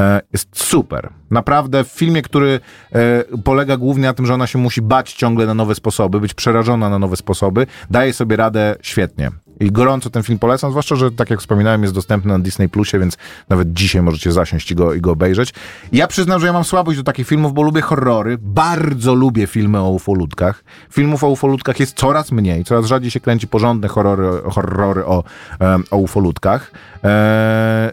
e, 0.00 0.20
jest 0.32 0.48
super. 0.52 1.08
Naprawdę 1.30 1.84
w 1.84 1.88
filmie, 1.88 2.22
który 2.22 2.60
e, 2.92 3.24
polega 3.44 3.76
głównie 3.76 4.04
na 4.04 4.14
tym, 4.14 4.26
że 4.26 4.34
ona 4.34 4.46
się 4.46 4.58
musi 4.58 4.82
bać 4.82 5.12
ciągle 5.12 5.46
na 5.46 5.54
nowe 5.54 5.74
sposoby, 5.74 6.20
być 6.20 6.34
przerażona 6.34 6.90
na 6.90 6.98
nowe 6.98 7.16
sposoby, 7.16 7.66
daje 7.90 8.12
sobie 8.12 8.36
radę 8.36 8.76
świetnie. 8.82 9.30
I 9.60 9.72
gorąco 9.72 10.10
ten 10.10 10.22
film 10.22 10.38
polecam, 10.38 10.70
zwłaszcza, 10.70 10.96
że 10.96 11.10
tak 11.10 11.30
jak 11.30 11.40
wspominałem, 11.40 11.82
jest 11.82 11.94
dostępny 11.94 12.32
na 12.32 12.38
Disney 12.38 12.68
Plusie, 12.68 12.98
więc 12.98 13.16
nawet 13.48 13.72
dzisiaj 13.72 14.02
możecie 14.02 14.32
zasiąść 14.32 14.70
i 14.70 14.74
go, 14.74 14.94
i 14.94 15.00
go 15.00 15.10
obejrzeć. 15.12 15.54
Ja 15.92 16.06
przyznam, 16.06 16.40
że 16.40 16.46
ja 16.46 16.52
mam 16.52 16.64
słabość 16.64 16.98
do 16.98 17.04
takich 17.04 17.26
filmów, 17.26 17.54
bo 17.54 17.62
lubię 17.62 17.80
horrory. 17.80 18.38
Bardzo 18.40 19.14
lubię 19.14 19.46
filmy 19.46 19.78
o 19.78 19.90
ufoludkach. 19.90 20.64
Filmów 20.90 21.24
o 21.24 21.28
ufoludkach 21.28 21.80
jest 21.80 21.96
coraz 21.96 22.32
mniej, 22.32 22.64
coraz 22.64 22.86
rzadziej 22.86 23.10
się 23.10 23.20
kręci 23.20 23.48
porządne 23.48 23.88
horrory, 23.88 24.50
horrory 24.50 25.04
o, 25.04 25.24
em, 25.60 25.84
o 25.90 25.96
ufoludkach. 25.96 26.72
Eee, 27.02 27.90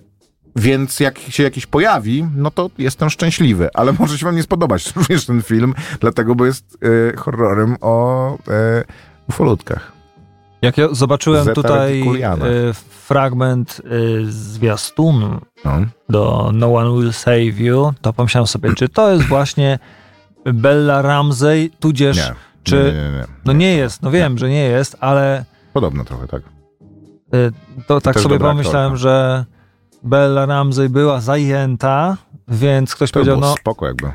więc 0.56 1.00
jak 1.00 1.20
się 1.20 1.44
jakiś 1.44 1.66
pojawi, 1.66 2.28
no 2.36 2.52
to 2.52 2.70
jestem 2.78 3.10
szczęśliwy, 3.10 3.70
ale 3.74 3.94
może 4.00 4.18
się 4.18 4.26
wam 4.26 4.36
nie 4.36 4.44
spodobać 4.44 4.96
również 4.96 5.26
ten 5.26 5.42
film, 5.42 5.74
dlatego, 6.00 6.36
bo 6.36 6.46
jest 6.46 6.78
e, 7.14 7.18
horrorem 7.18 7.76
o 7.82 8.30
e, 8.34 8.84
ufolutkach. 9.28 9.93
Jak 10.64 10.78
ja 10.78 10.88
zobaczyłem 10.92 11.46
Zeta 11.46 11.62
tutaj 11.62 12.02
y, 12.02 12.74
fragment 12.90 13.82
y, 13.92 14.32
zwiastunu 14.32 15.40
No. 15.66 15.72
do 16.10 16.52
No 16.54 16.76
One 16.76 16.90
Will 17.02 17.14
Save 17.14 17.60
You, 17.60 17.94
to 18.02 18.14
pomyślałem 18.14 18.48
sobie, 18.48 18.74
czy 18.76 18.90
to 18.90 19.12
jest 19.12 19.26
właśnie 19.26 19.80
Bella 20.46 21.02
Ramsey, 21.02 21.72
tudzież 21.80 22.18
Nie. 22.18 22.34
czy... 22.64 22.76
Nie, 22.76 23.18
nie. 23.18 23.26
No 23.46 23.54
nie 23.54 23.74
jest, 23.76 24.02
no 24.02 24.12
wiem, 24.12 24.38
że 24.38 24.50
nie 24.50 24.64
jest, 24.64 24.98
ale 25.00 25.46
Podobno 25.74 26.04
trochę, 26.06 26.28
tak. 26.28 26.42
y, 27.34 27.52
to 27.88 28.02
tak 28.02 28.14
Też 28.14 28.24
sobie 28.24 28.40
pomyślałem, 28.40 28.94
aktorka. 28.94 28.98
że 28.98 29.46
Bella 30.04 30.46
Ramsey 30.46 30.90
była 30.90 31.22
zajęta, 31.22 32.18
więc 32.48 32.96
ktoś 32.96 33.12
To 33.12 33.20
powiedział, 33.20 33.40
no 33.40 33.56
spoko 33.56 33.88
jakby. 33.88 34.12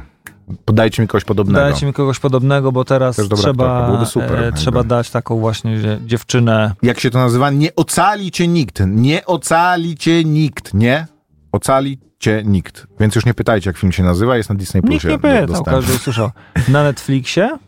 Podajcie 0.65 1.03
mi 1.03 1.09
kogoś 1.09 1.25
podobnego. 1.25 1.61
dajcie 1.61 1.87
mi 1.87 1.93
kogoś 1.93 2.19
podobnego, 2.19 2.73
bo 2.73 2.85
teraz 2.85 3.17
trzeba, 3.37 4.05
super, 4.07 4.45
e, 4.45 4.53
trzeba 4.53 4.85
dać 4.85 5.11
taką 5.11 5.39
właśnie 5.39 5.79
dzie- 5.81 5.99
dziewczynę. 6.07 6.73
Jak 6.83 7.01
się 7.01 7.11
to 7.11 7.19
nazywa? 7.19 7.51
Nie 7.51 7.75
ocali 7.75 8.31
cię 8.31 8.49
nikt. 8.49 8.81
Nie 8.87 9.27
ocali 9.27 9.97
cię 9.97 10.25
nikt. 10.25 10.75
Nie 10.75 11.07
ocali 11.53 11.99
cię 12.19 12.43
nikt. 12.45 12.87
Więc 13.01 13.15
już 13.15 13.27
nie 13.27 13.35
pytajcie, 13.35 13.71
jak 13.71 13.77
film 13.79 13.93
się 13.93 14.03
nazywa. 14.03 14.37
Jest 14.37 14.49
na 14.49 14.55
Disney 14.57 14.81
Nikt 14.83 14.89
Plusie. 14.89 15.09
nie 15.09 15.19
do- 15.47 15.47
pytał, 15.47 15.65
każdy 15.65 15.95
usłyszał. 15.95 16.31
Na 16.69 16.83
Netflixie? 16.83 17.51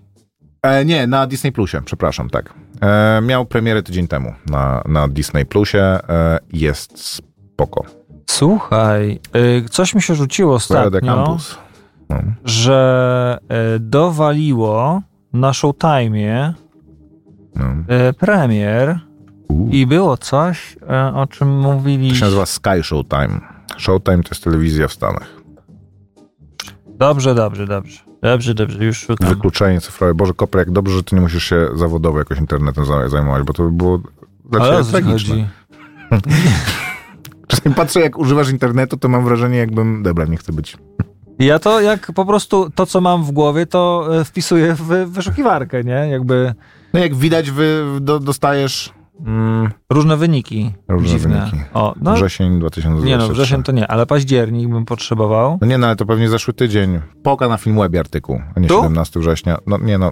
E, 0.63 0.85
nie, 0.85 1.07
na 1.07 1.27
Disney 1.27 1.53
Plusie, 1.53 1.81
przepraszam, 1.85 2.31
tak. 2.31 2.55
E, 2.83 3.21
miał 3.23 3.47
premierę 3.47 3.83
tydzień 3.83 4.09
temu 4.09 4.35
na, 4.51 4.83
na 4.89 5.09
Disney 5.09 5.47
Plusie. 5.47 5.79
E, 6.09 6.39
jest 6.53 7.05
spoko. 7.05 7.85
Słuchaj, 8.31 9.21
y, 9.37 9.69
coś 9.71 9.95
mi 9.95 10.03
się 10.03 10.15
rzuciło 10.15 10.55
ostatnio, 10.55 11.01
Campus. 11.01 11.59
No. 12.11 12.17
że 12.45 13.39
dowaliło 13.81 15.03
na 15.33 15.51
Showtime'ie 15.51 16.53
No. 17.55 17.65
premier 18.19 19.01
i 19.71 19.87
było 19.87 20.17
coś, 20.17 20.77
y, 21.13 21.15
o 21.15 21.27
czym 21.27 21.63
To 22.09 22.15
się 22.15 22.25
nazywa 22.25 22.47
Sky 22.47 22.83
Showtime. 22.83 23.41
Showtime 23.79 24.23
to 24.23 24.29
jest 24.31 24.45
telewizja 24.45 24.89
w 24.89 24.93
Stanach. 24.93 25.27
Dobrze, 26.99 27.35
dobrze, 27.35 27.67
dobrze. 27.67 27.99
Dobrze, 28.23 28.55
dobrze, 28.55 28.85
już 28.85 28.99
szukam. 28.99 29.29
Wykluczenie 29.29 29.81
cyfrowe. 29.81 30.15
Boże, 30.15 30.35
Koper, 30.35 30.59
jak 30.59 30.71
dobrze, 30.71 30.95
że 30.97 31.03
ty 31.03 31.15
nie 31.17 31.23
musisz 31.23 31.45
się 31.45 31.69
zawodowo 31.75 32.19
jakoś 32.19 32.39
internetem 32.39 32.85
za- 32.85 33.09
zajmować, 33.09 33.43
bo 33.43 33.53
to 33.53 33.63
by 33.63 33.71
było 33.73 34.01
dla 34.51 34.61
Ale 34.61 34.79
ciebie 34.85 34.91
tragiczne. 34.91 35.49
Czasem 37.49 37.75
patrzę, 37.75 38.01
jak 38.01 38.19
używasz 38.19 38.51
internetu, 38.51 38.97
to 38.97 39.09
mam 39.09 39.25
wrażenie, 39.25 39.59
jakbym... 39.59 40.03
Dobra, 40.03 40.25
nie 40.25 40.37
chcę 40.37 40.53
być. 40.53 40.77
Ja 41.41 41.59
to 41.59 41.81
jak 41.81 42.13
po 42.13 42.25
prostu 42.25 42.71
to, 42.75 42.87
co 42.87 43.01
mam 43.01 43.25
w 43.25 43.31
głowie, 43.31 43.67
to 43.67 44.09
e, 44.21 44.25
wpisuję 44.25 44.75
w 44.75 45.11
wyszukiwarkę, 45.11 45.85
nie? 45.85 45.93
Jakby 45.93 46.55
No 46.93 47.01
jak 47.01 47.15
widać, 47.15 47.51
wy 47.51 47.85
do, 48.01 48.21
dostajesz 48.21 48.93
mm, 49.27 49.71
różne 49.91 50.17
wyniki. 50.17 50.73
Różne 50.89 51.09
dziwne. 51.09 51.39
wyniki. 51.39 51.69
O, 51.75 51.95
no, 52.01 52.15
wrzesień 52.15 52.59
2023. 52.59 53.09
nie 53.09 53.17
no, 53.17 53.29
wrzesień 53.29 53.63
to 53.63 53.73
nie, 53.73 53.89
ale 53.89 54.07
październik 54.07 54.69
bym 54.69 54.85
potrzebował. 54.85 55.59
No 55.61 55.67
nie, 55.67 55.79
no 55.79 55.87
ale 55.87 55.97
to 55.97 56.07
pewnie 56.07 56.29
zeszły 56.29 56.55
tydzień. 56.55 57.01
Poka 57.23 57.49
na 57.49 57.57
Filmwebie 57.57 58.01
artykuł, 58.01 58.41
a 58.57 58.61
nie 58.61 58.69
Tu? 58.69 58.75
17 58.75 59.21
września. 59.21 59.59
No 59.67 59.79
nie 59.79 59.99
no, 59.99 60.11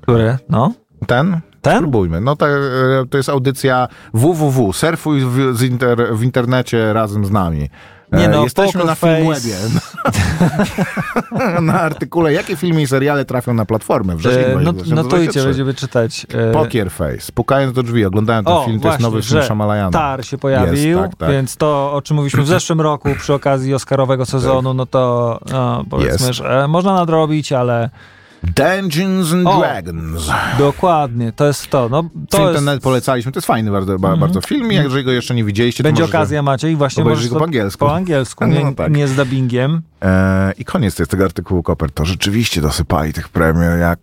Który? 0.00 0.38
No? 0.48 0.72
ten? 1.06 1.40
Ten? 1.62 1.76
Spróbujmy. 1.76 2.20
No 2.20 2.36
to, 2.36 2.48
e, 2.48 2.60
to 3.10 3.16
jest 3.16 3.28
audycja 3.28 3.88
www. 4.14 4.72
Surfuj 4.72 5.20
w, 5.20 5.56
z 5.56 5.62
inter, 5.62 6.16
w 6.16 6.22
internecie 6.22 6.92
razem 6.92 7.24
z 7.24 7.30
nami. 7.30 7.68
E, 8.12 8.18
Nie 8.18 8.28
no, 8.28 8.44
Jesteśmy 8.44 8.84
na. 8.84 8.94
Filmwebie. 8.94 9.56
na 11.60 11.80
artykule, 11.80 12.32
jakie 12.32 12.56
filmy 12.56 12.82
i 12.82 12.86
seriale 12.86 13.24
trafią 13.24 13.54
na 13.54 13.64
platformę. 13.64 14.16
Wrzesień 14.16 14.42
E, 14.42 14.48
no, 14.54 14.72
2023. 14.72 14.94
notujcie, 14.94 15.44
będziemy 15.44 15.74
czytać. 15.74 16.26
E, 16.34 16.52
Poker 16.52 16.90
Face. 16.90 17.32
Pukając 17.34 17.72
do 17.74 17.82
drzwi, 17.82 18.04
oglądałem 18.04 18.44
ten 18.44 18.54
O, 18.54 18.64
film, 18.64 18.80
to 18.80 18.88
jest 18.88 19.00
właśnie, 19.00 19.02
nowy 19.02 19.22
film 19.22 19.40
że 19.40 19.42
Shyamalana. 19.46 19.90
Tar 19.90 20.26
się 20.26 20.38
pojawił, 20.38 20.74
Jest, 20.74 21.00
tak, 21.02 21.16
tak. 21.16 21.30
więc 21.30 21.56
to, 21.56 21.92
o 21.92 22.02
czym 22.02 22.16
mówiliśmy 22.16 22.42
w 22.42 22.48
zeszłym 22.56 22.80
roku 22.80 23.08
przy 23.18 23.34
okazji 23.34 23.74
Oscarowego 23.74 24.26
sezonu, 24.26 24.74
no 24.74 24.86
to 24.86 25.38
no, 25.52 25.84
powiedzmy, 25.90 26.26
Jest. 26.26 26.38
że 26.38 26.68
można 26.68 26.94
nadrobić, 26.94 27.52
ale 27.52 27.90
Dungeons 28.44 29.32
and 29.32 29.46
O. 29.46 29.58
Dragons. 29.60 30.30
dokładnie, 30.58 31.32
to 31.32 31.46
jest 31.46 31.66
to. 31.70 31.88
No, 31.88 32.02
to 32.02 32.36
film 32.36 32.48
jest, 32.48 32.54
ten 32.56 32.64
nawet 32.64 32.82
polecaliśmy, 32.82 33.32
to 33.32 33.38
jest 33.38 33.46
fajny 33.46 33.70
bardzo, 33.70 33.98
ba- 33.98 34.16
bardzo 34.16 34.40
film 34.40 34.72
i 34.72 34.74
jeżeli 34.74 35.04
go 35.04 35.12
jeszcze 35.12 35.34
nie 35.34 35.44
widzieliście, 35.44 35.82
to 35.82 35.88
będzie 35.88 36.04
okazja, 36.04 36.42
Maciej, 36.42 36.76
właśnie 36.76 37.02
obejrzyj 37.02 37.16
możesz 37.20 37.30
go 37.30 37.34
po 37.34 37.38
to- 37.40 37.44
angielsku. 37.44 37.78
Po 37.86 37.94
angielsku, 37.94 38.46
nie, 38.46 38.64
No 38.64 38.72
tak. 38.72 38.92
nie 38.92 39.08
z 39.08 39.14
dubbingiem. 39.14 39.82
E, 40.02 40.52
I 40.58 40.64
koniec 40.64 40.98
jest 40.98 41.10
tego 41.10 41.24
artykułu 41.24 41.62
Koper. 41.62 41.90
To 41.90 42.04
rzeczywiście 42.04 42.60
dosypali 42.60 43.12
tych 43.12 43.28
premier, 43.28 43.78
jak 43.78 43.98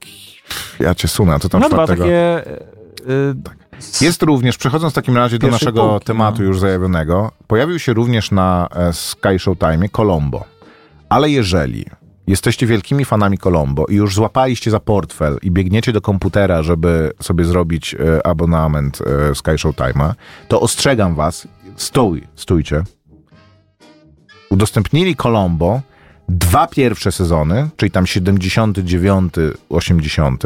ja 0.80 0.96
cię 0.96 1.08
sunę. 1.08 1.40
Co 1.40 1.50
tam 1.50 1.62
No 1.62 1.70
czwartego? 1.70 2.04
takie... 2.04 2.16
e, 2.16 2.46
e, 2.50 4.02
Jest 4.02 4.24
również, 4.24 4.58
przechodząc 4.58 4.94
w 4.94 4.96
takim 4.96 5.16
razie 5.18 5.40
do 5.40 5.48
naszego 5.48 6.00
tematu 6.00 6.38
no. 6.42 6.48
już 6.48 6.60
zajawionego, 6.60 7.32
pojawił 7.48 7.80
się 7.80 7.94
również 7.94 8.32
na 8.32 8.68
Sky 8.92 9.40
Showtime 9.40 9.90
Colombo. 9.90 10.44
Ale 11.10 11.30
jeżeli 11.30 11.86
jesteście 12.30 12.68
wielkimi 12.68 13.06
fanami 13.06 13.38
Colombo 13.38 13.86
i 13.86 13.96
już 13.96 14.16
złapaliście 14.16 14.72
za 14.72 14.80
portfel 14.80 15.38
i 15.42 15.52
biegniecie 15.52 15.94
do 15.94 16.02
komputera, 16.02 16.64
żeby 16.64 17.12
sobie 17.22 17.46
zrobić 17.46 17.96
e, 17.96 18.28
abonament 18.28 19.00
e, 19.02 19.36
Sky 19.36 19.52
Showtime'a, 19.52 20.14
to 20.48 20.62
ostrzegam 20.62 21.16
was, 21.16 21.48
stój, 21.76 22.24
stójcie. 22.36 22.84
Udostępnili 24.50 25.16
Colombo 25.16 25.82
dwa 26.30 26.68
pierwsze 26.68 27.12
sezony, 27.12 27.70
czyli 27.78 27.92
tam 27.92 28.08
79, 28.08 29.34
80 29.70 30.44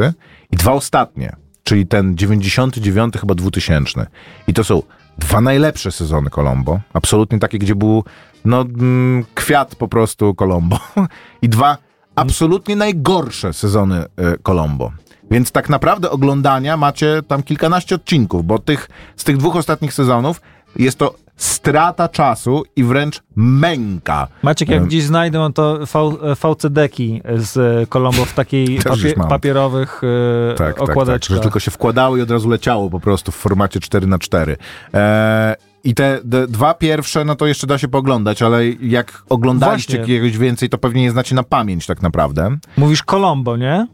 i 0.50 0.56
dwa 0.56 0.72
ostatnie, 0.72 1.36
czyli 1.64 1.86
ten 1.86 2.16
99 2.16 3.14
chyba 3.14 3.34
2000. 3.34 4.06
I 4.46 4.54
to 4.54 4.64
są 4.64 4.82
dwa 5.18 5.40
najlepsze 5.40 5.92
sezony 5.92 6.30
Colombo, 6.30 6.80
absolutnie 6.92 7.38
takie, 7.38 7.58
gdzie 7.58 7.74
był 7.74 8.04
no 8.44 8.60
mm, 8.60 9.24
kwiat 9.34 9.74
po 9.74 9.88
prostu 9.88 10.34
Colombo 10.34 10.78
i 11.42 11.48
dwa 11.48 11.78
absolutnie 12.14 12.76
najgorsze 12.76 13.52
sezony 13.52 13.96
e, 13.96 14.06
Colombo. 14.42 14.92
Więc 15.30 15.52
tak 15.52 15.68
naprawdę 15.68 16.10
oglądania 16.10 16.76
macie 16.76 17.22
tam 17.28 17.42
kilkanaście 17.42 17.94
odcinków, 17.94 18.44
bo 18.44 18.58
tych, 18.58 18.88
z 19.16 19.24
tych 19.24 19.36
dwóch 19.36 19.56
ostatnich 19.56 19.92
sezonów 19.92 20.40
jest 20.76 20.98
to 20.98 21.14
strata 21.36 22.08
czasu 22.08 22.62
i 22.76 22.84
wręcz 22.84 23.22
męka. 23.36 24.28
Maciek, 24.42 24.68
jak 24.68 24.82
E, 24.82 24.86
gdzieś 24.86 25.04
znajdę, 25.04 25.38
mam 25.38 25.52
to 25.52 25.78
v, 25.86 26.16
VCD-ki 26.34 27.22
z 27.36 27.88
Colombo 27.88 28.24
w 28.24 28.32
takiej 28.34 28.78
papie, 28.78 29.14
papierowych 29.28 30.00
e, 30.04 30.54
tak, 30.54 30.66
tak, 30.68 30.78
tak, 30.78 30.90
okładeczkach. 30.90 31.36
że 31.36 31.42
tylko 31.42 31.60
się 31.60 31.70
wkładały 31.70 32.18
i 32.18 32.22
od 32.22 32.30
razu 32.30 32.48
leciało 32.48 32.90
po 32.90 33.00
prostu 33.00 33.32
w 33.32 33.34
formacie 33.36 33.80
4 33.80 34.06
na 34.06 34.18
4 34.18 34.56
e, 34.94 35.56
I 35.84 35.94
te, 35.94 36.20
te 36.30 36.46
dwa 36.46 36.74
pierwsze, 36.74 37.24
no 37.24 37.34
to 37.36 37.46
jeszcze 37.46 37.66
da 37.66 37.78
się 37.78 37.88
poglądać, 37.88 38.42
ale 38.42 38.68
jak 38.68 39.22
oglądaliście 39.28 39.96
Właśnie. 39.96 40.14
jakiegoś 40.14 40.38
więcej, 40.38 40.68
to 40.68 40.78
pewnie 40.78 41.04
je 41.04 41.10
znacie 41.10 41.34
na 41.34 41.42
pamięć 41.42 41.86
tak 41.86 42.02
naprawdę. 42.02 42.56
Mówisz 42.76 43.02
Colombo, 43.02 43.56
nie? 43.56 43.86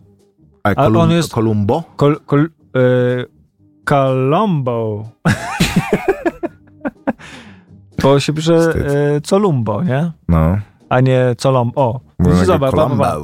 A 0.65 0.69
Ale 0.77 0.99
on 0.99 1.11
jest- 1.11 1.33
Columbo? 1.33 1.83
Kol, 1.97 2.21
kol, 2.27 2.51
e, 2.77 2.81
Colombo. 3.85 5.05
Bo 8.03 8.21
się 8.21 8.33
pisze 8.33 8.55
e, 9.17 9.21
Columbo, 9.21 9.83
nie? 9.83 10.13
No. 10.29 10.59
A 10.89 11.01
nie 11.01 11.35
Colombo. 11.39 11.81
O, 11.81 12.01
Mówią 12.19 12.33
takie 12.35 12.47
zobacz, 12.47 12.75
ba, 12.75 12.87
ba. 12.89 13.17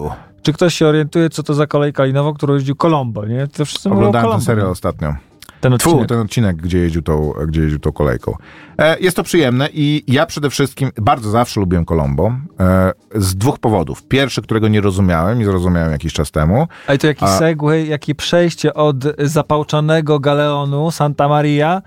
Czy 0.43 0.53
ktoś 0.53 0.75
się 0.75 0.87
orientuje, 0.87 1.31
co 1.31 1.43
to 1.43 1.55
za 1.55 1.67
kolejka 1.67 2.05
linowa, 2.05 2.33
którą 2.33 2.55
jeździł 2.55 2.75
Colombo, 2.77 3.27
nie? 3.27 3.47
To 3.47 3.65
wszyscy 3.65 3.91
Oglądałem 3.91 4.31
ten 4.31 4.41
serial 4.41 4.67
ostatnio. 4.67 5.15
Ten 5.61 5.79
Tfu, 5.79 5.91
odcinek. 5.91 6.09
ten 6.09 6.19
odcinek, 6.21 6.57
gdzie 6.57 6.79
jeździł 6.79 7.03
tą, 7.03 7.33
gdzie 7.47 7.61
jeździł 7.63 7.79
tą 7.79 7.93
kolejką. 7.93 8.35
E, 8.79 8.99
jest 8.99 9.17
to 9.17 9.23
przyjemne 9.23 9.69
i 9.73 10.05
ja 10.09 10.27
przede 10.27 10.51
wszystkim 10.51 10.91
bardzo 11.01 11.31
zawsze 11.31 11.61
lubiłem 11.61 11.85
Colombo 11.85 12.33
e, 12.61 12.93
z 13.15 13.37
dwóch 13.37 13.59
powodów. 13.59 14.03
Pierwszy, 14.09 14.43
którego 14.43 14.69
nie 14.69 14.81
rozumiałem 14.81 15.41
i 15.41 15.45
zrozumiałem 15.45 15.93
jakiś 15.93 16.13
czas 16.13 16.31
temu. 16.31 16.69
Ale 16.87 16.99
to 16.99 17.07
jaki 17.07 17.25
A- 17.25 17.39
segway, 17.39 17.89
jakie 17.89 18.15
przejście 18.15 18.75
od 18.75 18.97
zapałczanego 19.19 20.21
galeonu 20.21 20.91
Santa 20.91 21.29
Maria, 21.29 21.83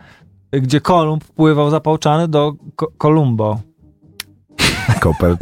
gdzie 0.52 0.82
Kolumb 0.82 1.24
pływał 1.24 1.70
zapałczany 1.70 2.28
do 2.28 2.54
Ko- 2.76 2.92
Columbo. 2.98 3.60
Koper, 5.00 5.36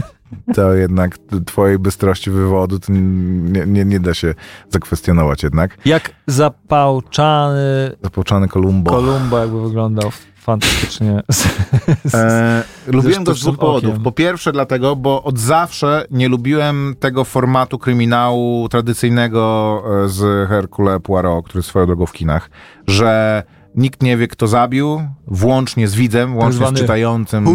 to 0.55 0.73
jednak 0.73 1.17
twojej 1.45 1.79
bystrości 1.79 2.31
wywodu 2.31 2.79
to 2.79 2.91
nie, 2.93 3.65
nie, 3.65 3.85
nie 3.85 3.99
da 3.99 4.13
się 4.13 4.33
zakwestionować 4.69 5.43
jednak. 5.43 5.77
Jak 5.85 6.11
zapałczany 6.27 7.91
Zapłoczany 8.03 8.47
Kolumbo. 8.47 8.91
Kolumbo 8.91 9.37
jakby 9.39 9.61
wyglądał 9.61 10.11
fantastycznie. 10.35 11.21
Z, 11.31 11.47
z, 12.05 12.15
E, 12.15 12.63
lubiłem 12.87 13.23
go 13.23 13.33
z 13.33 13.39
dwóch 13.41 13.57
powodów. 13.57 13.95
Po 14.03 14.11
pierwsze 14.11 14.51
dlatego, 14.51 14.95
bo 14.95 15.23
od 15.23 15.39
zawsze 15.39 16.05
nie 16.11 16.27
lubiłem 16.29 16.95
tego 16.99 17.23
formatu 17.23 17.79
kryminału 17.79 18.69
tradycyjnego 18.69 19.83
e, 20.05 20.09
z 20.09 20.49
Hercule 20.49 20.99
Poirot, 20.99 21.45
który 21.47 21.63
swoją 21.63 21.85
drogą 21.85 22.05
w 22.05 22.13
kinach, 22.13 22.49
że 22.87 23.43
nikt 23.75 24.03
nie 24.03 24.17
wie, 24.17 24.27
kto 24.27 24.47
zabił, 24.47 25.01
włącznie 25.27 25.87
z 25.87 25.95
widzem, 25.95 26.35
łącznie 26.35 26.53
z 26.53 26.55
zwany 26.55 26.79
czytającym. 26.79 27.47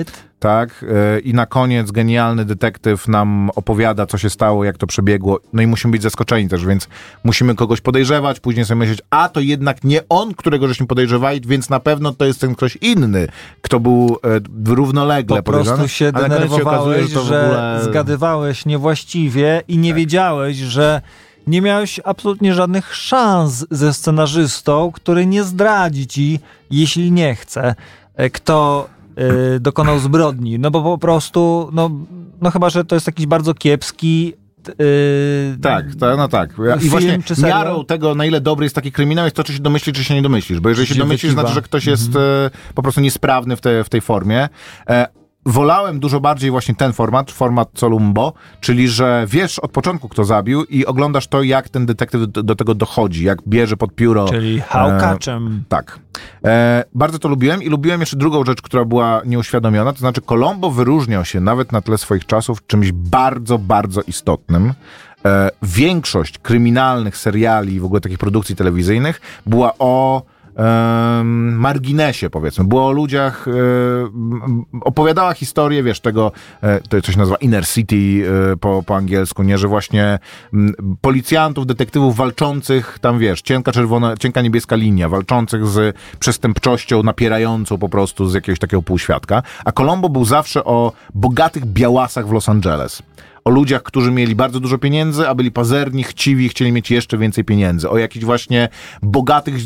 It? 0.00 0.28
Tak. 0.38 0.84
e, 1.16 1.20
I 1.20 1.34
na 1.34 1.46
koniec 1.46 1.90
genialny 1.90 2.44
detektyw 2.44 3.08
nam 3.08 3.50
opowiada, 3.54 4.06
co 4.06 4.18
się 4.18 4.30
stało, 4.30 4.64
jak 4.64 4.78
to 4.78 4.86
przebiegło. 4.86 5.40
No 5.52 5.62
i 5.62 5.66
musimy 5.66 5.92
być 5.92 6.02
zaskoczeni 6.02 6.48
też, 6.48 6.66
więc 6.66 6.88
musimy 7.24 7.54
kogoś 7.54 7.80
podejrzewać, 7.80 8.40
później 8.40 8.66
sobie 8.66 8.78
myśleć, 8.78 9.02
a 9.10 9.28
to 9.28 9.40
jednak 9.40 9.84
nie 9.84 10.00
on, 10.08 10.34
którego 10.34 10.68
żeśmy 10.68 10.86
podejrzewali, 10.86 11.40
więc 11.46 11.70
na 11.70 11.80
pewno 11.80 12.12
to 12.12 12.24
jest 12.24 12.40
ten 12.40 12.54
ktoś 12.54 12.76
inny, 12.76 13.28
kto 13.62 13.80
był 13.80 14.16
e, 14.24 14.74
równolegle 14.74 15.42
Po 15.42 15.52
prostu 15.52 15.88
się 15.88 16.12
koniec 16.12 16.28
się 16.28 16.28
okazuje, 16.28 16.28
denerwowałeś, 16.28 17.10
że 17.10 17.24
że 17.24 17.42
ogóle... 17.44 17.80
zgadywałeś 17.84 18.66
niewłaściwie 18.66 19.62
i 19.68 19.78
nie 19.78 19.94
wiedziałeś, 19.94 20.56
że 20.56 21.02
nie 21.48 21.62
miałeś 21.62 22.00
absolutnie 22.04 22.54
żadnych 22.54 22.94
szans 22.94 23.66
ze 23.70 23.94
scenarzystą, 23.94 24.92
który 24.94 25.26
nie 25.26 25.44
zdradzi 25.44 26.06
ci, 26.06 26.40
jeśli 26.70 27.12
nie 27.12 27.34
chce, 27.34 27.74
e, 28.14 28.30
kto 28.30 28.88
e, 29.16 29.60
dokonał 29.60 29.98
zbrodni. 29.98 30.58
No 30.58 30.70
bo 30.70 30.82
po 30.82 30.98
prostu, 30.98 31.68
no, 31.72 31.90
no 32.40 32.50
chyba, 32.50 32.70
że 32.70 32.84
to 32.84 32.96
jest 32.96 33.06
jakiś 33.06 33.26
bardzo 33.26 33.54
kiepski 33.54 34.32
e, 34.68 34.72
Tak, 35.62 35.86
ta, 36.00 36.16
no 36.16 36.28
tak. 36.28 36.50
I 36.52 36.80
Film 36.80 36.90
właśnie 36.90 37.18
czy 37.24 37.34
serial? 37.36 37.58
miarą 37.58 37.84
tego, 37.84 38.14
na 38.14 38.24
ile 38.26 38.40
dobry 38.40 38.64
jest 38.64 38.74
taki 38.74 38.92
kryminał, 38.92 39.24
jest 39.24 39.36
to, 39.36 39.44
czy 39.44 39.52
się 39.52 39.60
domyślisz, 39.60 39.96
czy 39.96 40.04
się 40.04 40.14
nie 40.14 40.22
domyślisz. 40.22 40.60
Bo 40.60 40.68
jeżeli 40.68 40.88
się 40.88 40.94
domyślisz, 40.94 41.22
wykiwa. 41.22 41.42
znaczy, 41.42 41.54
że 41.54 41.62
ktoś 41.62 41.86
jest 41.86 42.16
e, 42.16 42.50
po 42.74 42.82
prostu 42.82 43.00
niesprawny 43.00 43.56
w, 43.56 43.60
te, 43.60 43.84
w 43.84 43.88
tej 43.88 44.00
formie. 44.00 44.48
E, 44.90 45.17
Wolałem 45.48 46.00
dużo 46.00 46.20
bardziej 46.20 46.50
właśnie 46.50 46.74
ten 46.74 46.92
format, 46.92 47.30
format 47.30 47.70
Columbo, 47.80 48.32
czyli 48.60 48.88
że 48.88 49.26
wiesz 49.28 49.58
od 49.58 49.70
początku, 49.70 50.08
kto 50.08 50.24
zabił 50.24 50.64
i 50.64 50.86
oglądasz 50.86 51.26
to, 51.26 51.42
jak 51.42 51.68
ten 51.68 51.86
detektyw 51.86 52.20
do, 52.28 52.42
do 52.42 52.54
tego 52.54 52.74
dochodzi, 52.74 53.24
jak 53.24 53.38
bierze 53.48 53.76
pod 53.76 53.94
pióro. 53.94 54.28
Czyli 54.28 54.58
e, 54.58 54.60
hałkaczem. 54.60 55.64
Tak. 55.68 55.98
E, 56.44 56.84
bardzo 56.94 57.18
to 57.18 57.28
lubiłem 57.28 57.62
i 57.62 57.68
lubiłem 57.68 58.00
jeszcze 58.00 58.16
drugą 58.16 58.44
rzecz, 58.44 58.62
która 58.62 58.84
była 58.84 59.22
nieuświadomiona, 59.24 59.92
to 59.92 59.98
znaczy 59.98 60.20
Colombo 60.20 60.70
wyróżniał 60.70 61.24
się 61.24 61.40
nawet 61.40 61.72
na 61.72 61.80
tle 61.80 61.98
swoich 61.98 62.26
czasów 62.26 62.66
czymś 62.66 62.92
bardzo, 62.92 63.58
bardzo 63.58 64.02
istotnym. 64.02 64.72
E, 65.24 65.50
większość 65.62 66.38
kryminalnych 66.38 67.16
seriali 67.16 67.74
i 67.74 67.80
w 67.80 67.84
ogóle 67.84 68.00
takich 68.00 68.18
produkcji 68.18 68.56
telewizyjnych 68.56 69.20
była 69.46 69.72
o 69.78 70.22
marginesie, 71.54 72.30
powiedzmy. 72.30 72.64
Było 72.64 72.86
o 72.86 72.92
ludziach, 72.92 73.48
e, 73.48 73.52
opowiadała 74.80 75.34
historię, 75.34 75.82
wiesz, 75.82 76.00
tego, 76.00 76.32
e, 76.62 76.80
to 76.80 77.02
coś 77.02 77.16
nazywa 77.16 77.36
inner 77.36 77.66
city 77.66 77.96
e, 78.52 78.56
po, 78.56 78.82
po 78.82 78.96
angielsku, 78.96 79.42
nie, 79.42 79.58
że 79.58 79.68
właśnie 79.68 80.18
policjantów, 81.00 81.66
detektywów 81.66 82.16
walczących, 82.16 82.98
tam 83.00 83.18
wiesz, 83.18 83.42
cienka 83.42 83.72
czerwona, 83.72 84.16
cienka 84.16 84.42
niebieska 84.42 84.76
linia, 84.76 85.08
walczących 85.08 85.66
z 85.66 85.96
przestępczością 86.18 87.02
napierającą 87.02 87.78
po 87.78 87.88
prostu 87.88 88.26
z 88.26 88.34
jakiegoś 88.34 88.58
takiego 88.58 88.82
półświadka. 88.82 89.42
A 89.64 89.72
Colombo 89.72 90.08
był 90.08 90.24
zawsze 90.24 90.64
o 90.64 90.92
bogatych 91.14 91.64
białasach 91.64 92.28
w 92.28 92.32
Los 92.32 92.48
Angeles 92.48 93.02
o 93.48 93.50
ludziach, 93.50 93.82
którzy 93.82 94.10
mieli 94.10 94.34
bardzo 94.34 94.60
dużo 94.60 94.78
pieniędzy, 94.78 95.28
a 95.28 95.34
byli 95.34 95.50
pazerni, 95.50 96.04
chciwi 96.04 96.48
chcieli 96.48 96.72
mieć 96.72 96.90
jeszcze 96.90 97.18
więcej 97.18 97.44
pieniędzy. 97.44 97.90
O 97.90 97.98
jakichś 97.98 98.24
właśnie 98.24 98.68
bogatych 99.02 99.54
e, 99.54 99.58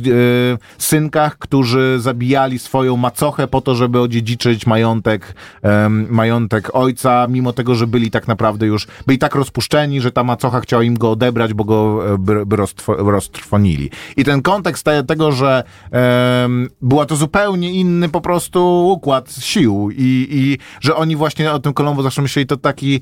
synkach, 0.79 1.39
którzy 1.39 1.97
zabijali 2.01 2.59
swoją 2.59 2.97
macochę 2.97 3.49
po 3.49 3.61
to, 3.61 3.75
żeby 3.75 4.01
odziedziczyć 4.01 4.67
majątek, 4.67 5.35
em, 5.63 6.07
majątek 6.11 6.71
ojca, 6.75 7.27
mimo 7.31 7.53
tego, 7.53 7.75
że 7.75 7.87
byli 7.87 8.11
tak 8.11 8.29
naprawdę 8.29 8.67
już, 8.67 8.87
byli 9.07 9.19
tak 9.19 9.35
rozpuszczeni, 9.35 10.01
że 10.01 10.11
ta 10.13 10.25
macocha 10.25 10.61
chciała 10.61 10.83
im 10.83 10.95
go 10.95 11.11
odebrać, 11.11 11.55
bo 11.55 11.65
go 11.65 12.03
e, 12.15 12.19
by, 12.19 12.57
roztrwonili. 12.87 13.91
I 14.17 14.25
ten 14.25 14.43
kontekst 14.43 14.85
te- 14.85 15.05
tego, 15.05 15.33
że 15.33 15.65
em, 15.91 16.69
była 16.83 17.07
to 17.07 17.17
zupełnie 17.17 17.73
inny 17.73 18.09
po 18.09 18.21
prostu 18.21 18.89
układ 18.89 19.33
sił 19.41 19.91
i, 19.91 20.29
i 20.31 20.59
że 20.81 20.97
oni 20.97 21.17
właśnie 21.17 21.53
o 21.53 21.59
tym 21.59 21.73
Kolombo 21.73 22.03
zawsze 22.03 22.23
myśleli, 22.23 22.47
to 22.47 22.57
taki 22.57 23.01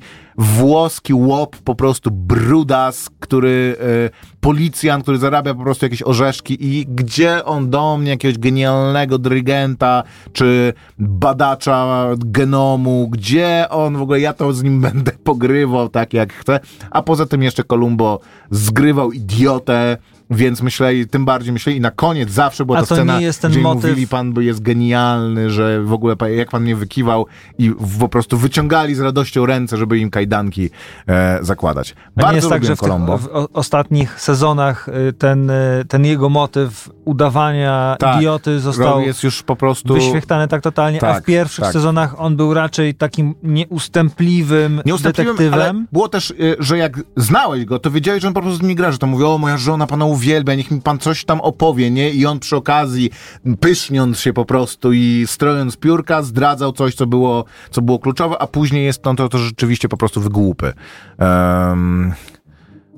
włoski 0.71 1.13
łop, 1.13 1.57
po 1.57 1.75
prostu 1.75 2.11
brudas, 2.11 3.09
który 3.19 3.75
e, 3.79 4.09
policjant, 4.41 5.03
który 5.03 5.17
zarabia 5.17 5.53
po 5.53 5.63
prostu 5.63 5.85
jakieś 5.85 6.03
orzeszki 6.03 6.57
i 6.59 6.85
gdzie 6.85 7.45
on 7.45 7.69
do 7.69 7.97
mnie 7.97 8.09
jakiegoś 8.09 8.37
genialnego 8.37 9.17
dyrygenta, 9.17 10.03
czy 10.33 10.73
badacza 10.99 12.07
genomu, 12.17 13.07
gdzie 13.09 13.65
on 13.69 13.97
w 13.97 14.01
ogóle, 14.01 14.19
ja 14.19 14.33
to 14.33 14.53
z 14.53 14.63
nim 14.63 14.81
będę 14.91 15.11
pogrywał 15.11 15.89
tak 15.89 16.13
jak 16.13 16.33
chcę, 16.33 16.59
a 16.91 17.01
poza 17.01 17.25
tym 17.25 17.43
jeszcze 17.43 17.63
Kolumbo 17.63 18.19
zgrywał 18.51 19.11
idiotę, 19.11 19.97
więc 20.31 20.61
myśleli, 20.61 21.07
tym 21.07 21.25
bardziej 21.25 21.53
myśleli 21.53 21.77
i 21.77 21.81
na 21.81 21.91
koniec 21.91 22.31
zawsze 22.31 22.65
była 22.65 22.77
A 22.77 22.81
ta 22.81 22.87
to 22.87 22.95
scena, 22.95 23.19
nie 23.19 23.25
jest 23.25 23.41
ten 23.41 23.51
gdzie 23.51 23.61
motyw- 23.61 23.89
mówili, 23.89 24.07
pan 24.07 24.33
jest 24.39 24.61
genialny, 24.61 25.49
że 25.49 25.81
w 25.83 25.93
ogóle 25.93 26.15
jak 26.35 26.49
pan 26.49 26.63
mnie 26.63 26.75
wykiwał 26.75 27.25
i 27.57 27.71
po 27.99 28.09
prostu 28.09 28.37
wyciągali 28.37 28.95
z 28.95 28.99
radością 28.99 29.45
ręce, 29.45 29.77
żeby 29.77 29.99
im 29.99 30.09
kajdanki 30.09 30.69
e, 31.07 31.39
zakładać. 31.41 31.91
A 31.91 31.93
nie 32.19 32.23
Bardzo 32.23 32.35
jest 32.35 32.49
tak, 32.49 32.65
że 32.65 32.75
w, 32.75 32.79
tych, 32.79 32.89
w 33.21 33.47
ostatnich 33.53 34.21
sezonach 34.21 34.87
y, 35.09 35.13
ten, 35.13 35.49
y, 35.49 35.85
ten 35.87 36.05
jego 36.05 36.29
motyw 36.29 36.89
udawania 37.05 37.95
Tak, 37.99 38.17
idioty 38.17 38.59
został 38.59 39.01
Jest 39.01 39.23
już 39.23 39.43
po 39.43 39.55
prostu... 39.55 39.93
wyświechtany 39.93 40.47
tak 40.47 40.61
totalnie, 40.61 40.97
a 40.97 41.01
Tak, 41.01 41.23
w 41.23 41.25
pierwszych 41.25 41.63
tak. 41.63 41.73
sezonach 41.73 42.19
on 42.19 42.35
był 42.35 42.53
raczej 42.53 42.95
takim 42.95 43.35
nieustępliwym 43.43 44.81
Nieustępliwym, 44.85 45.35
detektywem. 45.37 45.87
było 45.91 46.07
też, 46.09 46.31
y, 46.31 46.55
że 46.59 46.77
jak 46.77 46.99
znałeś 47.17 47.65
go, 47.65 47.79
to 47.79 47.91
wiedziałeś, 47.91 48.21
że 48.21 48.27
on 48.27 48.33
po 48.33 48.41
prostu 48.41 48.57
z 48.57 48.61
nimi 48.61 48.75
gra, 48.75 48.91
że 48.91 48.97
to 48.97 49.07
mówi, 49.07 49.23
o 49.23 49.37
moja 49.37 49.57
żona 49.57 49.87
pana 49.87 50.05
uwielbia, 50.05 50.20
niech 50.57 50.71
mi 50.71 50.81
pan 50.81 50.99
coś 50.99 51.25
tam 51.25 51.41
opowie, 51.41 51.91
nie? 51.91 52.09
I 52.09 52.25
on 52.25 52.39
przy 52.39 52.55
okazji, 52.55 53.09
pyszniąc 53.59 54.19
się 54.19 54.33
po 54.33 54.45
prostu 54.45 54.93
i 54.93 55.25
strojąc 55.27 55.77
piórka, 55.77 56.21
zdradzał 56.21 56.71
coś, 56.71 56.95
co 56.95 57.07
było, 57.07 57.45
co 57.71 57.81
było 57.81 57.99
kluczowe, 57.99 58.41
a 58.41 58.47
później 58.47 58.85
jest 58.85 59.01
to, 59.01 59.13
to, 59.13 59.29
to 59.29 59.37
rzeczywiście 59.37 59.89
po 59.89 59.97
prostu 59.97 60.21
wygłupy. 60.21 60.73
Um, 61.19 62.13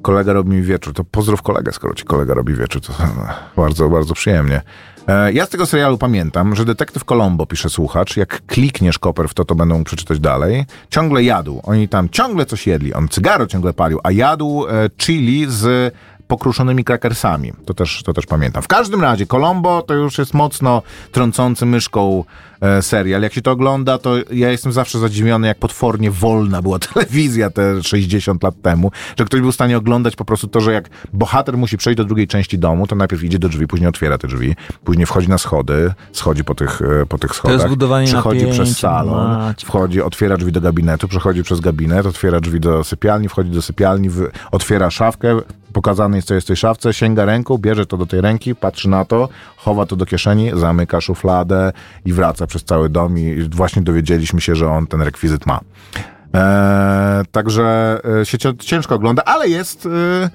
kolega 0.02 0.34
robi 0.34 0.50
mi 0.50 0.62
wieczór, 0.62 0.94
to 0.94 1.04
pozdrów 1.04 1.42
kolegę, 1.42 1.72
skoro 1.72 1.94
ci 1.94 2.04
kolega 2.04 2.34
robi 2.34 2.54
wieczór, 2.54 2.82
to 2.82 2.94
bardzo, 3.62 3.90
bardzo 3.90 4.14
przyjemnie. 4.14 4.62
E, 5.08 5.34
Ja 5.34 5.46
z 5.46 5.50
tego 5.50 5.66
serialu 5.66 5.98
pamiętam, 5.98 6.56
że 6.56 6.66
detektyw 6.66 7.06
Colombo, 7.06 7.46
pisze 7.46 7.70
słuchacz, 7.70 8.18
jak 8.18 8.46
klikniesz 8.46 9.00
koper 9.00 9.30
w 9.30 9.34
to, 9.34 9.46
to 9.46 9.56
będą 9.56 9.84
przeczytać 9.84 10.20
dalej, 10.20 10.66
ciągle 10.90 11.24
jadł. 11.24 11.62
Oni 11.64 11.90
tam 11.90 12.10
ciągle 12.10 12.46
coś 12.46 12.68
jedli. 12.68 12.94
On 12.94 13.08
cygaro 13.08 13.48
ciągle 13.48 13.74
palił, 13.74 14.00
a 14.04 14.12
jadł 14.12 14.66
e, 14.68 14.90
chili 14.98 15.46
z 15.50 15.94
pokruszonymi 16.34 16.84
krakersami. 16.84 17.54
To 17.66 17.74
też, 17.74 18.04
to 18.04 18.14
też 18.14 18.26
pamiętam. 18.26 18.64
W 18.64 18.68
każdym 18.68 19.02
razie 19.02 19.26
Colombo 19.26 19.82
to 19.82 19.94
już 19.94 20.18
jest 20.18 20.34
mocno 20.34 20.82
trącący 21.12 21.66
myszką 21.66 22.24
e, 22.62 22.82
serial. 22.82 23.22
Jak 23.22 23.34
się 23.34 23.42
to 23.42 23.52
ogląda, 23.52 23.98
to 23.98 24.16
ja 24.32 24.52
jestem 24.52 24.72
zawsze 24.72 25.00
zadziwiony, 25.00 25.48
jak 25.48 25.58
potwornie 25.58 26.12
wolna 26.12 26.62
była 26.62 26.80
telewizja 26.94 27.50
te 27.50 27.84
60 27.84 28.44
lat 28.44 28.56
temu, 28.62 28.92
że 29.18 29.26
ktoś 29.26 29.42
był 29.42 29.52
w 29.52 29.56
stanie 29.56 29.78
oglądać 29.78 30.16
po 30.16 30.26
prostu 30.26 30.48
to, 30.48 30.62
że 30.62 30.74
jak 30.74 30.90
bohater 31.14 31.58
musi 31.58 31.78
przejść 31.78 31.98
do 31.98 32.06
drugiej 32.06 32.28
części 32.28 32.60
domu, 32.60 32.88
to 32.88 32.96
najpierw 32.96 33.24
idzie 33.24 33.40
do 33.40 33.50
drzwi, 33.50 33.68
później 33.68 33.90
otwiera 33.90 34.18
te 34.18 34.28
drzwi, 34.28 34.56
później 34.84 35.06
wchodzi 35.06 35.30
na 35.30 35.38
schody, 35.38 35.94
schodzi 36.12 36.44
po 36.44 36.56
tych, 36.56 36.82
e, 37.02 37.06
po 37.06 37.18
tych 37.18 37.36
schodach, 37.36 37.70
budowanie 37.70 38.08
przechodzi 38.08 38.40
napięcia, 38.40 38.64
przez 38.64 38.78
salon, 38.78 39.28
macie. 39.28 39.68
wchodzi, 39.68 40.02
otwiera 40.02 40.38
drzwi 40.38 40.52
do 40.52 40.62
gabinetu, 40.62 41.08
przechodzi 41.08 41.44
przez 41.44 41.60
gabinet, 41.60 42.06
otwiera 42.06 42.40
drzwi 42.40 42.60
do 42.60 42.84
sypialni, 42.84 43.30
wchodzi 43.30 43.50
do 43.50 43.62
sypialni, 43.62 44.10
otwiera 44.52 44.92
szafkę, 44.92 45.40
pokazane 45.74 46.18
jest, 46.18 46.28
co 46.28 46.34
jest 46.34 46.48
w 46.48 46.48
tej 46.48 46.58
szafce, 46.58 46.94
sięga 46.94 47.26
ręką, 47.26 47.58
bierze 47.58 47.86
to 47.86 47.98
do 47.98 48.06
tej 48.06 48.22
ręki, 48.22 48.56
patrzy 48.56 48.90
na 48.90 49.06
to, 49.06 49.30
chowa 49.58 49.86
to 49.86 49.96
do 49.96 50.06
kieszeni, 50.06 50.52
zamyka 50.54 51.02
szufladę 51.02 51.72
i 52.06 52.14
wraca 52.14 52.48
przez 52.48 52.64
cały 52.64 52.90
dom 52.90 53.20
i 53.20 53.50
właśnie 53.52 53.82
dowiedzieliśmy 53.82 54.42
się, 54.42 54.56
że 54.56 54.70
on 54.70 54.88
ten 54.88 55.02
rekwizyt 55.02 55.46
ma. 55.46 55.60
Eee, 56.34 57.26
także 57.32 58.00
e, 58.22 58.26
się 58.26 58.38
ciężko 58.60 58.96
ogląda, 58.96 59.24
ale 59.24 59.50
jest 59.50 59.86
e, 59.86 60.30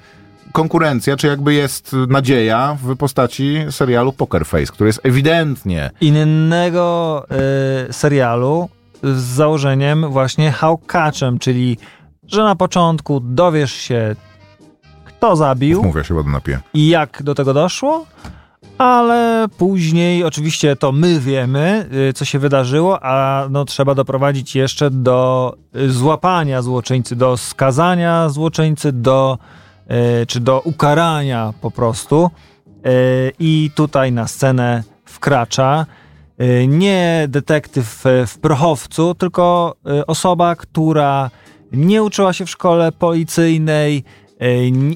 konkurencja, 0.51 1.17
czy 1.17 1.27
jakby 1.27 1.53
jest 1.53 1.95
nadzieja 2.07 2.77
w 2.83 2.95
postaci 2.95 3.57
serialu 3.69 4.13
Poker 4.13 4.45
Face, 4.45 4.65
który 4.65 4.87
jest 4.87 4.99
ewidentnie 5.03 5.91
innego 6.01 7.25
y, 7.89 7.93
serialu 7.93 8.69
z 9.03 9.21
założeniem 9.21 10.09
właśnie 10.09 10.51
hałkaczem, 10.51 11.39
czyli 11.39 11.77
że 12.27 12.43
na 12.43 12.55
początku 12.55 13.19
dowiesz 13.19 13.73
się, 13.73 14.15
kto 15.19 15.35
zabił 15.35 15.83
Mówię, 15.83 16.03
się 16.03 16.13
wodę 16.13 16.29
napiję. 16.29 16.59
i 16.73 16.87
jak 16.87 17.23
do 17.23 17.35
tego 17.35 17.53
doszło, 17.53 18.05
ale 18.77 19.45
później 19.57 20.23
oczywiście 20.23 20.75
to 20.75 20.91
my 20.91 21.19
wiemy, 21.19 21.89
y, 22.09 22.13
co 22.13 22.25
się 22.25 22.39
wydarzyło, 22.39 22.99
a 23.03 23.47
no, 23.49 23.65
trzeba 23.65 23.95
doprowadzić 23.95 24.55
jeszcze 24.55 24.89
do 24.91 25.53
y, 25.75 25.91
złapania 25.91 26.61
złoczyńcy, 26.61 27.15
do 27.15 27.37
skazania 27.37 28.29
złoczyńcy, 28.29 28.91
do, 28.91 29.37
y, 30.21 30.25
czy 30.25 30.39
do 30.39 30.61
ukarania 30.61 31.53
po 31.61 31.71
prostu. 31.71 32.29
I 33.39 33.71
tutaj 33.75 34.11
na 34.11 34.27
scenę 34.27 34.83
wkracza 35.05 35.85
nie 36.67 37.25
detektyw 37.27 38.03
w 38.27 38.39
prochowcu, 38.39 39.15
tylko 39.15 39.75
osoba, 40.07 40.55
która 40.55 41.29
nie 41.71 42.03
uczyła 42.03 42.33
się 42.33 42.45
w 42.45 42.49
szkole 42.49 42.91
policyjnej, 42.91 44.03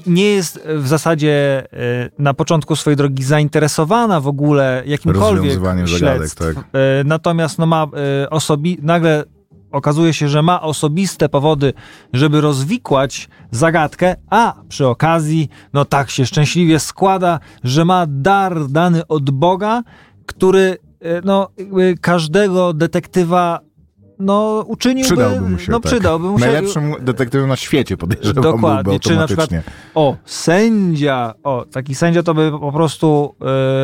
nie 0.06 0.24
jest 0.24 0.60
w 0.76 0.86
zasadzie 0.88 1.64
y, 1.72 2.10
na 2.18 2.34
początku 2.34 2.76
swojej 2.76 2.96
drogi 2.96 3.22
zainteresowana 3.24 4.20
w 4.20 4.28
ogóle 4.28 4.82
jakimkolwiek 4.86 5.36
Rozwiązywaniem 5.36 5.88
zagadek, 5.88 6.16
śledztw. 6.18 6.54
tak. 6.54 6.64
Natomiast 7.04 7.58
no 7.58 7.66
ma 7.66 7.86
osobi- 8.30 8.78
nagle 8.82 9.24
okazuje 9.72 10.12
się, 10.14 10.28
że 10.28 10.42
ma 10.42 10.62
osobiste 10.62 11.28
powody, 11.28 11.72
żeby 12.12 12.40
rozwikłać 12.40 13.28
zagadkę, 13.50 14.16
a 14.30 14.54
przy 14.68 14.86
okazji, 14.86 15.48
no 15.72 15.84
tak 15.84 16.10
się 16.10 16.26
szczęśliwie 16.26 16.78
składa, 16.78 17.40
że 17.64 17.84
ma 17.84 18.06
dar 18.08 18.68
dany 18.68 19.06
od 19.06 19.30
Boga, 19.30 19.82
który 20.26 20.76
no, 21.24 21.48
każdego 22.00 22.72
detektywa 22.72 23.60
no, 24.18 24.64
uczyniłby, 24.68 25.06
Przydałby 25.16 25.50
mu 25.50 25.58
się. 25.58 25.72
no, 25.72 25.80
tak. 25.80 25.92
przydałby 25.92 26.26
mu 26.28 26.38
się. 26.38 26.44
Najlepszym 26.44 26.94
detektywem 27.00 27.48
na 27.48 27.56
świecie 27.56 27.96
podejrzewam 27.96 28.42
Dokładnie, 28.42 28.82
byłby 28.84 29.00
czy 29.00 29.16
na 29.16 29.26
przykład 29.26 29.50
o, 29.94 30.16
sędzia, 30.24 31.34
o, 31.42 31.64
taki 31.72 31.94
sędzia 31.94 32.22
to 32.22 32.34
by 32.34 32.50
po 32.60 32.72
prostu 32.72 33.34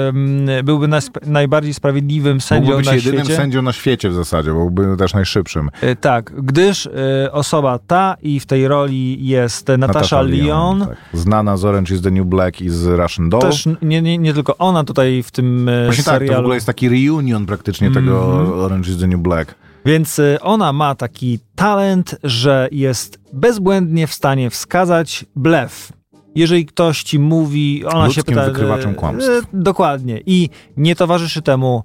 ym, 0.08 0.46
byłby 0.64 0.86
najsp- 0.88 1.26
najbardziej 1.26 1.74
sprawiedliwym 1.74 2.40
sędzią 2.40 2.64
Mógłby 2.64 2.76
być 2.76 2.86
na 2.86 2.94
jedynym 2.94 3.18
świecie. 3.24 3.36
sędzią 3.36 3.62
na 3.62 3.72
świecie 3.72 4.10
w 4.10 4.14
zasadzie, 4.14 4.52
bo 4.52 4.70
byłby 4.70 4.96
też 4.96 5.14
najszybszym. 5.14 5.70
Y, 5.82 5.96
Tak, 5.96 6.32
gdyż 6.42 6.86
y, 6.86 6.90
osoba 7.32 7.78
ta 7.78 8.16
i 8.22 8.40
w 8.40 8.46
tej 8.46 8.68
roli 8.68 9.26
jest 9.26 9.68
Natasza, 9.78 10.22
Lyon. 10.22 10.80
tak. 10.86 10.96
Znana 11.12 11.56
z 11.56 11.64
Orange 11.64 11.94
is 11.94 12.02
the 12.02 12.10
New 12.10 12.26
Black 12.26 12.60
i 12.60 12.68
z 12.70 12.86
Russian 12.86 13.28
Doll. 13.28 13.40
Też 13.40 13.68
nie, 13.82 14.02
nie, 14.02 14.18
nie 14.18 14.34
tylko 14.34 14.56
ona 14.56 14.84
tutaj 14.84 15.22
w 15.22 15.30
tym 15.30 15.68
y, 15.68 15.84
Właśnie 15.84 16.04
tak, 16.04 16.14
to 16.14 16.18
w 16.18 16.22
serialu. 16.22 16.40
ogóle 16.40 16.54
jest 16.54 16.66
taki 16.66 16.88
reunion 16.88 17.46
praktycznie 17.46 17.90
tego 17.90 18.20
Orange 18.64 18.90
is 18.90 18.98
the 18.98 19.06
New 19.06 19.20
Black. 19.20 19.54
Więc 19.84 20.18
y, 20.18 20.38
ona 20.40 20.72
ma 20.72 20.94
taki 20.94 21.38
talent, 21.54 22.16
że 22.24 22.68
jest 22.72 23.18
bezbłędnie 23.32 24.06
w 24.06 24.14
stanie 24.14 24.50
wskazać 24.50 25.24
blef. 25.36 25.92
Jeżeli 26.34 26.66
ktoś 26.66 27.02
ci 27.02 27.18
mówi, 27.18 27.84
ona 27.86 28.04
Ludzkim 28.04 28.22
się 28.22 28.24
pyta. 28.24 28.44
wykrywaczem 28.44 28.90
y, 28.90 28.94
kłamstw. 28.94 29.30
y, 29.30 29.42
Dokładnie. 29.52 30.20
I 30.26 30.48
nie 30.76 30.96
towarzyszy 30.96 31.42
temu 31.42 31.82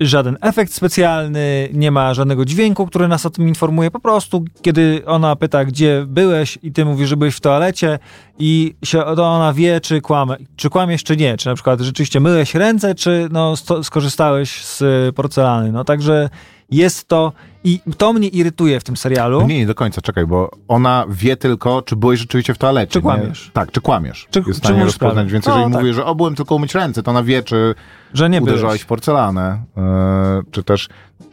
żaden 0.00 0.36
efekt 0.40 0.72
specjalny, 0.72 1.68
nie 1.72 1.90
ma 1.90 2.14
żadnego 2.14 2.44
dźwięku, 2.44 2.86
który 2.86 3.08
nas 3.08 3.26
o 3.26 3.30
tym 3.30 3.48
informuje. 3.48 3.90
Po 3.90 4.00
prostu, 4.00 4.44
kiedy 4.62 5.02
ona 5.06 5.36
pyta, 5.36 5.64
gdzie 5.64 6.04
byłeś, 6.08 6.58
i 6.62 6.72
ty 6.72 6.84
mówisz, 6.84 7.08
że 7.08 7.16
byłeś 7.16 7.34
w 7.34 7.40
toalecie, 7.40 7.98
i 8.38 8.74
się, 8.84 9.02
to 9.16 9.24
ona 9.24 9.52
wie, 9.52 9.80
czy, 9.80 10.00
kłamie, 10.00 10.36
czy 10.56 10.70
kłamiesz, 10.70 11.04
czy 11.04 11.16
nie. 11.16 11.36
Czy 11.36 11.48
na 11.48 11.54
przykład 11.54 11.80
rzeczywiście 11.80 12.20
myłeś 12.20 12.54
ręce, 12.54 12.94
czy 12.94 13.28
no, 13.32 13.56
sto, 13.56 13.84
skorzystałeś 13.84 14.64
z 14.64 14.82
porcelany. 15.14 15.72
No 15.72 15.84
także 15.84 16.28
jest 16.76 17.08
to. 17.08 17.32
I 17.66 17.80
to 17.98 18.12
mnie 18.12 18.28
irytuje 18.28 18.80
w 18.80 18.84
tym 18.84 18.96
serialu. 18.96 19.46
Nie, 19.46 19.58
nie 19.58 19.66
do 19.66 19.74
końca, 19.74 20.00
czekaj, 20.00 20.26
bo 20.26 20.50
ona 20.68 21.04
wie 21.08 21.36
tylko, 21.36 21.82
czy 21.82 21.96
byłeś 21.96 22.20
rzeczywiście 22.20 22.54
w 22.54 22.58
toalecie. 22.58 22.92
Czy 22.92 22.98
nie? 22.98 23.02
kłamiesz. 23.02 23.50
Tak, 23.52 23.72
czy 23.72 23.80
kłamiesz. 23.80 24.26
Czy- 24.30 24.42
jest 24.46 24.60
w 24.60 24.64
stanie 24.64 24.84
rozpoznać, 24.84 25.32
więc 25.32 25.46
No, 25.46 25.52
jeżeli 25.54 25.72
tak. 25.72 25.82
mówię, 25.82 25.94
że 25.94 26.04
o, 26.04 26.14
byłem 26.14 26.34
tylko 26.34 26.54
umyć 26.54 26.74
ręce, 26.74 27.02
to 27.02 27.10
ona 27.10 27.22
wie, 27.22 27.42
czy 27.42 27.74
że 28.14 28.30
nie 28.30 28.40
uderzałeś 28.42 28.62
byłeś. 28.62 28.80
w 28.82 28.86
porcelanę, 28.86 29.62
e, 29.76 30.42
czy 30.50 30.62
też... 30.62 30.88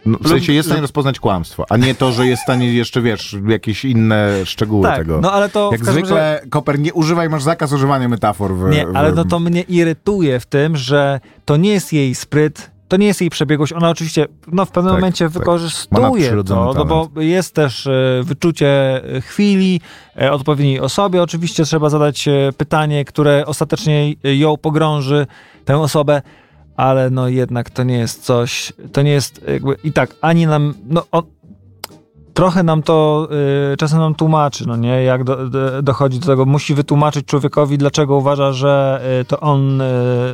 No, 0.06 0.18
w 0.22 0.28
sensie 0.28 0.54
jest 0.54 0.68
w 0.68 0.72
stanie 0.72 0.82
rozpoznać 0.82 1.20
kłamstwo, 1.20 1.66
a 1.70 1.78
nie 1.78 1.96
to, 1.96 2.12
że 2.12 2.28
jest 2.28 2.40
w 2.42 2.44
stanie 2.44 2.74
jeszcze, 2.74 3.02
wiesz, 3.02 3.38
jakieś 3.48 3.86
inne 3.86 4.46
szczegóły 4.46 4.84
Tak, 4.84 4.98
tego. 4.98 5.22
no 5.22 5.32
ale 5.32 5.50
to 5.50 5.70
w 5.70 5.72
Jak 5.72 5.86
zwykle, 5.86 6.42
Koper, 6.50 6.80
nie 6.80 6.94
używaj, 6.94 7.30
masz 7.30 7.44
zakaz 7.44 7.72
używania 7.74 8.10
metafor. 8.10 8.56
W, 8.56 8.70
Nie, 8.70 8.88
w, 8.88 8.96
ale 8.96 9.12
no 9.12 9.26
to 9.26 9.40
mnie 9.40 9.62
irytuje 9.62 10.40
w 10.40 10.46
tym, 10.46 10.78
że 10.78 11.20
to 11.46 11.58
nie 11.58 11.70
jest 11.72 11.94
jej 11.94 12.16
spryt, 12.16 12.72
to 12.92 12.98
nie 12.98 13.08
jest 13.08 13.22
jej 13.22 13.30
przebiegłość. 13.30 13.74
Ona 13.74 13.90
oczywiście 13.90 14.28
no, 14.48 14.66
w 14.66 14.72
pewnym 14.72 14.94
Tak, 14.94 15.02
momencie 15.02 15.26
tak. 15.26 15.34
Wykorzystuje 15.34 16.44
to, 16.44 16.74
no 16.74 16.86
bo 16.86 17.22
jest 17.22 17.56
też 17.56 17.88
e, 17.88 18.22
wyczucie 18.24 19.02
e, 19.16 19.22
chwili, 19.22 19.82
e, 20.22 20.32
odpowiedniej 20.32 20.80
osobie. 20.80 21.24
Oczywiście 21.24 21.64
trzeba 21.64 21.90
zadać 21.90 22.30
pytanie, 22.58 23.06
które 23.06 23.46
ostatecznie 23.46 24.14
ją 24.24 24.58
pogrąży, 24.58 25.28
tę 25.66 25.78
osobę, 25.78 26.22
ale 26.78 27.10
no 27.10 27.28
jednak 27.28 27.70
to 27.70 27.84
nie 27.84 27.98
jest 27.98 28.24
coś, 28.24 28.74
to 28.92 29.02
nie 29.02 29.12
jest 29.12 29.42
jakby 29.48 29.76
i 29.84 29.92
tak, 29.94 30.16
ani 30.22 30.48
nam, 30.48 30.74
no 30.86 31.04
on, 31.12 31.24
trochę 32.34 32.64
nam 32.64 32.84
to 32.84 33.28
y, 33.74 33.78
czasem 33.78 34.00
nam 34.00 34.16
tłumaczy, 34.16 34.68
no 34.68 34.76
nie, 34.76 35.04
jak 35.04 35.24
do, 35.24 35.50
do, 35.50 35.82
dochodzi 35.82 36.20
do 36.20 36.28
tego, 36.28 36.46
musi 36.46 36.74
wytłumaczyć 36.74 37.26
człowiekowi, 37.26 37.78
dlaczego 37.78 38.18
uważa, 38.18 38.54
że 38.54 39.02
y, 39.22 39.26
to 39.26 39.40
on 39.40 39.82
y, 39.82 39.86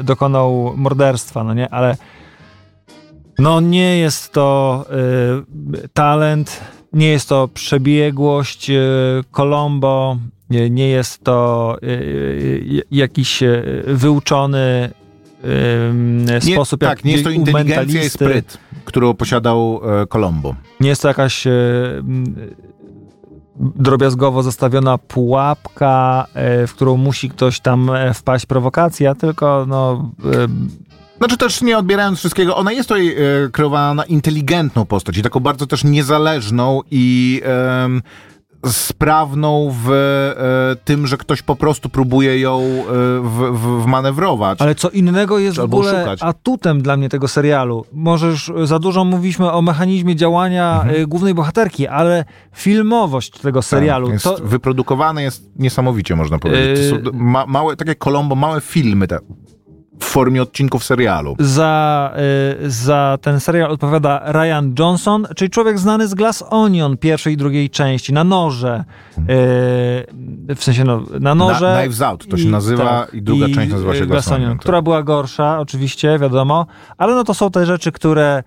dokonał 0.03 0.73
morderstwa, 0.75 1.43
no 1.43 1.53
nie, 1.53 1.69
ale 1.69 1.97
no 3.39 3.59
nie 3.59 3.97
jest 3.97 4.33
to 4.33 4.85
y, 5.83 5.87
talent, 5.93 6.61
nie 6.93 7.07
jest 7.07 7.29
to 7.29 7.47
przebiegłość 7.47 8.69
y, 8.69 8.75
Colombo, 9.31 10.17
nie, 10.49 10.69
nie 10.69 10.87
jest 10.87 11.23
to 11.23 11.77
y, 11.83 11.87
y, 11.87 12.81
jakiś 12.91 13.43
y, 13.43 13.83
wyuczony 13.87 14.91
y, 15.43 16.45
Nie, 16.45 16.53
sposób, 16.55 16.79
tak, 16.79 16.89
jak 16.89 17.05
nie 17.05 17.11
jest 17.11 17.23
to 17.23 17.29
inteligencja 17.29 18.03
i 18.03 18.09
spryt, 18.09 18.57
którą 18.85 19.13
posiadał 19.13 19.81
e, 20.01 20.07
Colombo. 20.07 20.55
Nie 20.79 20.89
jest 20.89 21.01
to 21.01 21.07
jakaś 21.07 21.47
e, 21.47 21.51
drobiazgowo 23.59 24.43
zastawiona 24.43 24.97
pułapka, 24.97 26.27
e, 26.33 26.67
w 26.67 26.73
którą 26.73 26.97
musi 26.97 27.29
ktoś 27.29 27.59
tam 27.59 27.89
e, 27.89 28.13
wpaść 28.13 28.45
prowokacja, 28.45 29.15
tylko 29.15 29.65
no, 29.67 30.11
e, 30.25 30.47
Znaczy 31.17 31.37
też 31.37 31.61
nie 31.61 31.77
odbierając 31.77 32.19
wszystkiego, 32.19 32.55
ona 32.57 32.71
jest 32.71 32.89
tutaj 32.89 33.09
e, 33.09 33.15
kreowana 33.51 33.93
na 33.93 34.05
inteligentną 34.05 34.85
postać 34.85 35.17
i 35.17 35.21
taką 35.21 35.39
bardzo 35.39 35.67
też 35.67 35.83
niezależną 35.83 36.81
i 36.91 37.41
em, 37.83 38.01
sprawną 38.65 39.73
w 39.83 39.91
e, 39.91 40.75
tym, 40.85 41.07
że 41.07 41.17
ktoś 41.17 41.41
po 41.41 41.55
prostu 41.55 41.89
próbuje 41.89 42.39
ją 42.39 42.59
e, 42.59 42.83
w, 43.21 43.51
w, 43.53 43.83
wmanewrować. 43.83 44.61
ale 44.61 44.75
co 44.75 44.89
innego 44.89 45.39
jest 45.39 45.57
w 45.57 45.59
Albo 45.59 45.77
ogóle 45.77 45.99
szukać. 45.99 46.19
atutem 46.23 46.81
dla 46.81 46.97
mnie 46.97 47.09
tego 47.09 47.27
serialu. 47.27 47.85
Może 47.93 48.27
już 48.27 48.51
za 48.63 48.79
dużo 48.79 49.05
mówiliśmy 49.05 49.51
o 49.51 49.61
mechanizmie 49.61 50.15
działania 50.15 50.85
e, 50.87 51.05
głównej 51.05 51.33
bohaterki, 51.33 51.87
ale 51.87 52.25
filmowość 52.55 53.31
tego 53.31 53.61
serialu, 53.61 54.07
Tak, 54.07 54.13
jest 54.13 54.25
to, 54.25 54.37
wyprodukowane 54.43 55.23
jest 55.23 55.49
niesamowicie, 55.55 56.15
można 56.15 56.39
powiedzieć. 56.39 56.89
To 56.89 56.95
są 56.95 57.17
ma, 57.17 57.45
małe, 57.45 57.75
tak 57.75 57.87
jak 57.87 57.97
Colombo, 58.03 58.35
małe 58.35 58.61
filmy 58.61 59.07
te, 59.07 59.19
w 59.99 60.05
formie 60.05 60.41
odcinków 60.41 60.83
serialu. 60.83 61.35
Za, 61.39 62.13
y, 62.63 62.71
za 62.71 63.17
ten 63.21 63.39
serial 63.39 63.71
odpowiada 63.71 64.31
Ryan 64.31 64.75
Johnson, 64.79 65.27
czyli 65.35 65.49
człowiek 65.49 65.79
znany 65.79 66.07
z 66.07 66.13
Glass 66.13 66.43
Onion 66.49 66.97
pierwszej 66.97 67.33
i 67.33 67.37
drugiej 67.37 67.69
części, 67.69 68.13
na 68.13 68.23
noże. 68.23 68.83
Y, 69.17 69.23
w 70.55 70.59
sensie 70.59 70.83
no, 70.83 71.03
na 71.19 71.35
noże. 71.35 71.71
Na- 71.71 71.79
Knives 71.79 72.01
Out 72.01 72.27
to 72.27 72.37
się 72.37 72.49
nazywa 72.49 73.07
i 73.13 73.21
druga 73.21 73.45
część 73.45 73.71
nazywa 73.71 73.95
się 73.95 74.05
Glass 74.05 74.31
Onion, 74.31 74.51
tak. 74.51 74.59
Która 74.59 74.81
była 74.81 75.03
gorsza, 75.03 75.59
oczywiście, 75.59 76.19
wiadomo, 76.19 76.65
ale 76.97 77.15
no 77.15 77.23
to 77.23 77.33
są 77.33 77.51
te 77.51 77.65
rzeczy, 77.65 77.91
które 77.91 78.43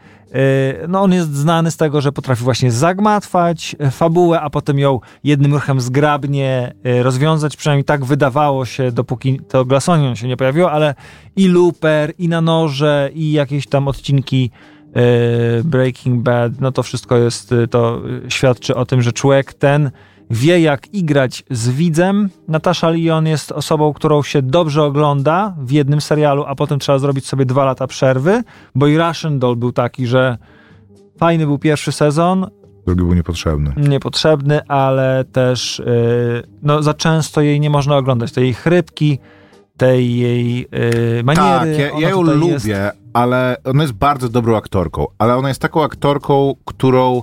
no 0.89 1.03
on 1.03 1.13
jest 1.13 1.35
znany 1.35 1.71
z 1.71 1.77
tego, 1.77 2.01
że 2.01 2.13
potrafi 2.13 2.45
właśnie 2.45 2.73
zagmatwać 2.73 3.77
y, 3.87 3.91
fabułę, 3.91 4.41
a 4.41 4.51
potem 4.51 4.79
ją 4.79 5.01
jednym 5.25 5.55
ruchem 5.55 5.81
zgrabnie 5.81 6.75
y, 6.87 7.03
rozwiązać, 7.03 7.57
przynajmniej 7.57 7.85
tak 7.85 8.05
wydawało 8.05 8.65
się, 8.65 8.93
dopóki 8.93 9.41
to 9.49 9.65
Glass 9.65 9.89
Onion 9.89 10.17
się 10.17 10.29
nie 10.29 10.37
pojawiło, 10.37 10.73
ale 10.73 10.95
i 11.37 11.49
Looper, 11.49 12.13
i 12.19 12.29
na 12.29 12.41
noże, 12.41 13.11
i 13.15 13.33
jakieś 13.33 13.67
tam 13.67 13.89
odcinki 13.89 14.51
Breaking 15.65 16.23
Bad, 16.23 16.61
no 16.61 16.73
to 16.73 16.83
wszystko 16.83 17.17
jest, 17.17 17.55
to 17.71 18.03
świadczy 18.29 18.75
o 18.75 18.87
tym, 18.87 19.03
że 19.03 19.13
człowiek 19.13 19.55
ten 19.55 19.91
wie 20.31 20.61
jak 20.61 20.95
igrać 20.95 21.45
z 21.51 21.69
widzem. 21.71 22.29
Natasza 22.49 22.91
Lyon 22.91 23.27
jest 23.27 23.53
osobą, 23.53 23.93
którą 23.93 24.23
się 24.23 24.43
dobrze 24.43 24.83
ogląda 24.83 25.55
w 25.59 25.71
jednym 25.71 26.01
serialu, 26.01 26.45
a 26.47 26.55
potem 26.55 26.79
trzeba 26.79 26.99
zrobić 26.99 27.27
sobie 27.27 27.45
dwa 27.47 27.65
lata 27.65 27.87
przerwy, 27.87 28.43
bo 28.75 28.87
i 28.87 28.99
Russian 28.99 29.39
Doll 29.39 29.57
był 29.57 29.73
taki, 29.73 30.07
że 30.07 30.39
fajny 31.19 31.47
był 31.47 31.59
pierwszy 31.59 31.93
sezon, 31.93 32.47
Drugi 32.87 33.03
był 33.03 33.15
niepotrzebny. 33.15 33.73
niepotrzebny, 33.77 34.67
ale 34.69 35.25
też 35.33 35.79
y, 35.81 36.43
no, 36.63 36.83
za 36.83 36.95
często 36.95 37.41
jej 37.41 37.61
nie 37.61 37.71
można 37.71 37.97
oglądać. 37.97 38.33
Tej 38.33 38.55
chrypki, 38.55 39.19
tej 39.77 40.17
jej 40.19 40.67
y, 41.19 41.25
maniery. 41.25 41.77
Tak, 41.77 41.79
ja, 41.79 42.01
ja 42.01 42.09
ją 42.09 42.23
lubię, 42.23 42.47
jest- 42.53 42.69
ale 43.13 43.57
ona 43.65 43.83
jest 43.83 43.95
bardzo 43.95 44.29
dobrą 44.29 44.57
aktorką, 44.57 45.07
ale 45.19 45.37
ona 45.37 45.49
jest 45.49 45.61
taką 45.63 45.83
aktorką, 45.85 46.55
którą 46.65 47.23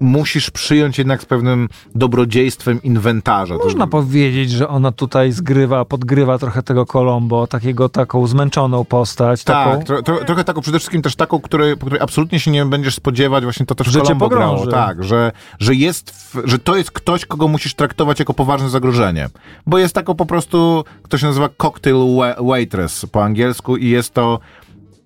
musisz 0.00 0.50
przyjąć 0.50 0.98
jednak 0.98 1.22
z 1.22 1.24
pewnym 1.26 1.68
dobrodziejstwem 1.94 2.82
inwentarza. 2.82 3.58
To- 3.58 3.64
Można 3.64 3.86
powiedzieć, 3.86 4.50
że 4.50 4.68
ona 4.68 4.92
tutaj 4.92 5.32
zgrywa, 5.32 5.84
podgrywa 5.84 6.38
trochę 6.38 6.62
tego 6.62 6.86
Colombo, 6.86 7.46
takiego 7.46 7.88
taką 7.88 8.26
zmęczoną 8.26 8.84
postać. 8.84 9.44
taką, 9.44 9.76
Tak, 9.76 9.84
tro, 9.86 10.02
tro, 10.02 10.24
trochę 10.24 10.44
taką, 10.44 10.60
przede 10.60 10.78
wszystkim 10.78 11.02
też 11.02 11.16
taką, 11.16 11.40
której, 11.40 11.76
po 11.76 11.86
której 11.86 12.00
absolutnie 12.02 12.40
się 12.40 12.50
nie 12.50 12.66
będziesz 12.66 12.94
spodziewać, 12.94 13.44
właśnie 13.44 13.66
to 13.66 13.74
też 13.74 13.86
Że 13.86 14.00
Colombo 14.00 14.28
grało, 14.28 14.66
tak, 14.66 15.04
że, 15.04 15.32
że 15.58 15.74
jest, 15.74 16.10
w, 16.10 16.42
że 16.48 16.58
to 16.58 16.76
jest 16.76 16.90
ktoś, 16.90 17.26
kogo 17.26 17.48
musisz 17.48 17.74
traktować 17.74 18.18
jako 18.18 18.34
poważne 18.34 18.68
zagrożenie, 18.70 19.28
bo 19.66 19.78
jest 19.78 19.94
taką 19.94 20.14
po 20.14 20.26
prostu, 20.26 20.84
to 21.08 21.18
się 21.18 21.26
nazywa 21.26 21.48
cocktail 21.56 21.96
wa- 22.16 22.42
waitress 22.42 23.06
po 23.12 23.24
angielsku 23.24 23.76
i 23.76 23.88
jest 23.88 24.14
to 24.14 24.38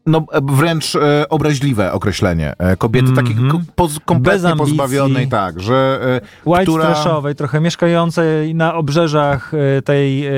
no, 0.07 0.27
wręcz 0.43 0.97
e, 0.97 1.29
obraźliwe 1.29 1.93
określenie 1.93 2.53
e, 2.59 2.77
kobiety 2.77 3.13
takiej 3.13 3.35
ko- 3.51 3.61
poz, 3.75 3.93
Bez 3.93 4.01
kompletnie 4.05 4.49
ambicji. 4.51 4.77
pozbawionej, 4.77 5.29
tak, 5.29 5.61
że 5.61 6.01
e, 6.03 6.49
White 6.51 6.63
która... 6.63 6.85
trashowej, 6.85 7.35
trochę 7.35 7.61
mieszkającej 7.61 8.55
na 8.55 8.75
obrzeżach 8.75 9.53
e, 9.79 9.83
tej, 9.83 10.27
e, 10.27 10.31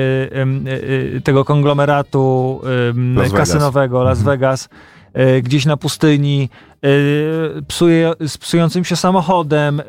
e, 1.15 1.21
tego 1.23 1.45
konglomeratu 1.45 2.61
Las 3.15 3.31
kasynowego 3.33 4.03
Las 4.03 4.23
Vegas, 4.23 4.69
e, 5.13 5.41
gdzieś 5.41 5.65
na 5.65 5.77
pustyni, 5.77 6.49
psuje, 7.67 8.13
z 8.27 8.37
psującym 8.37 8.85
się 8.85 8.95
samochodem, 8.95 9.79
e, 9.79 9.83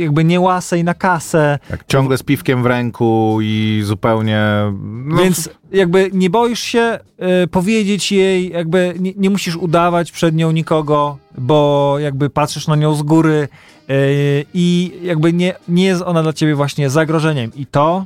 jakby 0.00 0.24
niełasej 0.24 0.84
na 0.84 0.94
kasę, 0.94 1.58
Tak, 1.70 1.84
ciągle 1.88 2.18
z 2.18 2.22
piwkiem 2.22 2.62
w 2.62 2.66
ręku 2.66 3.38
i 3.42 3.82
zupełnie... 3.84 4.42
No, 5.04 5.22
Więc 5.22 5.50
jakby 5.72 6.10
nie 6.12 6.30
boisz 6.30 6.60
się 6.60 6.98
e, 7.18 7.46
powiedzieć 7.46 8.12
jej, 8.12 8.50
jakby 8.50 8.94
nie, 8.98 9.12
nie 9.16 9.30
musisz 9.30 9.56
udawać 9.56 10.12
przed 10.12 10.34
nią 10.34 10.50
nikogo, 10.50 11.18
bo 11.38 11.94
jakby 11.98 12.30
patrzysz 12.30 12.66
na 12.66 12.76
nią 12.76 12.94
z 12.94 13.02
góry 13.02 13.48
i 14.54 14.92
jakby 15.02 15.32
nie, 15.32 15.54
nie 15.68 15.84
jest 15.84 16.02
ona 16.02 16.22
dla 16.22 16.32
ciebie 16.32 16.54
właśnie 16.54 16.90
zagrożeniem. 16.90 17.50
I 17.56 17.66
to, 17.66 18.04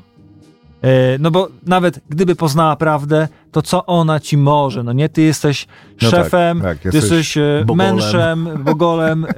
no 1.18 1.30
bo 1.30 1.48
nawet 1.66 2.00
gdyby 2.10 2.36
poznała 2.36 2.76
prawdę, 2.76 3.28
to 3.52 3.62
co 3.62 3.86
ona 3.86 4.20
ci 4.20 4.36
może? 4.36 4.82
No 4.82 4.92
nie, 4.92 5.08
ty 5.08 5.22
jesteś 5.22 5.66
No 6.02 6.10
tak, 6.10 6.20
szefem, 6.24 6.60
tak, 6.60 6.78
ty 6.78 6.88
jesteś 6.88 7.02
jesteś 7.02 7.36
e, 7.36 7.64
bogolem. 7.66 7.94
mężem, 7.94 8.48
bogolem, 8.64 9.24
e, 9.24 9.34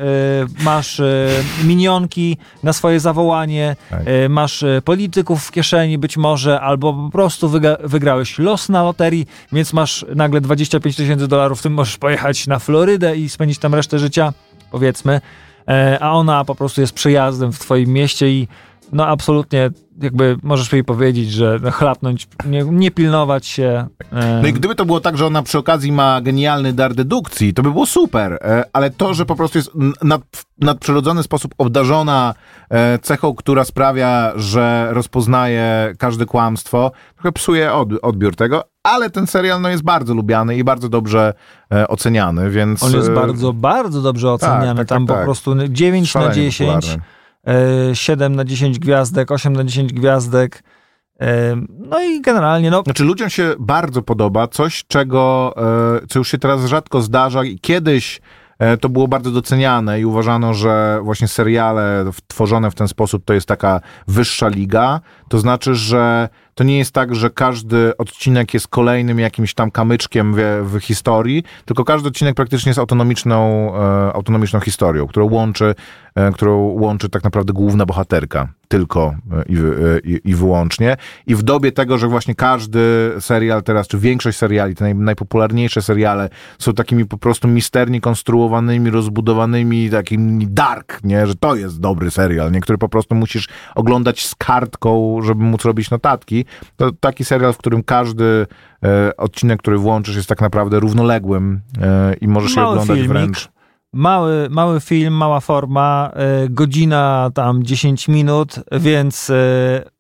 masz 0.64 1.01
e, 1.01 1.28
minionki 1.64 2.36
na 2.62 2.72
swoje 2.72 3.01
zawołanie, 3.01 3.76
Tak. 3.90 4.01
e, 4.07 4.28
masz 4.28 4.62
e, 4.62 4.82
polityków 4.84 5.45
w 5.45 5.51
kieszeni 5.51 5.99
być 5.99 6.16
może, 6.16 6.61
albo 6.61 6.93
po 6.95 7.11
prostu 7.11 7.51
wygrałeś 7.84 8.38
los 8.38 8.68
na 8.68 8.82
loterii, 8.82 9.26
więc 9.53 9.72
masz 9.72 10.07
nagle 10.14 10.40
25 10.40 10.97
tysięcy 10.97 11.28
dolarów, 11.28 11.62
tym 11.62 11.72
możesz 11.72 11.97
pojechać 11.99 12.47
na 12.47 12.59
Florydę 12.59 13.16
i 13.16 13.28
spędzić 13.28 13.59
tam 13.59 13.74
resztę 13.74 13.99
życia, 13.99 14.32
powiedzmy, 14.70 15.20
e, 15.68 15.99
a 16.01 16.11
ona 16.12 16.45
po 16.45 16.55
prostu 16.55 16.80
jest 16.80 16.93
przyjazdem 16.93 17.53
w 17.53 17.59
twoim 17.59 17.90
mieście 17.90 18.28
i 18.30 18.49
no 18.93 19.07
absolutnie 19.07 19.70
jakby 20.03 20.36
możesz 20.43 20.72
jej 20.72 20.84
powiedzieć, 20.84 21.30
że 21.30 21.59
chlapnąć, 21.72 22.28
nie, 22.47 22.64
nie 22.64 22.90
pilnować 22.90 23.47
się. 23.47 23.86
No 24.43 24.49
i 24.49 24.53
gdyby 24.53 24.74
to 24.74 24.84
było 24.84 25.01
tak, 25.01 25.16
że 25.16 25.26
ona 25.26 25.43
przy 25.43 25.59
okazji 25.59 25.93
ma 25.93 26.20
genialny 26.20 26.72
dar 26.72 26.95
dedukcji, 26.95 27.55
to 27.55 27.62
by 27.62 27.70
było 27.70 27.86
super, 27.86 28.32
e, 28.32 28.64
ale 28.72 28.90
to, 28.90 29.14
że 29.14 29.26
po 29.26 29.36
prostu 29.36 29.59
jest 29.59 29.70
nad, 30.03 30.22
w 30.36 30.45
nadprzyrodzony 30.64 31.22
sposób 31.22 31.55
obdarzona 31.59 32.34
e, 32.70 32.99
cechą, 32.99 33.34
która 33.34 33.64
sprawia, 33.64 34.32
że 34.36 34.88
rozpoznaje 34.90 35.95
każde 35.99 36.26
kłamstwo, 36.26 36.93
trochę 37.14 37.32
psuje 37.32 37.72
od, 37.72 37.88
odbiór 38.03 38.36
tego, 38.36 38.64
ale 38.82 39.11
ten 39.11 39.26
serial 39.26 39.61
no, 39.61 39.68
jest 39.68 39.82
bardzo 39.82 40.14
lubiany 40.14 40.57
i 40.57 40.64
bardzo 40.64 40.88
dobrze 40.88 41.34
e, 41.72 41.88
oceniany, 41.88 42.51
więc... 42.51 42.82
On 42.82 42.93
jest 42.93 43.09
e, 43.09 43.14
bardzo, 43.14 43.53
bardzo 43.53 44.03
dobrze 44.03 44.32
oceniany. 44.32 44.78
tak, 44.78 44.88
Tam 44.88 45.07
tak, 45.07 45.09
po 45.09 45.14
tak. 45.14 45.24
prostu 45.24 45.55
9 45.68 46.14
na 46.14 46.20
szalenie 46.20 46.34
10. 46.34 46.70
popularny. 46.70 47.21
E, 47.47 47.97
7 47.97 48.36
na 48.36 48.45
10 48.45 48.78
gwiazdek, 48.78 49.30
8 49.30 49.53
na 49.53 49.64
10 49.64 49.93
gwiazdek. 49.93 50.62
e, 51.20 51.57
No 51.68 52.03
i 52.03 52.20
generalnie, 52.20 52.70
no, 52.70 52.82
Znaczy 52.82 53.05
ludziom 53.05 53.30
się 53.30 53.55
bardzo 53.59 54.03
podoba 54.03 54.49
coś, 54.49 54.84
czego, 54.88 55.55
e, 56.03 56.07
co 56.09 56.18
już 56.18 56.28
się 56.28 56.38
teraz 56.38 56.64
rzadko 56.64 57.03
zdarza 57.03 57.45
i 57.45 57.59
kiedyś 57.59 58.20
e, 58.59 58.76
to 58.76 58.88
było 58.88 59.09
bardzo 59.09 59.30
doceniane 59.30 60.01
i 60.01 60.05
uważano, 60.05 60.55
że 60.55 61.01
właśnie 61.03 61.28
seriale 61.28 62.05
tworzone 62.26 62.70
w 62.70 62.74
ten 62.74 62.88
sposób 62.88 63.24
to 63.24 63.32
jest 63.34 63.49
taka 63.49 63.80
wyższa 64.09 64.49
liga. 64.49 65.01
To 65.28 65.38
znaczy, 65.38 65.74
że 65.74 66.28
to 66.55 66.64
nie 66.64 66.78
jest 66.78 66.93
tak, 66.93 67.14
że 67.14 67.30
każdy 67.30 67.97
odcinek 67.97 68.55
jest 68.55 68.68
kolejnym 68.68 69.18
jakimś 69.18 69.55
tam 69.55 69.70
kamyczkiem 69.70 70.34
w, 70.34 70.40
w 70.64 70.80
historii, 70.80 71.45
tylko 71.64 71.84
każdy 71.84 72.09
odcinek 72.09 72.34
praktycznie 72.34 72.70
jest 72.70 72.78
autonomiczną, 72.78 73.72
e, 73.76 74.12
autonomiczną 74.12 74.61
historią, 74.61 75.07
którą 75.07 75.30
łączy, 75.30 75.64
e, 75.64 75.74
którą 76.34 76.58
łączy 76.58 77.08
tak 77.08 77.24
naprawdę 77.24 77.52
główna 77.52 77.86
bohaterka. 77.86 78.48
Tylko 78.68 79.14
e, 79.32 79.42
i, 79.48 79.56
e, 79.56 79.60
i, 80.04 80.30
i 80.30 80.34
wyłącznie. 80.34 80.96
I 81.26 81.34
w 81.34 81.42
dobie 81.42 81.72
tego, 81.72 81.98
że 81.98 82.08
właśnie 82.08 82.34
każdy 82.34 83.12
serial 83.20 83.62
teraz, 83.62 83.88
czy 83.88 83.98
większość 83.98 84.38
seriali, 84.38 84.74
te 84.74 84.84
naj, 84.84 84.94
najpopularniejsze 84.94 85.82
seriale 85.82 86.28
są 86.58 86.72
takimi 86.72 87.06
po 87.06 87.18
prostu 87.18 87.48
misternie 87.48 88.00
konstruowanymi, 88.00 88.90
rozbudowanymi, 88.90 89.90
takimi 89.90 90.46
dark, 90.46 91.00
nie? 91.04 91.26
Że 91.26 91.34
to 91.34 91.56
jest 91.56 91.80
dobry 91.80 92.10
serial, 92.10 92.52
nie? 92.52 92.60
Który 92.60 92.78
po 92.78 92.88
prostu 92.88 93.14
musisz 93.14 93.48
oglądać 93.74 94.26
z 94.26 94.34
kartką, 94.34 95.18
żeby 95.22 95.42
móc 95.44 95.64
robić 95.64 95.90
notatki. 95.90 96.44
To 96.76 96.92
taki 96.92 97.24
serial, 97.24 97.52
w 97.52 97.58
którym 97.58 97.82
każdy 97.82 98.46
e, 98.84 99.16
odcinek, 99.16 99.58
który 99.58 99.78
włączysz 99.78 100.16
jest 100.16 100.28
tak 100.28 100.40
naprawdę 100.40 100.80
równoległym 100.80 101.60
e, 101.82 102.14
i 102.14 102.28
możesz 102.28 102.56
je 102.56 102.62
Mały 102.62 102.72
oglądać 102.72 102.96
filmik. 102.96 103.12
wręcz. 103.12 103.48
Mały, 103.93 104.49
mały 104.51 104.80
film, 104.80 105.14
mała 105.14 105.40
forma, 105.40 106.11
e, 106.14 106.49
godzina 106.49 107.30
tam 107.34 107.62
10 107.62 108.09
minut, 108.09 108.55
więc 108.72 109.30
e, 109.30 109.34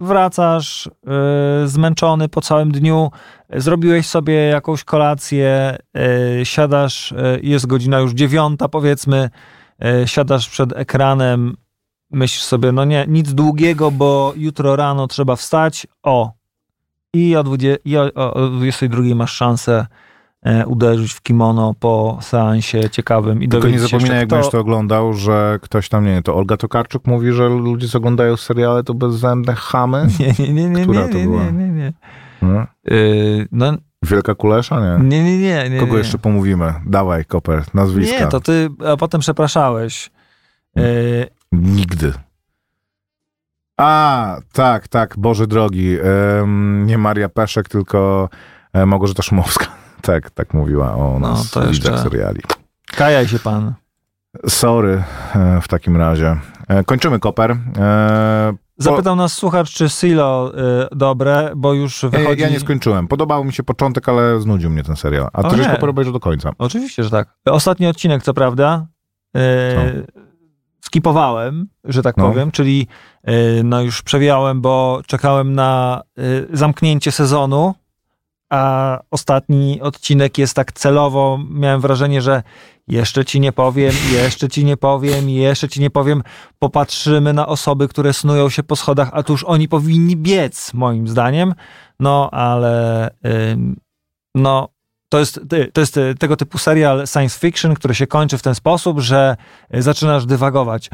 wracasz 0.00 0.86
e, 0.86 1.68
zmęczony 1.68 2.28
po 2.28 2.40
całym 2.40 2.72
dniu, 2.72 3.10
zrobiłeś 3.50 4.06
sobie 4.06 4.34
jakąś 4.34 4.84
kolację, 4.84 5.78
siadasz, 6.44 7.14
jest 7.42 7.66
godzina 7.66 7.98
już 8.00 8.12
dziewiąta 8.12 8.68
powiedzmy, 8.68 9.30
siadasz 10.06 10.48
przed 10.48 10.76
ekranem, 10.76 11.56
myślisz 12.10 12.42
sobie, 12.42 12.72
no 12.72 12.84
nie, 12.84 13.04
nic 13.08 13.34
długiego, 13.34 13.90
bo 13.90 14.32
jutro 14.36 14.76
rano 14.76 15.06
trzeba 15.06 15.36
wstać, 15.36 15.86
o, 16.02 16.32
i 17.14 17.36
o, 17.36 17.42
20, 17.42 17.76
i 17.84 17.96
o, 17.96 18.10
o, 18.14 18.34
o 18.34 18.48
22 18.48 19.14
masz 19.14 19.32
szansę 19.32 19.86
uderzyć 20.66 21.12
w 21.12 21.22
kimono 21.22 21.74
po 21.80 22.18
seansie 22.20 22.90
ciekawym 22.90 23.42
i 23.42 23.48
Tylko 23.48 23.68
nie 23.68 23.78
zapominaj, 23.78 24.18
jak 24.18 24.28
będziesz 24.28 24.50
to 24.50 24.60
oglądał, 24.60 25.12
że 25.12 25.58
ktoś 25.62 25.88
tam, 25.88 26.04
nie 26.04 26.10
wiem, 26.10 26.22
to 26.22 26.36
Olga 26.36 26.56
Tokarczuk 26.56 27.06
mówi, 27.06 27.32
że 27.32 27.48
ludzie, 27.48 27.88
co 27.88 27.98
oglądają 27.98 28.36
seriale, 28.36 28.82
to 28.82 28.94
bezzębne 28.94 29.54
chamy. 29.54 30.06
Nie, 30.20 30.46
nie, 30.46 30.52
nie, 30.52 30.70
nie, 30.70 30.82
Która 30.82 31.06
nie, 31.06 31.08
to 31.08 31.18
nie, 31.18 31.24
była? 31.24 31.44
nie, 31.44 31.52
nie, 31.52 31.68
nie. 31.68 31.92
No. 32.42 32.66
Yy, 32.84 33.48
no, 33.52 33.72
Wielka 34.02 34.34
Kulesza, 34.34 34.80
nie? 34.80 35.04
nie, 35.08 35.24
nie, 35.24 35.38
nie, 35.38 35.70
nie. 35.70 35.80
Kogo 35.80 35.92
nie. 35.92 35.98
jeszcze 35.98 36.18
pomówimy? 36.18 36.74
Dawaj, 36.86 37.24
Koper, 37.24 37.62
nazwiska. 37.74 38.20
Nie, 38.20 38.26
to 38.26 38.40
ty 38.40 38.68
a 38.92 38.96
potem 38.96 39.20
przepraszałeś. 39.20 40.10
Yy, 40.76 41.26
Nigdy. 41.52 42.12
A, 43.76 44.36
tak, 44.52 44.88
tak, 44.88 45.14
Boże 45.18 45.46
drogi. 45.46 45.96
Nie 46.84 46.98
Maria 46.98 47.28
Peszek, 47.28 47.68
tylko 47.68 48.28
e, 48.72 48.86
Małgorzata 48.86 49.22
Szumowska. 49.22 49.81
Tak, 50.02 50.30
tak 50.30 50.54
mówiła 50.54 50.94
o 50.94 51.18
No, 51.20 51.28
nas 51.28 51.50
to 51.50 51.60
w 51.60 51.68
jeszcze- 51.68 51.98
seriali. 51.98 52.40
kajaj 52.96 53.28
się 53.28 53.38
pan. 53.38 53.74
Sorry 54.48 55.02
e, 55.34 55.60
w 55.60 55.68
takim 55.68 55.96
razie. 55.96 56.36
E, 56.68 56.84
kończymy, 56.84 57.18
Koper. 57.18 57.56
E, 57.78 58.52
Zapytał 58.78 59.16
nas 59.16 59.32
słuchacz, 59.32 59.70
czy 59.70 59.88
Silo 59.88 60.52
y, 60.54 60.96
dobre, 60.96 61.52
bo 61.56 61.72
już 61.74 62.02
ja, 62.02 62.08
wychodzi... 62.08 62.42
ja 62.42 62.48
nie 62.48 62.60
skończyłem. 62.60 63.08
Podobał 63.08 63.44
mi 63.44 63.52
się 63.52 63.62
początek, 63.62 64.08
ale 64.08 64.40
znudził 64.40 64.70
mnie 64.70 64.82
ten 64.84 64.96
serial. 64.96 65.28
A 65.32 65.42
ty 65.50 65.56
żeś 65.56 65.66
obejrzał 65.66 66.12
do 66.12 66.20
końca. 66.20 66.50
Oczywiście, 66.58 67.04
że 67.04 67.10
tak. 67.10 67.28
Ostatni 67.46 67.86
odcinek, 67.86 68.22
co 68.22 68.34
prawda, 68.34 68.86
yy, 69.34 69.40
skipowałem, 70.84 71.66
że 71.84 72.02
tak 72.02 72.16
No. 72.16 72.28
powiem, 72.28 72.50
czyli 72.50 72.86
yy, 73.26 73.34
no 73.64 73.80
już 73.82 74.02
przewijałem, 74.02 74.60
bo 74.60 75.00
czekałem 75.06 75.54
na 75.54 76.02
yy, 76.16 76.48
zamknięcie 76.52 77.12
sezonu, 77.12 77.74
a 78.52 78.98
ostatni 79.10 79.80
odcinek 79.80 80.38
jest 80.38 80.54
tak 80.54 80.72
celowo, 80.72 81.38
miałem 81.50 81.80
wrażenie, 81.80 82.22
że 82.22 82.42
jeszcze 82.88 83.24
ci 83.24 83.40
nie 83.40 83.52
powiem, 83.52 83.92
jeszcze 84.12 84.48
ci 84.48 84.64
nie 84.64 84.76
powiem, 84.76 85.30
jeszcze 85.30 85.68
ci 85.68 85.80
nie 85.80 85.90
powiem. 85.90 86.22
Popatrzymy 86.58 87.32
na 87.32 87.46
osoby, 87.46 87.88
które 87.88 88.12
snują 88.12 88.48
się 88.48 88.62
po 88.62 88.76
schodach, 88.76 89.10
a 89.12 89.22
tuż 89.22 89.44
oni 89.44 89.68
powinni 89.68 90.16
biec, 90.16 90.74
moim 90.74 91.08
zdaniem. 91.08 91.54
No, 92.00 92.30
ale 92.30 93.10
no, 94.34 94.68
to 95.08 95.18
jest, 95.18 95.40
to 95.72 95.80
jest 95.80 95.96
y, 95.96 96.14
tego 96.14 96.36
typu 96.36 96.58
serial 96.58 97.06
science 97.06 97.38
fiction, 97.38 97.74
który 97.74 97.94
się 97.94 98.06
kończy 98.06 98.38
w 98.38 98.42
ten 98.42 98.54
sposób, 98.54 99.00
że 99.00 99.36
y, 99.74 99.82
zaczynasz 99.82 100.26
dywagować. 100.26 100.90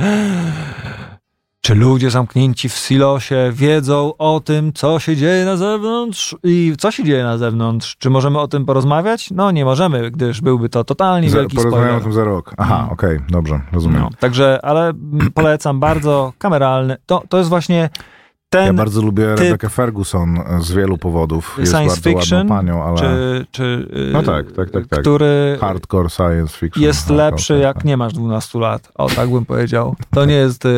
Czy 1.68 1.74
ludzie 1.74 2.10
zamknięci 2.10 2.68
w 2.68 2.72
silosie 2.72 3.50
wiedzą 3.52 4.12
o 4.18 4.40
tym, 4.40 4.72
co 4.72 4.98
się 4.98 5.16
dzieje 5.16 5.44
na 5.44 5.56
zewnątrz 5.56 6.36
i 6.44 6.72
co 6.78 6.90
się 6.90 7.04
dzieje 7.04 7.24
na 7.24 7.38
zewnątrz? 7.38 7.96
Czy 7.98 8.10
możemy 8.10 8.38
o 8.38 8.48
tym 8.48 8.66
porozmawiać? 8.66 9.30
No 9.30 9.50
nie 9.50 9.64
możemy, 9.64 10.10
gdyż 10.10 10.40
byłby 10.40 10.68
to 10.68 10.84
totalnie 10.84 11.28
wielki 11.28 11.56
Porozmawiamy 11.56 11.88
o 11.88 12.00
spoiler. 12.00 12.02
tym 12.02 12.12
za 12.12 12.24
rok. 12.24 12.54
Aha, 12.58 12.88
okej, 12.90 13.18
dobrze, 13.28 13.60
rozumiem. 13.72 14.00
No, 14.00 14.10
także, 14.20 14.58
ale 14.62 14.92
polecam 15.34 15.80
bardzo, 15.80 16.32
kameralny. 16.38 16.96
To, 17.06 17.22
to 17.28 17.38
jest 17.38 17.48
właśnie 17.48 17.90
ten 18.50 18.66
Ja 18.66 18.72
bardzo 18.72 19.02
lubię 19.02 19.24
typ- 19.34 19.38
Rebecca 19.44 19.68
Ferguson 19.68 20.40
z 20.60 20.72
wielu 20.72 20.98
powodów. 20.98 21.56
Jest 21.58 21.72
science 21.72 21.94
bardzo 22.00 22.10
fiction, 22.10 22.38
ładną 22.38 22.56
panią, 22.56 22.84
ale 22.84 22.96
czy, 22.96 23.46
czy 23.50 23.88
y, 24.08 24.12
No 24.12 24.22
tak, 24.22 24.52
tak, 24.52 24.70
tak, 24.70 24.86
tak. 24.86 25.00
który 25.00 25.58
hardcore 25.60 26.10
science 26.10 26.58
fiction. 26.58 26.82
jest 26.82 26.98
hardcore, 27.08 27.24
lepszy 27.30 27.54
tak, 27.54 27.62
jak 27.62 27.74
tak. 27.76 27.84
nie 27.84 27.96
masz 27.96 28.12
12 28.12 28.58
lat. 28.58 28.92
O, 28.94 29.08
tak 29.08 29.30
bym 29.30 29.44
powiedział. 29.44 29.96
To 30.10 30.24
nie 30.24 30.34
jest 30.34 30.64
y, 30.64 30.70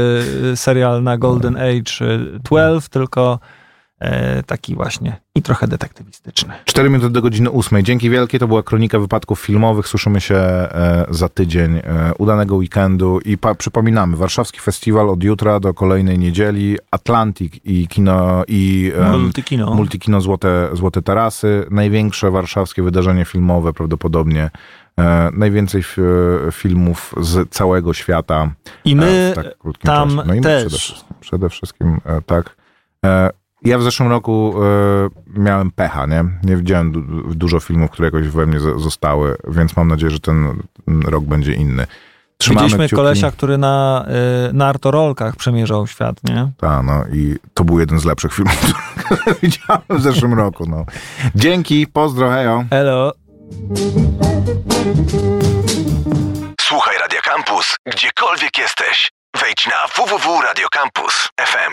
serial 0.57 1.03
na 1.03 1.19
Golden 1.19 1.57
Age 1.57 2.07
y, 2.35 2.39
12, 2.39 2.89
tylko 2.89 3.39
e, 3.43 3.60
taki 4.47 4.75
właśnie 4.75 5.17
i 5.35 5.43
trochę 5.43 5.69
detektywistyczny. 5.69 6.55
4 6.65 6.91
minuty 6.91 7.11
do 7.11 7.23
godziny 7.23 7.51
8. 7.51 7.85
Dzięki 7.85 8.11
wielkie, 8.11 8.39
to 8.39 8.49
była 8.49 8.63
kronika 8.63 8.99
wypadków 8.99 9.41
filmowych. 9.41 9.89
Słyszymy 9.89 10.21
się 10.21 10.35
e, 10.37 11.07
za 11.11 11.29
tydzień. 11.29 11.77
E, 11.77 12.13
udanego 12.19 12.57
weekendu 12.57 13.21
i 13.25 13.39
przypominamy, 13.59 14.17
Warszawski 14.17 14.61
Festiwal 14.61 15.11
od 15.11 15.23
jutra 15.23 15.61
do 15.61 15.75
kolejnej 15.75 16.19
niedzieli, 16.19 16.79
Atlantik 16.91 17.67
i 17.67 17.89
kino 17.89 18.45
i 18.49 18.93
Multikino. 19.19 19.75
Multikino 19.75 20.21
Złote, 20.21 20.69
Złote 20.73 21.03
Tarasy, 21.03 21.67
największe 21.71 22.31
warszawskie 22.31 22.83
wydarzenie 22.83 23.25
filmowe 23.25 23.73
prawdopodobnie. 23.73 24.51
E, 24.99 25.31
najwięcej 25.33 25.83
filmów 26.53 27.15
z 27.21 27.51
całego 27.51 27.95
świata. 27.95 28.51
I 28.85 28.97
my 28.97 29.07
e, 29.07 29.35
tak 29.35 29.47
tam 29.83 30.09
czasie. 30.09 30.23
No 30.29 30.35
i 30.35 30.37
my 30.37 30.43
też. 30.43 30.65
Przede 30.65 30.79
wszystkim, 30.79 31.17
przede 31.21 31.49
wszystkim 31.49 32.01
e, 32.05 32.23
tak. 32.23 32.57
Ja 33.63 33.79
w 33.79 33.83
zeszłym 33.83 34.09
roku 34.09 34.55
e, 34.65 35.41
miałem 35.41 35.71
pecha, 35.71 36.07
nie? 36.07 36.25
Nie 36.43 36.57
widziałem 36.57 36.93
du 36.93 37.01
dużo 37.35 37.61
filmów, 37.61 37.91
które 37.91 38.07
jakoś 38.09 38.29
we 38.29 38.47
mnie 38.47 38.61
z- 38.61 38.83
zostały, 38.83 39.37
więc 39.49 39.77
mam 39.77 39.89
nadzieję, 39.89 40.11
że 40.11 40.21
ten 40.21 40.63
rok 41.05 41.25
będzie 41.25 41.53
inny. 41.55 41.87
Trzymamy 42.39 42.65
Widzieliśmy 42.67 42.87
kciuki. 42.87 42.97
kolesia, 43.01 43.31
który 43.31 43.59
na 43.59 44.07
y, 44.49 44.53
nartorolkach 44.53 45.37
przemierzał 45.37 45.87
świat, 45.87 46.17
nie? 46.25 46.51
Ta, 46.57 46.83
no 46.83 47.05
i 47.13 47.37
to 47.55 47.65
był 47.65 47.81
jeden 47.81 47.99
z 48.01 48.05
lepszych 48.05 48.33
filmów, 48.35 48.73
które 49.05 49.35
widziałem 49.43 49.83
w 49.91 50.01
zeszłym 50.03 50.35
roku. 50.35 50.67
No. 50.69 50.85
Dzięki, 51.35 51.87
pozdro, 51.87 52.31
hejo. 52.31 52.65
Hello. 52.71 53.13
Słuchaj 56.61 56.97
Radio 56.99 57.21
Campus, 57.25 57.77
gdziekolwiek 57.87 58.59
jesteś. 58.59 59.11
Wejdź 59.41 59.67
na 59.67 60.05
www.radiocampus.fm. 60.05 61.73